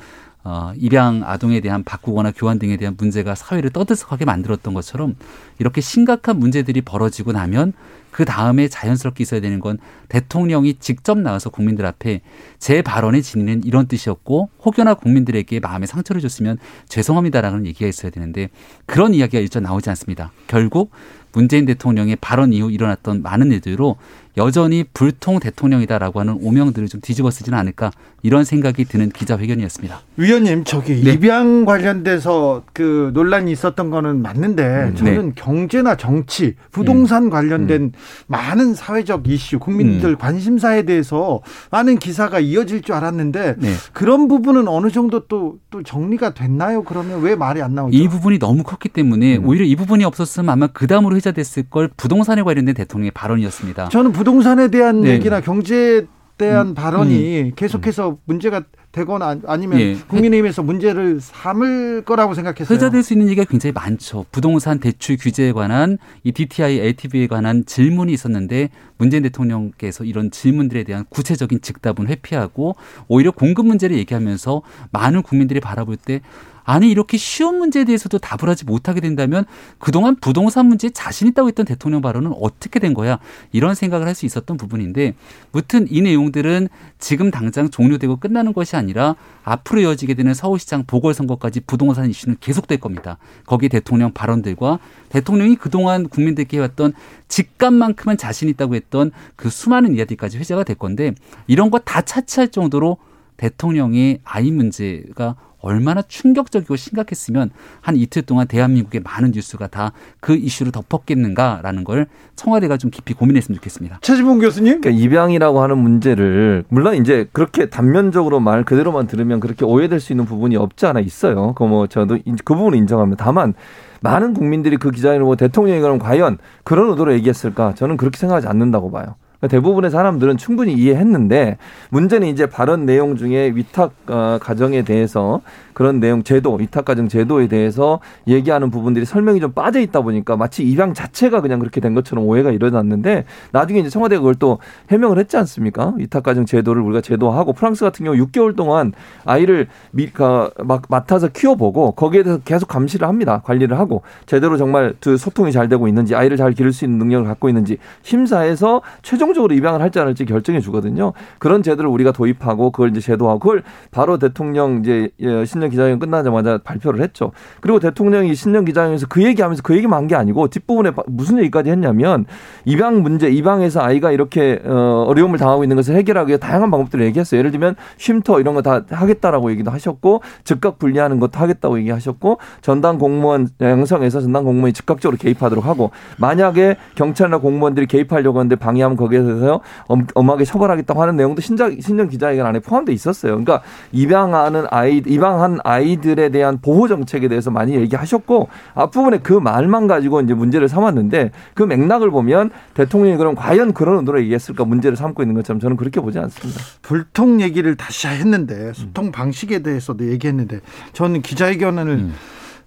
어, 0.44 0.72
입양 0.78 1.22
아동에 1.26 1.60
대한 1.60 1.84
바꾸거나 1.84 2.32
교환 2.32 2.60
등에 2.60 2.78
대한 2.78 2.96
문제가 2.98 3.36
사회를 3.36 3.72
떠들썩하게 3.72 4.26
만들었던 4.26 4.74
것처럼 4.74 5.16
이렇게 5.60 5.82
심각한 5.82 6.40
문제들이 6.40 6.82
벌어지고 6.82 7.34
나면 7.34 7.74
그 8.12 8.26
다음에 8.26 8.68
자연스럽게 8.68 9.22
있어야 9.22 9.42
되는 9.42 9.60
건 9.60 9.78
대통령이 10.08 10.76
직접 10.80 11.20
나와서 11.20 11.50
국민들 11.50 11.86
앞에 11.86 12.22
제 12.58 12.82
발언의 12.82 13.22
진위는 13.22 13.64
이런 13.66 13.88
뜻이었고 13.88 14.50
혹여나 14.64 14.96
국민들에게 14.96 15.60
마음에 15.60 15.86
상처를 15.86 16.22
줬으면 16.22 16.58
죄송합니다라는 16.88 17.66
얘기가 17.68 17.88
있어야 17.88 18.12
되는데 18.12 18.50
그런 18.86 19.14
이야기가 19.14 19.40
일절 19.42 19.62
나오지 19.62 19.90
않습니다. 19.90 20.32
결국 20.48 20.92
문재인 21.32 21.66
대통령의 21.66 22.16
발언 22.16 22.54
이후 22.54 22.72
일어났던 22.72 23.22
많은 23.22 23.52
일들로 23.52 23.98
여전히 24.38 24.84
불통 24.94 25.40
대통령이다라고 25.40 26.20
하는 26.20 26.40
오명들을 26.42 26.88
좀 26.88 27.02
뒤집어 27.02 27.30
쓰지는 27.30 27.58
않을까 27.58 27.92
이런 28.22 28.44
생각이 28.44 28.86
드는 28.86 29.10
기자회견이었습니다. 29.10 30.02
위원님, 30.18 30.64
저기 30.64 31.02
네. 31.04 31.14
입양 31.14 31.66
관련돼서 31.66 32.64
그 32.74 33.12
논란이 33.14 33.52
있었던 33.52 33.90
거는 33.90 34.22
맞는데 34.22 34.94
저는 34.96 35.34
경제나 35.36 35.96
정치, 35.96 36.56
부동산 36.72 37.30
관련된 37.30 37.94
많은 38.28 38.74
사회적 38.74 39.28
이슈, 39.28 39.60
국민들 39.60 40.16
관심사에 40.16 40.84
대해서 40.84 41.42
많은 41.72 41.98
기사가 42.00 42.40
이어질 42.40 42.82
줄 42.82 42.96
알았는데 42.96 43.56
네. 43.58 43.74
그런 43.94 44.28
부분은 44.28 44.68
어느 44.68 44.90
정도 44.90 45.28
또, 45.28 45.58
또 45.70 45.84
정리가 45.84 46.34
됐나요? 46.34 46.84
그러면 46.84 47.22
왜 47.22 47.36
말이 47.36 47.62
안 47.62 47.76
나오죠? 47.76 47.98
이 47.98 48.08
부분이 48.08 48.40
너무 48.40 48.64
컸기 48.64 48.90
때문에 48.90 49.38
오히려 49.38 49.66
이 49.66 49.76
부분이 49.76 50.04
없었으면 50.04 50.50
아마 50.50 50.68
그 50.68 50.88
다음으로 50.88 51.16
회자됐을 51.16 51.64
걸 51.70 51.90
부동산에 51.96 52.42
관련된 52.44 52.76
대통령의 52.76 53.12
발언이었습니다. 53.12 53.90
저는 53.90 54.12
부동산에 54.12 54.70
대한 54.70 55.02
네. 55.02 55.12
얘기나 55.12 55.42
경제 55.42 56.06
에 56.40 56.50
대한 56.50 56.70
음, 56.70 56.74
발언이 56.74 57.52
계속해서 57.58 58.18
문제가 58.24 58.64
되거나 58.92 59.38
아니면 59.46 59.80
예. 59.80 59.96
국민의힘에서 60.08 60.64
문제를 60.64 61.20
삼을 61.20 62.04
거라고 62.06 62.34
생각했어요. 62.34 62.74
회자될 62.74 63.04
수 63.04 63.14
있는 63.14 63.28
얘기가 63.28 63.44
굉장히 63.44 63.74
많죠. 63.74 64.26
부동산 64.32 64.80
대출 64.80 65.18
규제에 65.18 65.52
관한 65.52 65.98
이 66.24 66.32
DTI, 66.32 66.80
LTV에 66.80 67.28
관한 67.28 67.66
질문이 67.66 68.14
있었는데 68.14 68.70
문재인 68.98 69.22
대통령께서 69.24 70.06
이런 70.06 70.32
질문들에 70.32 70.86
대한 70.86 71.06
구체적인 71.10 71.62
즉답은 71.62 72.08
회피하고 72.08 72.76
오히려 73.08 73.32
공급 73.32 73.68
문제를 73.68 73.98
얘기하면서 73.98 74.62
많은 74.92 75.22
국민들이 75.22 75.60
바라볼 75.60 75.98
때 75.98 76.22
아니 76.70 76.92
이렇게 76.92 77.18
쉬운 77.18 77.58
문제에 77.58 77.84
대해서도 77.84 78.20
답을 78.20 78.48
하지 78.48 78.64
못하게 78.64 79.02
된다면 79.02 79.44
그동안 79.80 80.16
부동산 80.16 80.68
문제에 80.68 80.92
자신 80.92 81.28
있다고 81.28 81.48
했던 81.48 81.66
대통령 81.66 82.00
발언은 82.00 82.32
어떻게 82.40 82.80
된 82.80 82.94
거야 82.94 83.18
이런 83.52 83.74
생각을 83.74 84.06
할 84.06 84.14
수 84.20 84.26
있었던 84.26 84.58
부분인데 84.58 85.16
무튼 85.52 85.88
이 85.90 86.02
내용들은 86.02 86.68
지금 87.00 87.32
당장 87.32 87.70
종료되고 87.70 88.18
끝나는 88.18 88.54
것이 88.54 88.76
아니라 88.76 89.16
앞으로 89.44 89.82
이어지게 89.82 90.14
되는 90.14 90.34
서울시장 90.34 90.84
보궐선거까지 90.86 91.62
부동산 91.62 92.10
이슈는 92.10 92.38
계속될 92.40 92.80
겁니다. 92.80 93.18
거기에 93.46 93.70
대통령 93.70 94.12
발언들과 94.12 94.78
대통령이 95.10 95.56
그동안 95.56 96.08
국민들께 96.10 96.58
해왔던 96.58 96.94
직감만큼은 97.30 98.18
자신 98.18 98.50
있다고 98.50 98.76
했던 98.76 99.12
그 99.36 99.50
수많은 99.50 99.96
이야기까지 99.96 100.38
회자가 100.38 100.64
될 100.64 100.76
건데 100.76 101.14
이런 101.48 101.72
거 101.72 101.80
다 101.80 102.02
차치할 102.02 102.50
정도로 102.50 102.98
대통령의 103.38 104.20
아이 104.24 104.52
문제가 104.52 105.36
얼마나 105.62 106.02
충격적이고 106.02 106.76
심각했으면 106.76 107.50
한 107.82 107.96
이틀 107.96 108.22
동안 108.22 108.48
대한민국의 108.48 109.02
많은 109.02 109.32
뉴스가 109.32 109.68
다 109.68 109.92
그 110.22 110.36
이슈로 110.36 110.72
덮었겠는가라는 110.72 111.84
걸 111.84 112.08
청와대가 112.36 112.78
좀 112.78 112.92
깊이 112.92 113.14
고민했으면 113.14 113.56
좋겠습니다. 113.58 114.00
최지봉 114.02 114.40
교수님. 114.40 114.82
그러니까 114.82 115.02
입양이라고 115.04 115.62
하는 115.62 115.78
문제를 115.78 116.66
물론 116.70 116.96
이제 116.96 117.28
그렇게 117.32 117.70
단면적으로 117.70 118.40
말 118.40 118.64
그대로만 118.64 119.08
들으면 119.08 119.40
그렇게 119.40 119.66
오해될 119.66 120.00
수 120.00 120.14
있는 120.14 120.26
부분이 120.26 120.56
없지 120.56 120.86
않아 120.86 121.00
있어요. 121.00 121.54
그 121.54 121.64
뭐 121.70 121.88
저도 121.88 122.18
인- 122.26 122.36
그 122.44 122.56
부분을 122.56 122.78
인정합니다. 122.80 123.24
다만 123.24 123.54
많은 124.02 124.34
국민들이 124.34 124.78
그 124.78 124.92
기자회견을 124.92 125.24
보고 125.24 125.36
대통령이 125.36 125.82
그럼 125.82 126.00
과연 126.00 126.38
그런 126.64 126.90
의도로 126.90 127.14
얘기했을까? 127.14 127.74
저는 127.76 127.98
그렇게 127.98 128.18
생각하지 128.18 128.48
않는다고 128.48 128.92
봐요. 128.92 129.16
그러니까 129.40 129.48
대부분의 129.48 129.90
사람들은 129.90 130.38
충분히 130.38 130.74
이해했는데 130.74 131.58
문제는 131.90 132.28
이제 132.28 132.46
발언 132.46 132.86
내용 132.86 133.16
중에 133.16 133.52
위탁 133.56 133.94
어, 134.08 134.38
가정에 134.42 134.84
대해서 134.84 135.42
그런 135.80 136.02
내용 136.02 136.24
제도 136.24 136.56
위탁 136.56 136.84
가정 136.84 137.08
제도에 137.08 137.48
대해서 137.48 138.02
얘기하는 138.28 138.70
부분들이 138.70 139.06
설명이 139.06 139.40
좀 139.40 139.54
빠져 139.54 139.80
있다 139.80 140.02
보니까 140.02 140.36
마치 140.36 140.62
입양 140.62 140.94
자체가 140.94 141.40
그냥 141.40 141.60
그렇게 141.60 141.80
된 141.80 141.94
것처럼 141.94 142.26
오해가 142.26 142.52
일어났는데 142.52 143.24
나중에 143.54 143.80
이제 143.80 143.88
청와대가 143.90 144.20
그걸 144.20 144.36
또 144.36 144.60
해명을 144.92 145.18
했지 145.20 145.38
않습니까? 145.38 145.94
위탁 145.96 146.24
가정 146.24 146.46
제도를 146.46 146.82
우리가 146.82 147.00
제도화하고 147.00 147.54
프랑스 147.54 147.86
같은 147.86 148.04
경우 148.04 148.18
6개월 148.18 148.58
동안 148.58 148.92
아이를 149.24 149.70
미, 149.92 150.12
가, 150.12 150.52
막 150.58 150.82
맡아서 150.90 151.30
키워보고 151.30 151.94
거기에 151.94 152.24
대해서 152.24 152.42
계속 152.44 152.68
감시를 152.68 153.08
합니다. 153.08 153.42
관리를 153.46 153.80
하고 153.80 154.02
제대로 154.26 154.58
정말 154.58 154.96
그 155.00 155.16
소통이 155.16 155.54
잘 155.54 155.70
되고 155.70 155.88
있는지 155.88 156.14
아이를 156.14 156.36
잘 156.36 156.52
기를 156.52 156.74
수 156.74 156.84
있는 156.84 157.00
능력을 157.00 157.26
갖고 157.26 157.48
있는지 157.48 157.78
심사해서 158.02 158.82
최종적으로 159.02 159.56
입양을 159.56 159.82
할지 159.82 159.98
안 160.02 160.08
할지 160.08 160.26
결정해 160.26 160.60
주거든요. 160.60 161.14
그런 161.38 161.64
제도를 161.64 161.90
우리가 161.90 162.12
도입하고 162.12 162.72
그걸 162.72 162.90
이제 162.90 163.00
제도하고 163.00 163.40
그걸 163.40 163.64
바로 163.92 164.18
대통령 164.18 164.82
이제 164.82 165.10
예, 165.22 165.46
신년 165.46 165.69
기자회견 165.70 166.00
끝나자마자 166.00 166.60
발표를 166.64 167.02
했죠. 167.02 167.32
그리고 167.62 167.80
대통령이 167.80 168.34
신년 168.36 168.66
기자회견에서 168.66 169.08
그 169.08 169.24
얘기하면서 169.24 169.64
그 169.64 169.76
얘기만 169.76 169.98
한 170.00 170.08
게 170.08 170.16
아니고 170.16 170.48
뒷부분에 170.48 170.92
바- 170.92 171.04
무슨 171.08 171.38
얘기까지 171.40 171.70
했냐면 171.70 172.26
입양 172.66 173.02
문제, 173.04 173.30
입양에서 173.30 173.82
아이가 173.82 174.12
이렇게 174.12 174.60
어, 174.66 175.06
어려움을 175.08 175.38
당하고 175.38 175.64
있는 175.64 175.76
것을 175.76 175.96
해결하기 175.96 176.30
위해 176.30 176.38
다양한 176.40 176.72
방법들을 176.72 177.06
얘기했어요. 177.06 177.38
예를 177.40 177.52
들면 177.52 177.76
쉼터 177.98 178.40
이런 178.40 178.56
거 178.56 178.62
다 178.62 178.82
하겠다라고 178.90 179.52
얘기도 179.52 179.72
하셨고 179.72 180.22
즉각 180.44 180.80
분리하는 180.80 181.20
것도 181.20 181.38
하겠다고 181.40 181.78
얘기하셨고 181.80 182.40
전담 182.62 182.98
공무원 182.98 183.48
양성해서 183.62 184.22
전담 184.22 184.44
공무원이 184.44 184.74
즉각적으로 184.74 185.18
개입하도록 185.18 185.66
하고 185.66 185.92
만약에 186.18 186.76
경찰이나 186.96 187.38
공무원들이 187.38 187.86
개입하려고 187.88 188.40
하는데 188.40 188.56
방해하면 188.56 188.98
거기에 188.98 189.22
대해서 189.24 189.62
엄, 189.88 190.06
엄하게 190.14 190.44
처벌하겠다고 190.46 191.02
하는 191.02 191.16
내용도 191.16 191.42
신작, 191.42 191.72
신년 191.82 192.10
기자회견 192.10 192.46
안에 192.46 192.60
포함돼 192.60 192.92
있었어요. 192.94 193.32
그러니까 193.34 193.62
입양하는 193.92 194.66
아이, 194.72 195.02
입양 195.06 195.42
한 195.50 195.60
아이들에 195.64 196.30
대한 196.30 196.60
보호 196.62 196.88
정책에 196.88 197.28
대해서 197.28 197.50
많이 197.52 197.74
얘기하셨고 197.76 198.50
앞부분에 198.76 199.20
그 199.20 199.34
말만 199.34 199.88
가지고 199.88 200.22
이제 200.22 200.34
문제를 200.34 200.70
삼았는데 200.70 201.32
그 201.54 201.64
맥락을 201.64 202.12
보면 202.12 202.52
대통령이 202.76 203.18
그럼 203.18 203.36
과연 203.36 203.74
그런 203.74 203.98
의도로 204.00 204.22
얘기했을까 204.22 204.66
문제를 204.66 204.96
삼고 204.96 205.24
있는 205.24 205.36
것처럼 205.36 205.60
저는 205.60 205.78
그렇게 205.78 206.00
보지 206.00 206.20
않습니다. 206.20 206.62
불통 206.82 207.42
얘기를 207.42 207.76
다시 207.76 208.08
했는데 208.08 208.74
소통 208.74 209.12
방식에 209.12 209.60
대해서도 209.60 210.10
얘기했는데 210.12 210.60
저는 210.94 211.22
기자회견을 211.22 212.10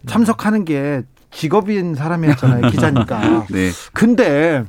참석하는 0.06 0.64
게 0.64 1.02
직업인 1.30 1.94
사람이었잖아요 1.94 2.70
기자니까 2.70 3.46
네. 3.50 3.70
근데 3.92 4.64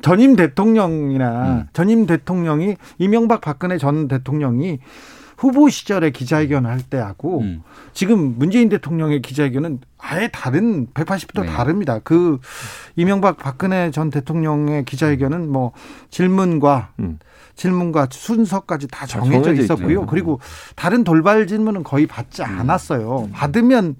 전임 0.00 0.34
대통령이나 0.34 1.48
음. 1.48 1.66
전임 1.72 2.06
대통령이 2.06 2.76
이명박 2.98 3.40
박근혜 3.40 3.76
전 3.76 4.08
대통령이 4.08 4.78
후보 5.40 5.70
시절에 5.70 6.10
기자회견 6.10 6.66
할 6.66 6.82
때하고 6.82 7.40
음. 7.40 7.62
지금 7.94 8.38
문재인 8.38 8.68
대통령의 8.68 9.22
기자회견은 9.22 9.80
아예 9.96 10.28
다른 10.30 10.86
180도 10.88 11.44
네. 11.44 11.46
다릅니다. 11.46 11.98
그 12.04 12.38
이명박 12.94 13.38
박근혜 13.38 13.90
전 13.90 14.10
대통령의 14.10 14.84
기자회견은 14.84 15.50
뭐 15.50 15.72
질문과 16.10 16.90
음. 16.98 17.18
질문과 17.54 18.08
순서까지 18.10 18.88
다다 18.88 19.06
정해져 19.06 19.42
정해져 19.44 19.62
있었고요. 19.62 20.00
있죠. 20.00 20.06
그리고 20.06 20.40
다른 20.76 21.04
돌발 21.04 21.46
질문은 21.46 21.84
거의 21.84 22.06
받지 22.06 22.42
음. 22.42 22.58
않았어요. 22.60 23.30
받으면 23.32 23.96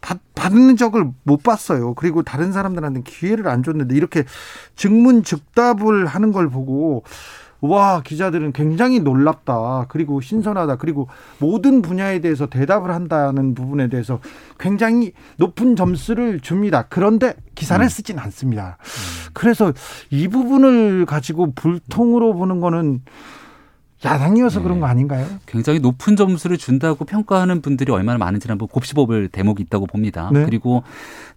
받, 0.00 0.18
받는 0.34 0.76
적을 0.76 1.08
못 1.22 1.44
봤어요. 1.44 1.94
그리고 1.94 2.24
다른 2.24 2.50
사람들한테 2.50 3.02
기회를 3.04 3.46
안 3.46 3.62
줬는데 3.62 3.94
이렇게 3.94 4.24
증문즉답을 4.74 6.06
하는 6.06 6.32
걸 6.32 6.48
보고 6.50 7.04
와 7.64 8.02
기자들은 8.02 8.52
굉장히 8.52 9.00
놀랍다. 9.00 9.86
그리고 9.88 10.20
신선하다. 10.20 10.76
그리고 10.76 11.08
모든 11.38 11.80
분야에 11.80 12.20
대해서 12.20 12.46
대답을 12.46 12.90
한다는 12.90 13.54
부분에 13.54 13.88
대해서 13.88 14.20
굉장히 14.58 15.12
높은 15.38 15.74
점수를 15.74 16.40
줍니다. 16.40 16.84
그런데 16.88 17.34
기사를 17.54 17.88
쓰진 17.88 18.18
않습니다. 18.18 18.76
그래서 19.32 19.72
이 20.10 20.28
부분을 20.28 21.06
가지고 21.06 21.52
불통으로 21.54 22.34
보는 22.34 22.60
거는 22.60 23.00
야당이어서 24.04 24.62
그런 24.62 24.80
거 24.80 24.86
아닌가요? 24.86 25.26
굉장히 25.46 25.78
높은 25.80 26.16
점수를 26.16 26.58
준다고 26.58 27.04
평가하는 27.04 27.62
분들이 27.62 27.90
얼마나 27.92 28.18
많은지 28.18 28.48
한번 28.48 28.68
곱씹어볼 28.68 29.28
대목이 29.28 29.62
있다고 29.64 29.86
봅니다. 29.86 30.30
네. 30.32 30.44
그리고 30.44 30.82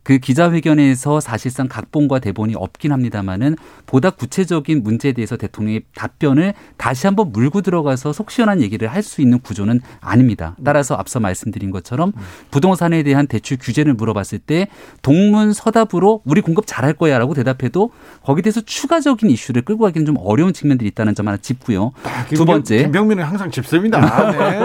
그 0.04 0.20
기자회견에서 0.20 1.20
사실상 1.20 1.68
각본과 1.68 2.20
대본이 2.20 2.56
없긴 2.56 2.94
합니다만은 2.94 3.58
보다 3.86 4.10
구체적인 4.10 4.82
문제에 4.84 5.12
대해서 5.12 5.36
대통령의 5.36 5.84
답변을 5.96 6.54
다시 6.78 7.08
한번 7.08 7.32
물고 7.34 7.62
들어가서 7.62 8.14
속 8.14 8.32
시원한 8.32 8.62
얘기를 8.62 8.88
할 8.88 9.04
수 9.08 9.22
있는 9.22 9.40
구조는 9.40 9.80
아닙니다. 10.02 10.56
따라서 10.66 10.96
앞서 10.96 11.20
말씀드린 11.22 11.72
것처럼 11.72 12.12
부동산에 12.52 13.04
대한 13.04 13.28
대출 13.28 13.58
규제를 13.58 13.94
물어봤을 13.94 14.40
때 14.40 14.68
동문 15.02 15.54
서답으로 15.54 16.22
우리 16.26 16.42
공급 16.42 16.66
잘할 16.68 16.94
거야라고 16.94 17.34
대답해도 17.34 17.92
거기에 18.24 18.42
대해서 18.42 18.60
추가적인 18.62 19.30
이슈를 19.30 19.62
끌고 19.62 19.86
가기는 19.86 20.06
좀 20.06 20.16
어려운 20.20 20.52
측면들이 20.52 20.90
있다는 20.90 21.16
점 21.16 21.28
하나 21.28 21.38
짚고요. 21.38 21.92
두 22.34 22.46
번 22.46 22.57
째. 22.64 22.84
김병민은 22.84 23.24
항상 23.24 23.52
짚습니다. 23.52 24.32
네. 24.32 24.60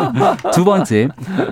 두 0.55 0.65
번째, 0.65 1.09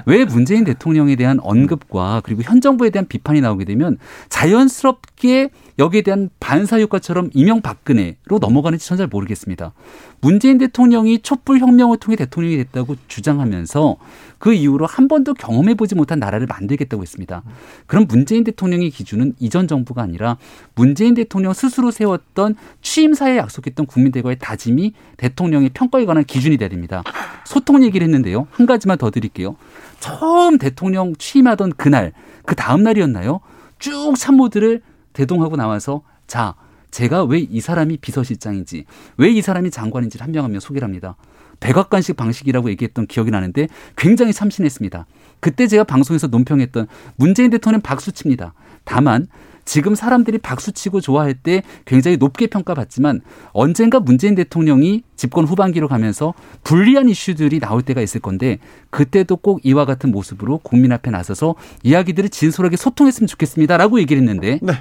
왜 0.07 0.25
문재인 0.25 0.65
대통령에 0.65 1.17
대한 1.17 1.39
언급과 1.41 2.21
그리고 2.25 2.43
현 2.43 2.61
정부에 2.61 2.91
대한 2.91 3.07
비판이 3.09 3.41
나오게 3.41 3.65
되면 3.65 3.99
자연스럽게 4.29 5.51
여기에 5.79 6.03
대한 6.03 6.31
반사효과처럼 6.39 7.31
이명박근혜로 7.35 8.39
넘어가는지 8.41 8.87
전 8.87 9.01
잘 9.01 9.07
모르겠습니다. 9.07 9.73
문재인 10.21 10.59
대통령이 10.59 11.21
촛불 11.21 11.59
혁명을 11.59 11.99
통해 11.99 12.17
대통령이 12.17 12.57
됐다고 12.59 12.97
주장하면서 13.09 13.97
그 14.39 14.53
이후로 14.53 14.87
한 14.87 15.09
번도 15.09 15.35
경험해 15.35 15.75
보지 15.75 15.95
못한 15.95 16.19
나라를 16.19 16.47
만들겠다고 16.47 17.03
했습니다. 17.03 17.43
그럼 17.87 18.07
문재인 18.09 18.45
대통령의 18.45 18.91
기준은 18.91 19.35
이전 19.39 19.69
정부가 19.69 20.03
아니라 20.03 20.37
문재인 20.75 21.15
대통령 21.15 21.53
스스로 21.53 21.91
세웠던 21.91 22.57
취임사에 22.83 23.37
약속했던 23.39 23.87
국민들과의 23.87 24.39
다짐이 24.39 24.95
대통령의 25.17 25.71
평가에 25.75 26.05
관한 26.05 26.25
기준이 26.25 26.57
됩니다. 26.57 27.03
소통 27.45 27.83
얘기를 27.83 28.05
했는데요. 28.05 28.47
한 28.51 28.67
가지만 28.67 28.99
더 28.99 29.11
드릴게요. 29.11 29.57
처음 30.01 30.59
대통령 30.59 31.15
취임하던 31.17 31.73
그날, 31.77 32.13
그 32.47 32.55
다음 32.55 32.83
날이었나요? 32.83 33.41
쭉 33.79 34.15
참모들을 34.17 34.83
대동하고 35.13 35.57
나와서 35.57 36.03
자, 36.27 36.55
제가 36.91 37.25
왜 37.25 37.41
이 37.51 37.61
사람이 37.61 37.99
비서실장인지, 37.99 38.85
왜 39.17 39.31
이 39.33 39.43
사람이 39.43 39.71
장관인지를 39.71 40.25
한 40.25 40.33
명 40.33 40.45
한 40.45 40.53
명 40.53 40.61
소개를 40.61 40.85
합니다. 40.87 41.17
백악관식 41.61 42.17
방식이라고 42.17 42.71
얘기했던 42.71 43.07
기억이 43.07 43.31
나는데 43.31 43.69
굉장히 43.97 44.33
참신했습니다. 44.33 45.07
그때 45.41 45.67
제가 45.67 45.85
방송에서 45.85 46.27
논평했던 46.29 46.87
문재인 47.17 47.51
대통령 47.51 47.81
박수 47.83 48.13
칩니다. 48.13 48.55
다만 48.85 49.27
지금 49.67 49.95
사람들이 49.95 50.39
박수 50.39 50.73
치고 50.73 51.03
좋아할 51.03 51.35
때 51.35 51.63
굉장히 51.85 52.17
높게 52.17 52.47
평가받지만 52.47 53.21
언젠가 53.53 54.01
문재인 54.01 54.35
대통령이 54.35 55.03
집권 55.17 55.45
후반기로 55.45 55.87
가면서 55.87 56.33
불리한 56.65 57.11
이슈들이 57.11 57.61
나올 57.61 57.83
때가 57.83 58.01
있을 58.01 58.21
건데 58.23 58.59
그때도 58.89 59.37
꼭 59.37 59.61
이와 59.63 59.85
같은 59.85 60.11
모습으로 60.11 60.59
국민 60.59 60.93
앞에 60.93 61.11
나서서 61.11 61.57
이야기들을 61.83 62.31
진솔하게 62.31 62.77
소통했으면 62.79 63.29
좋겠습니다라고 63.29 64.01
얘기를 64.01 64.23
했는데 64.23 64.59
네. 64.63 64.73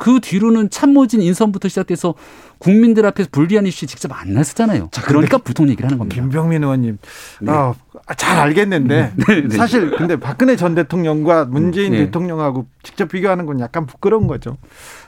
그 0.00 0.18
뒤로는 0.18 0.70
참모진 0.70 1.20
인선부터 1.20 1.68
시작돼서 1.68 2.14
국민들 2.58 3.04
앞에서 3.04 3.28
불리한 3.30 3.66
이슈 3.66 3.86
직접 3.86 4.10
안 4.18 4.32
나서잖아요. 4.32 4.88
자, 4.92 5.02
그러니까 5.02 5.36
불통 5.36 5.68
얘기를 5.68 5.84
하는 5.84 5.98
겁니다. 5.98 6.14
김병민 6.14 6.62
의원님, 6.62 6.96
네. 7.42 7.52
아, 7.52 7.74
잘 8.16 8.38
알겠는데 8.38 9.12
사실 9.50 9.90
근데 9.90 10.16
박근혜 10.16 10.56
전 10.56 10.74
대통령과 10.74 11.44
문재인 11.44 11.92
네. 11.92 12.06
대통령하고 12.06 12.64
직접 12.82 13.10
비교하는 13.10 13.44
건 13.44 13.60
약간 13.60 13.84
부끄러운 13.84 14.26
거죠. 14.26 14.56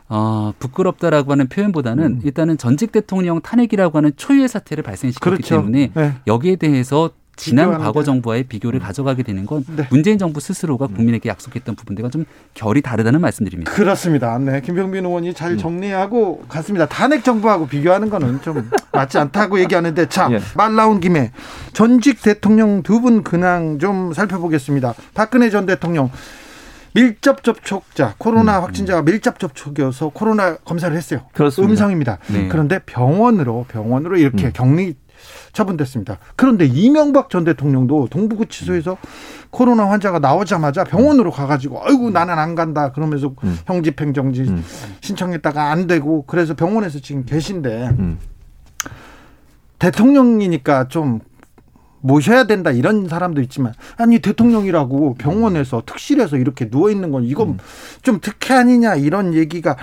아, 0.09 0.53
부끄럽다라고 0.59 1.33
하는 1.33 1.49
표현보다는 1.49 2.21
일단은 2.25 2.59
전직 2.59 2.93
대통령 2.93 3.41
탄핵이라고 3.41 3.97
하는 3.97 4.13
초유의 4.15 4.47
사태를 4.47 4.85
발생시켰기 4.85 5.27
음. 5.27 5.37
그렇죠. 5.37 5.57
때문에 5.57 5.91
네. 5.95 6.13
여기에 6.27 6.57
대해서 6.57 7.09
지난. 7.37 7.79
과거 7.79 8.03
정부와의 8.03 8.45
비교를 8.45 8.79
가져가게 8.81 9.23
되는 9.23 9.47
건 9.47 9.65
네. 9.75 9.87
문재인 9.91 10.19
정부 10.19 10.41
스스로가 10.41 10.87
국민에게 10.87 11.29
약속했던 11.29 11.75
부분들과 11.75 12.11
좀 12.11 12.25
결이 12.55 12.83
다르다는 12.83 13.21
말씀드립니다. 13.21 13.73
그렇습니다. 13.73 14.39
네, 14.39 14.61
김병민 14.61 15.05
의원이 15.05 15.29
음. 15.31 15.35
잘 15.35 15.57
정리하고 15.57 16.45
갔습니다. 16.49 16.87
탄핵 16.87 17.25
정부하고 17.25 17.67
비교하는 17.67 18.11
거는 18.11 18.43
좀 18.43 18.71
맞지 18.93 19.19
않다고 19.19 19.59
얘기하는데 19.61 20.09
자, 20.09 20.29
예. 20.31 20.41
말 20.55 20.75
나온 20.75 21.01
김에 21.01 21.33
전직 21.73 22.23
대통령 22.23 22.83
두 22.83 23.01
분 23.03 23.25
근황 23.25 23.79
좀 23.81 24.13
살펴보겠습니다. 24.13 24.95
박근혜 25.15 25.51
전 25.51 25.67
대통령 25.67 26.11
밀접 26.95 27.43
접촉자 27.43 28.15
코로나 28.19 28.59
음, 28.59 28.65
확진자가 28.65 29.03
밀접 29.03 29.39
접촉이어서 29.39 30.11
코로나 30.11 30.57
검사를 30.59 30.95
했어요. 30.95 31.23
그렇습니다. 31.33 31.73
음성입니다. 31.73 32.19
네. 32.29 32.49
그런데 32.49 32.81
병원으로 32.85 33.65
병원으로 33.69 34.19
이렇게 34.19 34.47
음. 34.47 34.53
격리 34.53 34.95
처분됐습니다. 35.53 36.19
그런데 36.37 36.65
이명박 36.67 37.31
전 37.31 37.45
대통령도 37.45 38.09
동부구치소에서 38.11 38.97
코로나 39.51 39.89
환자가 39.91 40.19
나오자마자 40.19 40.85
병원으로 40.85 41.31
가가지고 41.31 41.83
아이고 41.85 42.11
나는 42.11 42.39
안 42.39 42.55
간다 42.55 42.93
그러면서 42.93 43.35
음. 43.45 43.59
형집행정지 43.67 44.43
음. 44.43 44.65
신청했다가 45.01 45.71
안 45.71 45.87
되고 45.87 46.25
그래서 46.27 46.55
병원에서 46.55 47.01
지금 47.01 47.25
계신데 47.25 47.97
음. 47.99 48.19
대통령이니까 49.79 50.89
좀 50.89 51.21
모셔야 52.03 52.45
된다 52.45 52.71
이런 52.71 53.09
사람도 53.09 53.41
있지만 53.43 53.73
아니 53.97 54.19
대통령이라고 54.19 55.15
병원에서 55.15 55.83
특실에서 55.87 56.37
이렇게 56.37 56.69
누워 56.69 56.91
있는 56.91 57.11
건 57.11 57.25
이건 57.25 57.59
좀 58.03 58.19
특혜 58.21 58.55
아니냐 58.55 58.97
이런 58.97 59.35
얘기가 59.35 59.77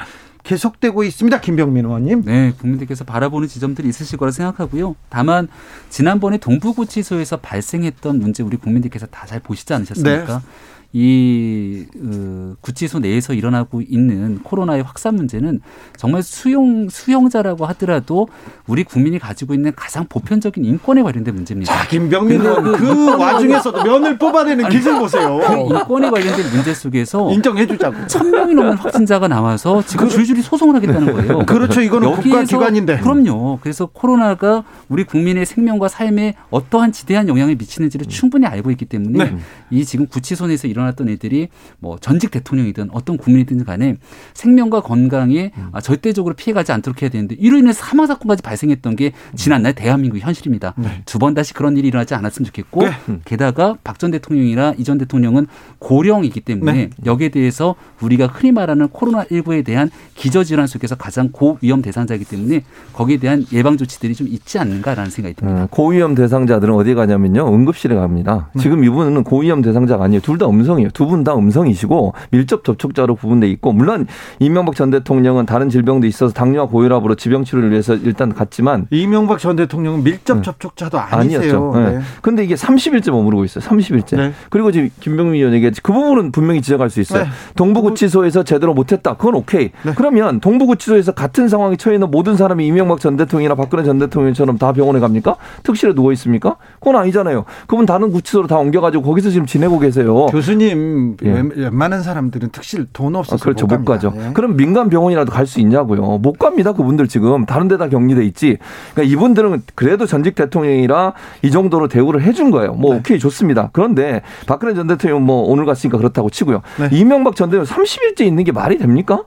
계속되고 0.43 1.03
있습니다. 1.03 1.41
김병민 1.41 1.85
의원님. 1.85 2.23
네, 2.25 2.53
국민들께서 2.59 3.03
바라보는 3.03 3.47
지점들이 3.47 3.87
있으실 3.89 4.17
거라 4.17 4.31
생각하고요. 4.31 4.95
다만 5.09 5.47
지난번에 5.89 6.37
동부구치소에서 6.37 7.37
발생했던 7.37 8.19
문제 8.19 8.43
우리 8.43 8.57
국민들께서 8.57 9.05
다 9.07 9.25
잘 9.29 9.39
보시지 9.39 9.71
않으셨습니까? 9.73 10.37
네. 10.39 10.43
이 10.91 11.85
어, 12.01 12.55
구치소 12.61 12.99
내에서 12.99 13.33
일어나고 13.33 13.81
있는 13.81 14.39
코로나의 14.41 14.81
확산 14.81 15.15
문제는 15.15 15.61
정말 15.95 16.23
수용 16.23 16.89
수용자라고 16.89 17.67
하더라도 17.67 18.27
우리 18.65 18.83
국민이 18.83 19.19
가지고 19.19 19.53
있는 19.53 19.71
가장 19.75 20.07
보편적인 20.09 20.65
인권에 20.65 21.03
관련된 21.03 21.35
문제입니다. 21.35 21.71
자, 21.71 21.87
김병민 21.87 22.41
의원 22.41 22.63
근데 22.63 22.77
그 22.79 23.17
와중에서도 23.17 23.83
면을 23.83 24.17
뽑아내는 24.17 24.69
기술 24.69 24.97
보세요. 24.97 25.39
그 25.45 25.53
인권에 25.75 26.09
관련된 26.09 26.49
문제 26.55 26.73
속에서 26.73 27.31
인정해주자고. 27.33 28.07
천 28.07 28.31
명이 28.31 28.55
넘는 28.55 28.77
확진자가 28.77 29.27
나와서 29.27 29.83
지금 29.85 30.09
줄줄이 30.09 30.41
소송을 30.41 30.75
하겠다는 30.75 31.13
거예요. 31.13 31.45
그렇죠. 31.45 31.81
이거는 31.81 32.13
국가기관인데. 32.13 32.99
그럼요. 33.01 33.59
그래서 33.61 33.85
코로나가 33.85 34.63
우리 34.87 35.03
국민의 35.03 35.45
생명과 35.45 35.87
삶에 35.87 36.33
어떠한 36.49 36.93
지대한 36.93 37.27
영향을 37.27 37.55
미치는지를 37.57 38.07
충분히 38.07 38.47
알고 38.47 38.71
있기 38.71 38.85
때문에 38.85 39.25
네. 39.25 39.37
이 39.69 39.85
지금 39.85 40.07
구치소 40.07 40.47
내에서 40.47 40.67
일어 40.67 40.78
났던 40.85 41.09
애들이 41.09 41.47
뭐 41.79 41.97
전직 41.99 42.31
대통령이든 42.31 42.89
어떤 42.91 43.17
국민이든 43.17 43.63
간에 43.65 43.95
생명과 44.33 44.81
건강에 44.81 45.51
음. 45.57 45.69
아, 45.71 45.81
절대적으로 45.81 46.33
피해가지 46.35 46.71
않도록 46.71 47.01
해야 47.01 47.09
되는데 47.09 47.35
이로 47.39 47.57
인해서 47.57 47.83
사망 47.85 48.05
사건까지 48.07 48.41
발생했던 48.43 48.95
게 48.95 49.11
지난날 49.35 49.73
대한민국 49.73 50.17
현실입니다. 50.19 50.73
네. 50.77 51.01
두번 51.05 51.33
다시 51.33 51.53
그런 51.53 51.77
일이 51.77 51.87
일어나지 51.87 52.13
않았으면 52.15 52.45
좋겠고 52.45 52.83
네. 52.83 52.91
게다가 53.25 53.77
박 53.83 53.97
전 53.99 54.11
대통령이나 54.11 54.73
이 54.77 54.83
전 54.83 54.97
대통령은 54.97 55.47
고령이기 55.79 56.41
때문에 56.41 56.73
네. 56.73 56.89
여기에 57.05 57.29
대해서 57.29 57.75
우리가 58.01 58.27
흔히 58.27 58.51
말하는 58.51 58.87
코로나19에 58.89 59.65
대한 59.65 59.89
기저질환 60.15 60.67
속에서 60.67 60.95
가장 60.95 61.29
고위험 61.31 61.81
대상자이기 61.81 62.25
때문에 62.25 62.63
거기에 62.93 63.17
대한 63.17 63.45
예방 63.53 63.77
조치들이 63.77 64.15
좀 64.15 64.27
있지 64.27 64.59
않는가라는 64.59 65.09
생각이 65.11 65.35
듭니다. 65.35 65.63
어, 65.63 65.67
고위험 65.69 66.15
대상자들은 66.15 66.73
어디 66.73 66.93
가냐면요. 66.93 67.53
응급실에 67.53 67.95
갑니다. 67.95 68.49
지금 68.59 68.83
이분은 68.83 69.23
고위험 69.23 69.61
대상자가 69.61 70.05
아니에요. 70.05 70.21
둘다 70.21 70.47
음성 70.47 70.68
음성이에요. 70.69 70.89
두 70.91 71.09
분 71.09 71.23
다 71.23 71.35
음성이시고 71.35 72.13
밀접 72.31 72.63
접촉자로 72.63 73.15
구분돼 73.15 73.49
있고 73.49 73.73
물론 73.73 74.05
이명박 74.39 74.75
전 74.75 74.91
대통령은 74.91 75.45
다른 75.45 75.69
질병도 75.69 76.05
있어서 76.07 76.33
당뇨와 76.33 76.67
고혈압으로 76.67 77.15
지병 77.15 77.43
치료를 77.43 77.71
위해서 77.71 77.95
일단 77.95 78.33
갔지만 78.33 78.87
이명박 78.91 79.39
전 79.39 79.55
대통령은 79.55 80.03
밀접 80.03 80.37
네. 80.37 80.43
접촉자도 80.43 80.99
아니세요. 80.99 81.39
아니었죠. 81.39 81.73
네. 81.75 81.97
네. 81.97 81.99
근데 82.21 82.43
이게 82.43 82.55
30일째 82.55 83.11
머무르고 83.11 83.43
있어요. 83.43 83.63
30일째. 83.65 84.15
네. 84.17 84.33
그리고 84.49 84.71
지금 84.71 84.89
김병민 84.99 85.35
의원 85.35 85.53
얘기했지 85.53 85.81
그 85.81 85.91
부분은 85.91 86.31
분명히 86.31 86.61
지적할 86.61 86.89
수 86.89 87.01
있어요. 87.01 87.23
네. 87.23 87.29
동부구치소에서 87.55 88.43
제대로 88.43 88.73
못했다. 88.73 89.15
그건 89.15 89.35
오케이. 89.35 89.71
네. 89.83 89.93
그러면 89.95 90.39
동부구치소에서 90.39 91.13
같은 91.13 91.47
상황에 91.47 91.75
처해 91.75 91.95
있는 91.95 92.09
모든 92.11 92.35
사람이 92.37 92.65
이명박 92.65 92.99
전 92.99 93.17
대통령이나 93.17 93.55
박근혜 93.55 93.83
전 93.83 93.97
대통령처럼 93.99 94.57
다 94.57 94.71
병원에 94.73 94.99
갑니까? 94.99 95.35
특실에 95.63 95.93
누워 95.93 96.11
있습니까? 96.13 96.55
그건 96.79 96.95
아니잖아요. 96.97 97.45
그분 97.67 97.85
다른 97.85 98.11
구치소로 98.11 98.47
다 98.47 98.57
옮겨가지고 98.57 99.03
거기서 99.03 99.31
지금 99.31 99.45
지내고 99.45 99.79
계세요. 99.79 100.27
교수님 100.27 100.58
예. 100.65 101.31
웬- 101.31 101.51
웬만한 101.55 102.01
사람들은 102.03 102.49
특실 102.51 102.85
돈 102.93 103.15
아, 103.15 103.19
없어서 103.19 103.43
그렇죠. 103.43 103.65
못, 103.65 103.71
갑니다. 103.85 103.93
가죠. 103.93 104.13
예. 104.17 104.33
그럼 104.33 104.55
민간 104.57 104.89
병원이라도 104.89 105.31
갈 105.31 105.45
수 105.47 105.59
있냐고요. 105.59 106.17
못 106.19 106.37
갑니다. 106.37 106.73
그분들 106.73 107.07
지금 107.07 107.45
다른 107.45 107.67
데다 107.67 107.89
격리돼 107.89 108.23
있지. 108.25 108.57
그러니까 108.93 109.13
이분들은 109.13 109.63
그래도 109.75 110.05
전직 110.05 110.35
대통령이라 110.35 111.13
이 111.41 111.51
정도로 111.51 111.87
대우를 111.87 112.21
해준 112.21 112.51
거예요. 112.51 112.73
뭐 112.73 112.93
네. 112.93 112.99
오케이 112.99 113.19
좋습니다. 113.19 113.69
그런데 113.73 114.21
박근혜 114.47 114.73
전 114.73 114.87
대통령 114.87 115.23
뭐 115.25 115.43
오늘 115.43 115.65
갔으니까 115.65 115.97
그렇다고 115.97 116.29
치고요. 116.29 116.61
네. 116.79 116.89
이명박 116.91 117.35
전 117.35 117.49
대통령 117.49 117.65
30일째 117.65 118.21
있는 118.21 118.43
게 118.43 118.51
말이 118.51 118.77
됩니까? 118.77 119.23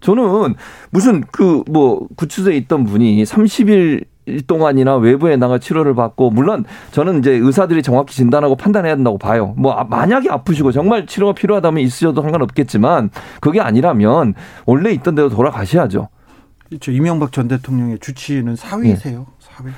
저는 0.00 0.54
무슨 0.90 1.22
그 1.32 1.62
뭐 1.68 2.06
구치소에 2.16 2.54
있던 2.58 2.84
분이 2.84 3.24
30일 3.24 4.04
동안이나 4.46 4.96
외부에 4.96 5.36
나가 5.36 5.58
치료를 5.58 5.94
받고 5.94 6.30
물론 6.30 6.64
저는 6.90 7.20
이제 7.20 7.30
의사들이 7.32 7.82
정확히 7.82 8.14
진단하고 8.14 8.56
판단해야 8.56 8.96
된다고 8.96 9.18
봐요. 9.18 9.54
뭐 9.56 9.72
아- 9.72 9.84
만약에 9.84 10.28
아프시고 10.30 10.72
정말 10.72 11.06
치료가 11.06 11.32
필요하다면 11.32 11.82
있으셔도 11.82 12.22
상관없겠지만 12.22 13.10
그게 13.40 13.60
아니라면 13.60 14.34
원래 14.64 14.90
있던 14.92 15.14
대로 15.14 15.28
돌아가셔야죠. 15.28 16.08
그렇죠. 16.68 16.90
이명박 16.90 17.30
전 17.32 17.46
대통령의 17.46 17.98
주치의는 18.00 18.56
사위세요. 18.56 19.26
사위. 19.38 19.70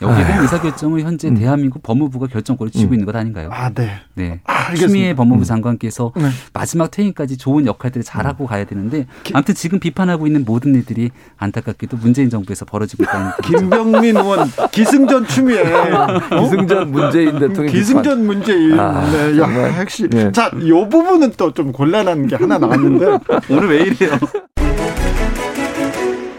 여기에 0.00 0.24
대한 0.24 0.42
의사결정을 0.42 1.02
현재 1.02 1.28
음. 1.28 1.34
대한민국 1.34 1.82
법무부가 1.82 2.28
결정권을 2.28 2.70
쥐고 2.72 2.90
음. 2.90 2.94
있는 2.94 3.06
것 3.06 3.14
아닌가요? 3.14 3.50
아, 3.52 3.68
네. 3.70 4.00
네. 4.14 4.40
아. 4.44 4.74
추미애 4.74 5.14
법무부 5.14 5.42
음. 5.42 5.44
장관께서 5.44 6.12
네. 6.16 6.28
마지막 6.52 6.90
퇴임까지 6.90 7.36
좋은 7.36 7.66
역할들을 7.66 8.04
잘하고 8.04 8.46
가야 8.46 8.64
되는데 8.64 9.06
아무튼 9.34 9.54
지금 9.54 9.78
비판하고 9.80 10.26
있는 10.26 10.44
모든 10.46 10.74
일들이 10.74 11.10
안타깝게도 11.36 11.96
문재인 11.98 12.30
정부에서 12.30 12.64
벌어지고 12.64 13.02
있다는 13.02 13.32
김병민 13.44 14.16
의원 14.16 14.48
기승전 14.70 15.26
추미애. 15.26 15.62
어? 15.74 16.40
기승전 16.42 16.92
문재인 16.92 17.38
대통령 17.38 17.66
기승전 17.66 18.26
문재인. 18.26 18.78
아, 18.78 19.10
네, 19.10 19.38
야. 19.38 19.80
역시. 19.80 20.08
네. 20.08 20.30
자, 20.32 20.50
요 20.66 20.88
부분은 20.88 21.32
또 21.36 21.52
좀 21.58 21.72
곤란한 21.72 22.28
게 22.28 22.36
하나 22.36 22.56
나왔는데. 22.56 23.18
오늘 23.50 23.68
왜 23.68 23.82
이래요? 23.82 24.12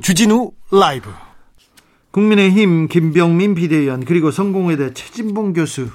주진우 0.01 0.51
라이브. 0.72 1.10
국민의힘 2.12 2.88
김병민 2.88 3.55
비대위원 3.55 4.03
그리고 4.05 4.32
성공회대 4.32 4.93
최진봉 4.93 5.53
교수 5.53 5.89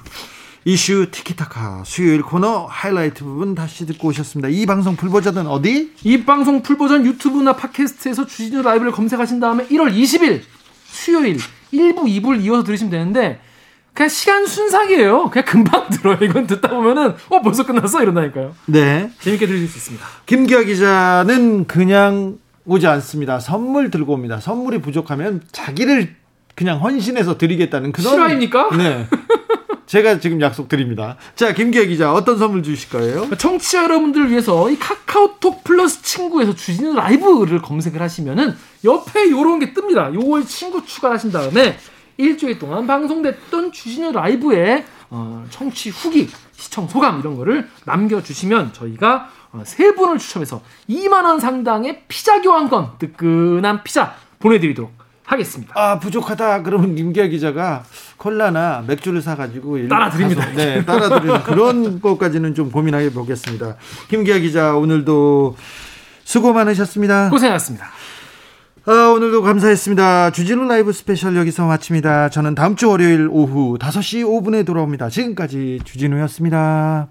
이슈 0.63 1.07
티키타카 1.11 1.83
수요일 1.85 2.23
코너 2.23 2.65
하이라이트 2.65 3.23
부분 3.23 3.53
다시 3.53 3.85
듣고 3.85 4.07
오셨습니다. 4.07 4.47
이 4.49 4.65
방송 4.65 4.95
풀버전은 4.95 5.45
어디? 5.45 5.91
이 6.03 6.23
방송 6.23 6.63
풀버전 6.63 7.05
유튜브나 7.05 7.53
팟캐스트에서 7.55 8.25
주진우 8.25 8.63
라이브를 8.63 8.91
검색하신 8.91 9.39
다음에 9.39 9.67
1월 9.67 9.93
20일 9.93 10.41
수요일 10.85 11.37
1부, 11.71 12.05
2부를 12.05 12.41
이어서 12.41 12.63
들으시면 12.63 12.89
되는데 12.89 13.39
그냥 13.93 14.09
시간 14.09 14.45
순삭이에요. 14.47 15.29
그냥 15.29 15.45
금방 15.45 15.87
들어요. 15.91 16.17
이건 16.21 16.47
듣다 16.47 16.69
보면은 16.69 17.13
어 17.29 17.41
벌써 17.41 17.65
끝났어 17.65 18.01
이런다니까요. 18.01 18.55
네. 18.65 19.11
재밌게 19.19 19.45
들으실 19.45 19.67
수 19.67 19.77
있습니다. 19.77 20.05
김기아 20.25 20.63
기자는 20.63 21.65
그냥 21.67 22.37
오지 22.65 22.87
않습니다. 22.87 23.39
선물 23.39 23.91
들고 23.91 24.13
옵니다. 24.13 24.39
선물이 24.39 24.81
부족하면 24.81 25.41
자기를 25.51 26.15
그냥 26.55 26.81
헌신해서 26.81 27.37
드리겠다는 27.37 27.91
그런 27.91 28.13
실화입니까? 28.13 28.75
네. 28.77 29.07
제가 29.85 30.19
지금 30.19 30.41
약속 30.41 30.67
드립니다. 30.67 31.15
자, 31.35 31.53
김기아 31.53 31.83
기자 31.83 32.11
어떤 32.11 32.39
선물 32.39 32.63
주실 32.63 32.89
거예요? 32.89 33.29
청취자 33.37 33.83
여러분들을 33.83 34.31
위해서 34.31 34.69
이 34.71 34.79
카카오톡 34.79 35.63
플러스 35.63 36.01
친구에서 36.01 36.55
주진우 36.55 36.95
라이브를 36.95 37.61
검색을 37.61 38.01
하시면은 38.01 38.55
옆에 38.83 39.29
요런 39.29 39.59
게 39.59 39.73
뜹니다. 39.73 40.13
요걸 40.15 40.45
친구 40.45 40.83
추가하신 40.83 41.31
다음에 41.31 41.77
일주일 42.17 42.57
동안 42.57 42.87
방송됐던 42.87 43.71
주진우 43.71 44.11
라이브의 44.11 44.85
어, 45.11 45.45
청취 45.51 45.91
후기, 45.91 46.29
시청 46.53 46.87
소감 46.87 47.19
이런 47.19 47.35
거를 47.35 47.67
남겨주시면 47.85 48.73
저희가 48.73 49.29
어, 49.44 49.44
세 49.63 49.93
분을 49.95 50.17
추첨해서 50.17 50.61
2만 50.89 51.23
원 51.23 51.39
상당의 51.39 52.03
피자 52.07 52.41
교환권, 52.41 52.93
뜨끈한 52.99 53.83
피자 53.83 54.15
보내드리도록 54.39 54.91
하겠습니다. 55.25 55.73
아, 55.75 55.97
부족하다. 55.99 56.61
그러면 56.63 56.95
김기아 56.95 57.27
기자가 57.27 57.83
콜라나 58.17 58.83
맥주를 58.85 59.21
사가지고 59.21 59.77
일- 59.77 59.87
따라 59.89 60.09
드립니다. 60.09 60.41
가서, 60.45 60.55
네, 60.55 60.85
따라 60.85 61.09
드리는 61.09 61.41
그런 61.43 61.99
것까지는 62.01 62.53
좀 62.53 62.71
고민해 62.71 63.11
보겠습니다. 63.11 63.75
김기아 64.09 64.37
기자 64.39 64.75
오늘도 64.75 65.55
수고 66.23 66.53
많으셨습니다. 66.53 67.29
고생하셨습니다. 67.29 67.87
아, 68.87 68.91
오늘도 69.15 69.41
감사했습니다. 69.41 70.29
주진우 70.29 70.65
라이브 70.67 70.93
스페셜 70.93 71.35
여기서 71.35 71.65
마칩니다. 71.65 72.29
저는 72.29 72.53
다음 72.53 72.75
주 72.75 72.87
월요일 72.89 73.27
오후 73.31 73.79
5시 73.79 74.23
5분에 74.23 74.63
돌아옵니다. 74.63 75.09
지금까지 75.09 75.79
주진우였습니다. 75.83 77.07